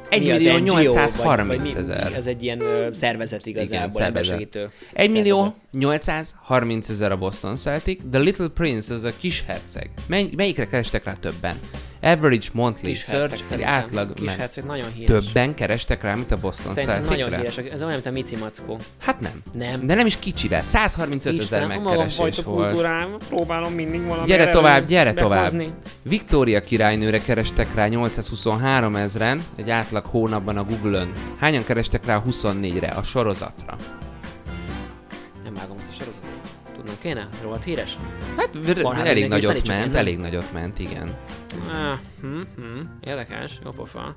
1 0.10 0.22
mi 0.24 0.30
millió 0.32 0.58
NGO, 0.58 0.74
vagy- 0.74 0.84
830 0.84 1.48
vagy 1.48 1.62
mi- 1.74 1.80
ezer. 1.80 2.14
Ez 2.16 2.26
egy 2.26 2.44
ilyen 2.44 2.62
ö, 2.62 2.88
szervezet 2.94 3.46
Igen, 3.46 3.64
igazából, 3.64 3.92
szervezet. 3.92 4.08
embersegítő 4.32 4.70
1 4.94 5.12
millió 5.12 5.36
szervezet. 5.36 5.60
830 5.72 6.90
ezer 6.90 7.12
a 7.12 7.18
Boston 7.18 7.56
Celtic, 7.56 8.02
The 8.12 8.20
Little 8.20 8.48
Prince, 8.48 8.94
ez 8.94 9.04
a 9.04 9.12
kis 9.18 9.44
herceg. 9.48 9.90
Mely, 10.08 10.30
melyikre 10.36 10.68
kerestek 10.68 11.04
rá 11.04 11.14
többen? 11.14 11.60
Average 12.06 12.48
monthly 12.54 12.88
Kis 12.88 13.00
search, 13.00 13.30
herceg 13.30 13.60
egy 13.60 13.66
átlag, 13.66 14.14
Kis 14.14 14.26
meg 14.26 14.40
herceg 14.40 14.64
nagyon 14.66 14.92
híres. 14.92 15.24
többen 15.26 15.54
kerestek 15.54 16.02
rá, 16.04 16.14
mint 16.14 16.32
a 16.32 16.38
Boston 16.38 16.74
Szerintem 16.74 17.04
nagyon 17.04 17.36
híres. 17.38 17.58
Ez 17.58 17.82
olyan, 17.82 17.88
mint 17.94 18.06
a 18.06 18.12
Mici 18.12 18.36
Mackó. 18.36 18.78
Hát 19.02 19.20
nem. 19.20 19.42
Nem. 19.54 19.86
De 19.86 19.96
nem 19.96 20.06
is 20.06 20.20
kicsivel, 20.20 20.62
135 20.62 21.40
ezer 21.40 21.68
megkeresés 21.68 22.18
volt. 22.18 22.44
kultúrám, 22.44 23.16
próbálom 23.28 23.74
mindig 23.74 24.08
valami 24.08 24.28
Gyere 24.28 24.50
tovább, 24.50 24.88
gyere 24.88 25.14
tovább. 25.14 25.40
behozni. 25.40 25.74
Victoria 26.02 26.62
királynőre 26.62 27.20
kerestek 27.22 27.74
rá 27.76 27.88
823 27.88 28.96
ezeren, 28.96 29.42
egy 29.56 29.70
átlag 29.70 30.06
hónapban 30.06 30.58
a 30.58 30.64
Google-ön. 30.64 31.12
Hányan 31.40 31.64
kerestek 31.64 32.06
rá 32.06 32.22
24-re, 32.30 32.88
a 32.88 33.04
sorozatra? 33.04 33.76
Nem 35.44 35.54
vágom 35.54 35.78
ezt 35.78 35.90
a 35.90 35.94
sorozatot. 35.94 36.30
Tudnak 36.76 37.00
kéne? 37.00 37.28
Rohadt 37.44 37.64
híres? 37.64 37.98
Hát 38.38 38.82
Barnházi 38.82 39.10
elég 39.10 39.28
nagyot 39.28 39.68
ment, 39.68 39.96
elég 39.96 40.18
nagyot 40.18 40.54
ment, 40.54 40.80
igen. 40.80 41.18
Ah, 41.72 41.98
hm, 42.22 42.42
hm, 42.56 42.80
érdekes, 43.04 43.52
jó 43.64 43.72
pofa. 43.72 44.14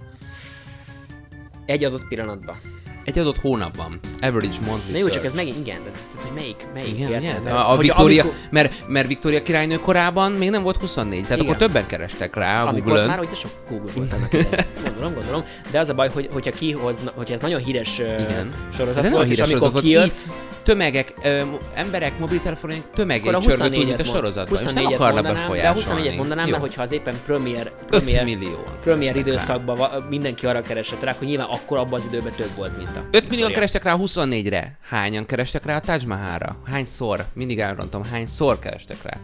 Egy 1.67 1.85
adott 1.85 2.09
pillanatban. 2.09 2.57
Egy 3.05 3.19
adott 3.19 3.39
hónapban. 3.39 3.99
Average 4.21 4.57
monthly 4.67 4.93
Na 4.93 4.99
jó, 4.99 5.09
csak 5.09 5.25
ez 5.25 5.33
megint 5.33 5.57
igen, 5.67 5.81
de 5.85 5.91
tehát, 5.91 6.23
hogy 6.23 6.33
melyik, 6.35 6.67
melyik 6.75 6.95
Igen, 6.95 7.11
érted? 7.11 7.23
igen. 7.23 7.43
Mert 7.43 7.55
A, 7.57 7.71
a 7.73 7.77
Victoria, 7.77 8.23
amikor- 8.23 8.41
mert, 8.51 8.89
mert 8.89 9.07
Victoria 9.07 9.43
királynő 9.43 9.77
korában 9.79 10.33
még 10.33 10.51
nem 10.51 10.63
volt 10.63 10.77
24, 10.77 11.23
tehát 11.23 11.39
Igen. 11.39 11.45
akkor 11.53 11.67
többen 11.67 11.87
kerestek 11.87 12.35
rá 12.37 12.63
a 12.65 12.69
amikor 12.69 12.85
Google-ön. 12.87 13.09
már 13.09 13.19
ugye 13.21 13.35
sok 13.35 13.51
Google 13.69 13.93
volt 13.97 14.13
annak 14.13 14.33
idején. 14.33 14.67
Gondolom, 14.85 15.15
gondolom. 15.15 15.45
De 15.71 15.79
az 15.79 15.89
a 15.89 15.95
baj, 15.95 16.09
hogy, 16.11 16.29
hogyha 16.33 16.51
kihozna, 16.51 17.13
hogyha 17.15 17.35
ez 17.35 17.41
nagyon 17.41 17.61
híres 17.61 17.99
Igen. 17.99 18.55
Sorozat 18.75 19.05
Ez 19.05 19.11
volt, 19.11 19.15
nagyon 19.15 19.27
és 19.31 19.35
híres 19.35 19.51
amikor 19.51 19.69
sorozat 19.71 19.73
volt. 19.73 19.85
kijött, 19.85 20.07
Itt 20.07 20.58
tömegek, 20.69 21.15
ö, 21.23 21.43
emberek 21.75 22.19
mobiltelefonjaink 22.19 22.85
akkor 22.85 22.97
tömegét 22.97 23.35
a 23.35 23.41
csörgött 23.41 23.69
úgy, 23.69 23.83
24-et 23.83 23.87
mint 23.87 23.99
a 23.99 24.05
sorozatban. 24.05 24.59
És 24.59 24.73
nem 24.73 24.85
24-et 24.85 24.95
akarna 24.95 25.13
mondanám, 25.23 25.23
de 25.23 25.41
a 25.41 25.73
befolyásolni. 25.73 26.09
24-et 26.11 26.17
mondanám, 26.17 26.45
Jó. 26.45 26.51
mert 26.51 26.63
hogyha 26.63 26.83
az 26.83 26.93
éppen 26.93 27.15
premier, 27.27 27.67
5 27.67 28.03
premier, 28.05 28.25
millió. 28.25 28.63
premier 28.83 29.17
időszakban 29.17 29.77
va- 29.77 30.09
mindenki 30.09 30.47
arra 30.47 30.61
keresett 30.61 31.03
rá, 31.03 31.15
hogy 31.19 31.27
nyilván 31.29 31.47
akkor 31.51 31.79
abban 31.79 32.01
az 32.01 32.07
időben 32.07 32.33
több 32.33 32.51
volt, 32.57 32.77
mint 32.77 32.89
a 32.89 32.93
5 32.93 33.11
millióan 33.11 33.29
Victoria. 33.31 33.55
kerestek 33.55 33.83
rá 33.83 33.93
a 33.93 33.97
24-re. 33.99 34.79
Hányan 34.89 35.27
kerestek 35.27 35.65
rá 35.65 35.77
a 35.77 35.81
Taj 35.81 36.01
Mahalra? 36.07 36.57
Hányszor? 36.67 37.25
Mindig 37.35 37.59
elrontom, 37.61 38.05
hányszor 38.05 38.59
kerestek 38.59 39.03
rá? 39.03 39.17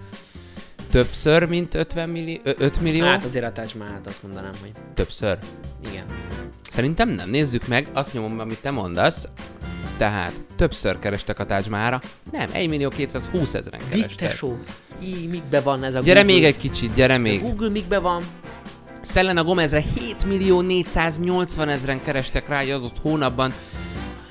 Többször, 0.90 1.44
mint 1.44 1.74
50 1.74 2.08
millió, 2.08 2.38
5 2.44 2.80
millió? 2.80 3.04
Hát 3.04 3.24
azért 3.24 3.44
a 3.44 3.52
Taj 3.52 3.66
Mahal, 3.78 4.00
azt 4.04 4.22
mondanám, 4.22 4.52
hogy 4.60 4.72
Többször. 4.94 5.38
igen. 5.90 6.04
Szerintem 6.62 7.08
nem. 7.08 7.28
Nézzük 7.30 7.66
meg, 7.66 7.86
azt 7.92 8.12
nyomom, 8.12 8.38
amit 8.40 8.58
te 8.60 8.70
mondasz. 8.70 9.28
Tehát 9.96 10.44
többször 10.56 10.98
kerestek 10.98 11.38
a 11.38 11.44
Taj. 11.44 11.62
Nem, 11.68 12.48
1 12.52 12.68
millió 12.68 12.88
220 12.88 13.54
ezeren 13.54 13.80
kerestek. 13.90 14.28
tesó? 14.28 14.56
Í, 15.02 15.26
mikbe 15.26 15.60
van 15.60 15.84
ez 15.84 15.94
a 15.94 16.00
Gyere 16.00 16.20
Google? 16.20 16.34
még 16.34 16.44
egy 16.44 16.56
kicsit, 16.56 16.94
gyere 16.94 17.18
még. 17.18 17.40
Google 17.40 17.68
mikbe 17.68 17.98
van? 17.98 18.22
Selena 19.02 19.44
Gomezre 19.44 19.82
7 19.94 20.24
millió 20.26 20.60
480 20.60 21.68
ezeren 21.68 22.02
kerestek 22.02 22.48
rá 22.48 22.60
egy 22.60 22.70
adott 22.70 22.98
hónapban. 22.98 23.52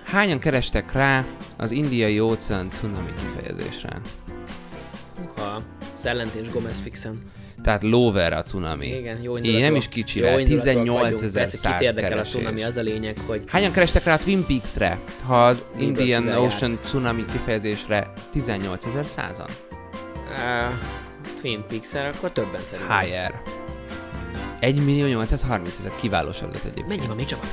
Hányan 0.05 0.39
kerestek 0.39 0.91
rá 0.91 1.25
az 1.57 1.71
indiai 1.71 2.19
óceán 2.19 2.69
cunami 2.69 3.09
kifejezésre? 3.13 4.01
Ha, 5.35 5.61
az 5.99 6.05
ellentés 6.05 6.49
Gomez 6.49 6.79
fixen. 6.83 7.21
Tehát 7.63 7.83
lover 7.83 8.33
a 8.33 8.41
cunami. 8.41 8.87
Igen, 8.87 9.21
jó 9.21 9.37
Én 9.37 9.61
nem 9.61 9.75
is 9.75 9.87
kicsivel, 9.87 10.39
indulatúak 10.39 10.75
vagyunk. 10.75 10.85
18 10.85 11.33
Persze, 11.33 11.69
kit 11.71 11.81
érdekel 11.81 12.17
a 12.17 12.21
tsunami, 12.21 12.63
az 12.63 12.77
a 12.77 12.81
lényeg, 12.81 13.17
hogy 13.27 13.41
Hányan 13.47 13.71
kerestek 13.71 14.03
rá 14.03 14.13
a 14.13 14.17
Twin 14.17 14.45
Peaks-re, 14.45 14.99
ha 15.25 15.45
az 15.45 15.61
Indian 15.77 16.27
Ocean 16.27 16.79
cunami 16.83 17.25
kifejezésre 17.31 18.11
18 18.31 18.85
ezer 18.85 19.05
százan? 19.05 19.47
uh, 20.29 20.73
Twin 21.41 21.63
peaks 21.67 22.15
akkor 22.15 22.31
többen 22.31 22.61
szerintem. 22.61 22.99
Higher. 22.99 23.41
1 24.59 24.85
millió 24.85 25.05
830 25.05 25.79
ezer 25.79 25.91
kiváló 25.95 26.31
sorozat 26.31 26.61
egyébként. 26.63 26.87
Mennyi 26.87 27.07
van 27.07 27.15
még 27.15 27.25
csapat? 27.25 27.47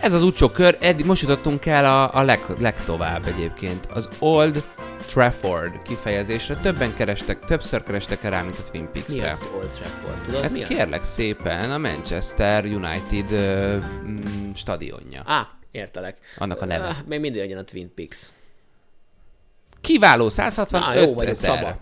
Ez 0.00 0.12
az 0.12 0.22
utcsó 0.22 0.48
kör, 0.48 0.76
eddig 0.80 1.06
most 1.06 1.22
jutottunk 1.22 1.66
el 1.66 1.84
a, 1.84 2.14
a 2.14 2.22
leg, 2.22 2.40
legtovább 2.58 3.26
egyébként. 3.26 3.86
Az 3.86 4.08
Old 4.18 4.62
Trafford 5.06 5.82
kifejezésre 5.82 6.54
többen 6.56 6.94
kerestek, 6.94 7.38
többször 7.44 7.82
kerestek 7.82 8.22
rá, 8.22 8.42
mint 8.42 8.58
a 8.58 8.70
Twin 8.70 8.82
Mi 8.82 8.88
Peaks-re. 8.92 9.30
az 9.30 9.42
Old 9.56 9.70
Trafford? 9.70 10.22
Tudod 10.26 10.44
Ez 10.44 10.54
mi 10.56 10.62
az? 10.62 10.68
kérlek 10.68 11.02
szépen 11.04 11.70
a 11.72 11.78
Manchester 11.78 12.64
United 12.64 13.32
uh, 13.32 13.84
mm, 14.06 14.50
stadionja. 14.54 15.22
Á, 15.26 15.48
értelek. 15.70 16.16
Annak 16.38 16.60
a 16.62 16.64
neve. 16.64 16.86
Ah, 16.86 16.96
még 17.06 17.20
mindig 17.20 17.40
legyen 17.40 17.58
a 17.58 17.62
Twin 17.64 17.94
Peaks. 17.94 18.18
Kiváló, 19.80 20.24
Na, 20.24 20.30
165 20.30 20.94
jó 21.06 21.14
vagyok, 21.14 21.30
ezer. 21.30 21.76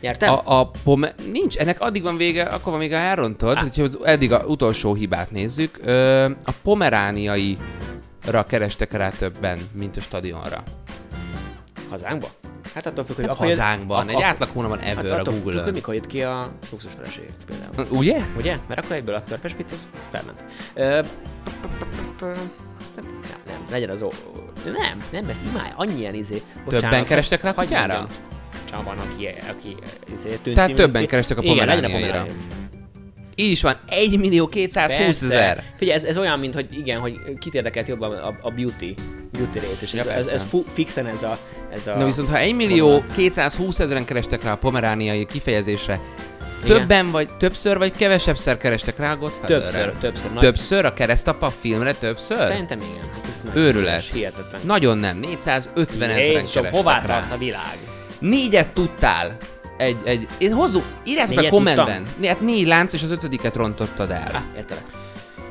Nyertem? 0.00 0.32
A, 0.32 0.60
a 0.60 0.70
pome- 0.84 1.14
nincs, 1.32 1.56
ennek 1.56 1.80
addig 1.80 2.02
van 2.02 2.16
vége, 2.16 2.42
akkor 2.42 2.70
van 2.70 2.80
még 2.80 2.92
a 2.92 2.96
elrontod, 2.96 3.58
hogyha 3.58 3.82
az 3.82 3.98
eddig 4.04 4.32
a 4.32 4.44
utolsó 4.46 4.94
hibát 4.94 5.30
nézzük. 5.30 5.78
Ö, 5.84 6.24
a 6.24 6.52
pomerániai 6.62 7.56
ra 8.26 8.42
kerestek 8.44 8.92
rá 8.92 9.10
többen, 9.10 9.58
mint 9.72 9.96
a 9.96 10.00
stadionra. 10.00 10.62
Hazánkba? 11.90 12.28
Hát 12.74 12.86
attól 12.86 13.04
függ, 13.04 13.14
hogy 13.16 13.24
Nem 13.24 13.34
jött- 13.40 13.48
hazánkban, 13.48 14.08
egy 14.08 14.22
átlag 14.22 14.48
hónapban 14.52 14.78
Hát 14.78 14.88
ever 14.88 15.12
a 15.12 15.14
attól 15.18 15.34
függ, 15.34 15.62
hogy 15.62 15.72
mikor 15.72 15.94
jött 15.94 16.06
ki 16.06 16.22
a 16.22 16.52
luxus 16.70 16.92
feleség 16.96 17.24
például. 17.46 17.98
Ugye? 17.98 18.18
Ugye? 18.36 18.56
Mert 18.68 18.84
akkor 18.84 18.96
egyből 18.96 19.14
a 19.14 19.22
törpes 19.24 19.54
az 19.72 19.88
felment. 20.10 20.44
Nem, 20.74 21.04
nem, 23.46 23.64
legyen 23.70 23.90
az. 23.90 24.00
Nem, 24.64 24.98
nem, 25.10 25.28
ezt 25.28 25.40
imádja, 25.50 25.74
annyi 25.76 25.98
ilyen 25.98 26.14
izé. 26.14 26.42
Többen 26.68 27.04
kerestek 27.04 27.42
rá 27.42 27.52
kutyára? 27.52 28.06
Csak 28.64 28.84
van, 28.84 28.98
aki, 28.98 29.28
aki 29.50 29.76
izé, 30.14 30.52
Tehát 30.54 30.72
többen 30.72 31.06
kerestek 31.06 31.38
a 31.38 31.40
pomerániaira. 31.40 31.98
pomeránia. 31.98 32.32
Így 33.34 33.50
is 33.50 33.62
van, 33.62 33.76
1 33.88 34.18
millió 34.18 34.46
220 34.48 34.96
Persze. 35.20 35.24
ezer. 35.26 35.62
Figyelj, 35.76 35.96
ez, 35.96 36.04
ez 36.04 36.18
olyan, 36.18 36.38
mint 36.38 36.54
hogy 36.54 36.66
igen, 36.70 37.00
hogy 37.00 37.18
kit 37.38 37.54
érdekelt 37.54 37.88
jobban 37.88 38.12
a, 38.12 38.32
a 38.42 38.50
beauty, 38.50 38.94
beauty 39.32 39.58
rész, 39.58 39.82
és 39.82 39.92
Ja, 39.92 40.00
ez, 40.00 40.06
ez, 40.26 40.26
ez 40.26 40.42
fu, 40.44 40.64
fixen 40.72 41.06
ez 41.06 41.22
a, 41.22 41.38
ez 41.74 41.86
a... 41.86 41.98
Na 41.98 42.04
viszont 42.04 42.28
ha 42.28 42.38
1 42.38 42.54
millió 42.54 43.04
220 43.16 43.78
ezeren 43.78 44.04
kerestek 44.04 44.42
rá 44.42 44.52
a 44.52 44.56
pomerániai 44.56 45.26
kifejezésre, 45.26 46.00
többen 46.66 47.10
vagy, 47.10 47.28
többször 47.36 47.78
vagy 47.78 47.92
kevesebbszer 47.96 48.58
kerestek 48.58 48.98
rá 48.98 49.12
a 49.12 49.16
Godfatherre? 49.16 49.60
Többször, 49.60 49.90
többször. 50.00 50.32
Nagy- 50.32 50.42
Többször 50.42 50.84
a 50.84 50.92
keresztapa 50.92 51.50
filmre 51.50 51.94
többször? 51.94 52.38
Szerintem 52.38 52.78
igen. 52.78 53.10
Hát 53.14 53.24
ez 53.28 53.40
nagyon 53.44 53.62
Őrület. 53.62 54.04
Hihetetlen. 54.12 54.60
Nagyon 54.64 54.98
nem, 54.98 55.18
450 55.18 56.10
ezeren 56.10 56.32
kerestek 56.32 56.70
hová 56.70 56.98
rá. 56.98 57.18
tart 57.18 57.32
a 57.32 57.38
világ? 57.38 57.78
Négyet 58.18 58.68
tudtál. 58.68 59.36
Egy, 59.76 59.96
egy, 60.04 60.28
én 60.38 60.52
hozzú, 60.52 60.82
írjátok 61.04 61.34
Négyet 61.34 61.50
kommentben. 61.50 62.02
Né, 62.16 62.26
hát 62.26 62.40
négy 62.40 62.66
lánc, 62.66 62.92
és 62.92 63.02
az 63.02 63.10
ötödiket 63.10 63.56
rontottad 63.56 64.10
el. 64.10 64.30
Ah, 64.32 64.40
értelek. 64.56 64.82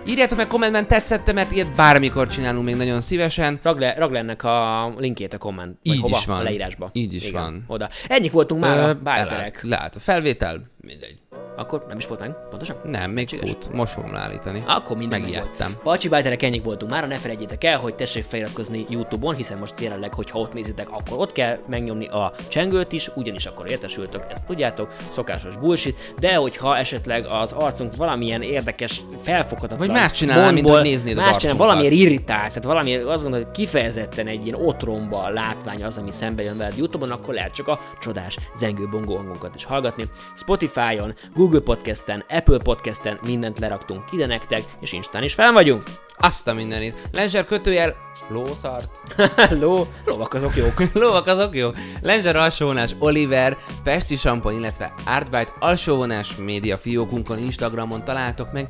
Írjátok 0.07 0.37
meg 0.37 0.47
kommentben, 0.47 0.87
tetszett 0.87 1.33
mert 1.33 1.51
ilyet 1.51 1.75
bármikor 1.75 2.27
csinálunk 2.27 2.65
még 2.65 2.75
nagyon 2.75 3.01
szívesen. 3.01 3.59
Ragd 3.63 3.79
le, 3.79 3.93
ragd 3.97 4.11
le 4.11 4.19
ennek 4.19 4.43
a 4.43 4.87
linkjét 4.97 5.33
a 5.33 5.37
komment. 5.37 5.77
Így 5.81 5.99
hova? 5.99 6.17
is 6.17 6.25
van. 6.25 6.39
A 6.39 6.43
leírásba. 6.43 6.89
Így 6.93 7.13
is 7.13 7.27
Igen, 7.27 7.41
van. 7.41 7.63
Oda. 7.67 7.89
Ennyik 8.07 8.31
voltunk 8.31 8.61
már 8.61 8.77
Ö, 8.77 8.81
a 8.89 8.93
bájterek. 8.93 9.37
elállt. 9.37 9.59
Lehet, 9.61 9.95
a 9.95 9.99
felvétel, 9.99 10.71
mindegy. 10.81 11.17
Akkor 11.55 11.85
nem 11.87 11.97
is 11.97 12.07
volt 12.07 12.19
meg, 12.19 12.35
pontosan? 12.49 12.75
Nem, 12.83 13.11
még 13.11 13.27
Csinos. 13.27 13.49
fut. 13.49 13.73
Most 13.73 13.93
fogom 13.93 14.13
leállítani. 14.13 14.63
Akkor 14.67 14.97
minden 14.97 15.21
Megijedtem. 15.21 15.69
meg. 15.69 15.79
Pacsi 15.83 16.07
Bájterek 16.09 16.43
ennyik 16.43 16.63
voltunk 16.63 16.91
már, 16.91 17.07
ne 17.07 17.15
felejtjétek 17.15 17.63
el, 17.63 17.77
hogy 17.79 17.95
tessék 17.95 18.23
feliratkozni 18.23 18.85
Youtube-on, 18.89 19.35
hiszen 19.35 19.57
most 19.57 19.73
jelenleg, 19.81 20.13
hogyha 20.13 20.39
ott 20.39 20.53
nézitek, 20.53 20.89
akkor 20.89 21.17
ott 21.19 21.31
kell 21.31 21.57
megnyomni 21.67 22.07
a 22.07 22.33
csengőt 22.49 22.91
is, 22.91 23.09
ugyanis 23.15 23.45
akkor 23.45 23.69
értesültök, 23.71 24.25
ezt 24.29 24.43
tudjátok, 24.43 24.91
szokásos 25.11 25.55
bullshit, 25.55 26.13
de 26.19 26.35
hogyha 26.35 26.77
esetleg 26.77 27.25
az 27.25 27.51
arcunk 27.51 27.95
valamilyen 27.95 28.41
érdekes, 28.41 29.01
felfoghatatlan 29.21 29.87
Vagy 29.87 29.97
más 29.97 30.11
csinálnál, 30.11 30.51
mint 30.51 30.69
hogy 30.69 30.81
néznéd 30.81 31.17
az 31.17 31.23
más 31.23 31.25
csinál, 31.25 31.33
arcunkat. 31.33 31.57
valamiért 31.67 31.93
irritál, 31.93 32.47
tehát 32.47 32.63
valami, 32.63 32.95
azt 32.95 33.21
gondolod, 33.21 33.45
hogy 33.45 33.55
kifejezetten 33.55 34.27
egy 34.27 34.45
ilyen 34.47 34.59
otromba 34.65 35.29
látvány 35.29 35.83
az, 35.83 35.97
ami 35.97 36.11
szembe 36.11 36.43
jön 36.43 36.57
veled 36.57 36.77
Youtube-on, 36.77 37.11
akkor 37.11 37.33
lehet 37.33 37.53
csak 37.53 37.67
a 37.67 37.79
csodás 38.01 38.37
zengő 38.55 38.87
bongó 38.91 39.15
hangunkat 39.15 39.55
is 39.55 39.65
hallgatni. 39.65 40.09
Spotify-on, 40.35 41.13
Google 41.35 41.42
Podcast-en, 41.49 42.23
Apple 42.29 42.57
Podcast-en 42.57 43.19
mindent 43.25 43.59
leraktunk 43.59 44.03
ide 44.11 44.25
nektek, 44.25 44.63
és 44.79 44.91
Instán 44.93 45.23
is 45.23 45.33
fel 45.33 45.51
vagyunk. 45.51 45.83
Azt 46.17 46.47
a 46.47 46.53
mindenit. 46.53 47.09
Lenzser 47.11 47.45
kötőjel 47.45 47.95
lószart. 48.29 48.99
Ló, 49.61 49.83
lovak 50.05 50.33
azok 50.33 50.55
jók. 50.55 50.93
Lovak 50.93 51.27
azok 51.27 51.55
jó. 51.55 51.69
Lenzser 52.01 52.35
alsóvonás 52.35 52.95
Oliver, 52.99 53.57
Pesti 53.83 54.15
Sampon, 54.15 54.53
illetve 54.53 54.93
Artbyte 55.05 55.53
alsóvonás 55.59 56.35
média 56.35 56.77
fiókunkon, 56.77 57.37
Instagramon 57.37 58.03
találtok 58.03 58.51
meg 58.51 58.67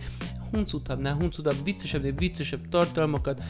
huncutabbnál 0.52 1.14
huncutabb, 1.14 1.56
viccesebb, 1.64 2.20
viccesebb 2.20 2.70
tartalmakat. 2.70 3.42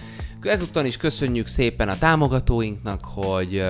Ezúttal 0.41 0.85
is 0.85 0.97
köszönjük 0.97 1.47
szépen 1.47 1.89
a 1.89 1.97
támogatóinknak, 1.97 3.05
hogy 3.05 3.63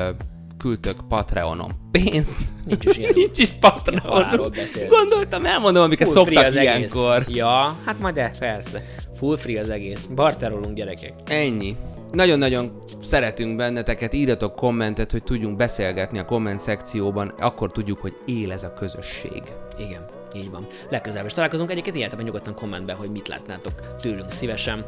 küldtök 0.63 0.95
Patreonon 1.07 1.71
pénzt. 1.91 2.37
Nincs 2.65 2.85
is 2.85 2.97
ilyen. 2.97 3.11
Nincs 3.15 3.37
is 3.39 3.49
Patreonon. 3.49 4.51
Gondoltam, 4.89 5.45
elmondom, 5.45 5.83
amiket 5.83 6.07
Full 6.07 6.15
szoktak 6.15 6.45
az 6.45 6.55
egész. 6.55 6.61
ilyenkor. 6.61 7.23
Ja, 7.27 7.75
hát 7.85 7.99
majd 7.99 8.15
de, 8.15 8.31
persze. 8.39 8.83
Full 9.15 9.37
free 9.37 9.59
az 9.59 9.69
egész. 9.69 10.05
Barterolunk 10.15 10.75
gyerekek. 10.75 11.13
Ennyi. 11.25 11.75
Nagyon-nagyon 12.11 12.77
szeretünk 13.01 13.55
benneteket, 13.55 14.13
írjatok 14.13 14.55
kommentet, 14.55 15.11
hogy 15.11 15.23
tudjunk 15.23 15.57
beszélgetni 15.57 16.19
a 16.19 16.25
komment 16.25 16.59
szekcióban, 16.59 17.27
akkor 17.27 17.71
tudjuk, 17.71 17.99
hogy 17.99 18.13
él 18.25 18.51
ez 18.51 18.63
a 18.63 18.73
közösség. 18.73 19.41
Igen, 19.77 20.05
így 20.33 20.51
van. 20.51 20.67
Legközelebb 20.89 21.25
is 21.25 21.33
találkozunk. 21.33 21.71
Egyébként 21.71 21.95
írjátok 21.95 22.23
nyugodtan 22.23 22.55
kommentbe, 22.55 22.93
hogy 22.93 23.09
mit 23.09 23.27
látnátok 23.27 23.95
tőlünk 23.95 24.31
szívesen 24.31 24.85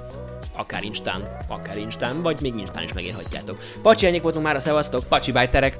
akár 0.56 0.84
Instán, 0.84 1.38
akár 1.48 1.78
Instán, 1.78 2.22
vagy 2.22 2.42
még 2.42 2.58
Instán 2.58 2.84
is 2.84 2.94
megírhatjátok. 2.94 3.58
Pacsi, 3.82 4.20
voltunk 4.20 4.46
már, 4.46 4.56
a 4.56 4.60
szevasztok, 4.60 5.04
pacsi 5.04 5.32
bájterek! 5.32 5.78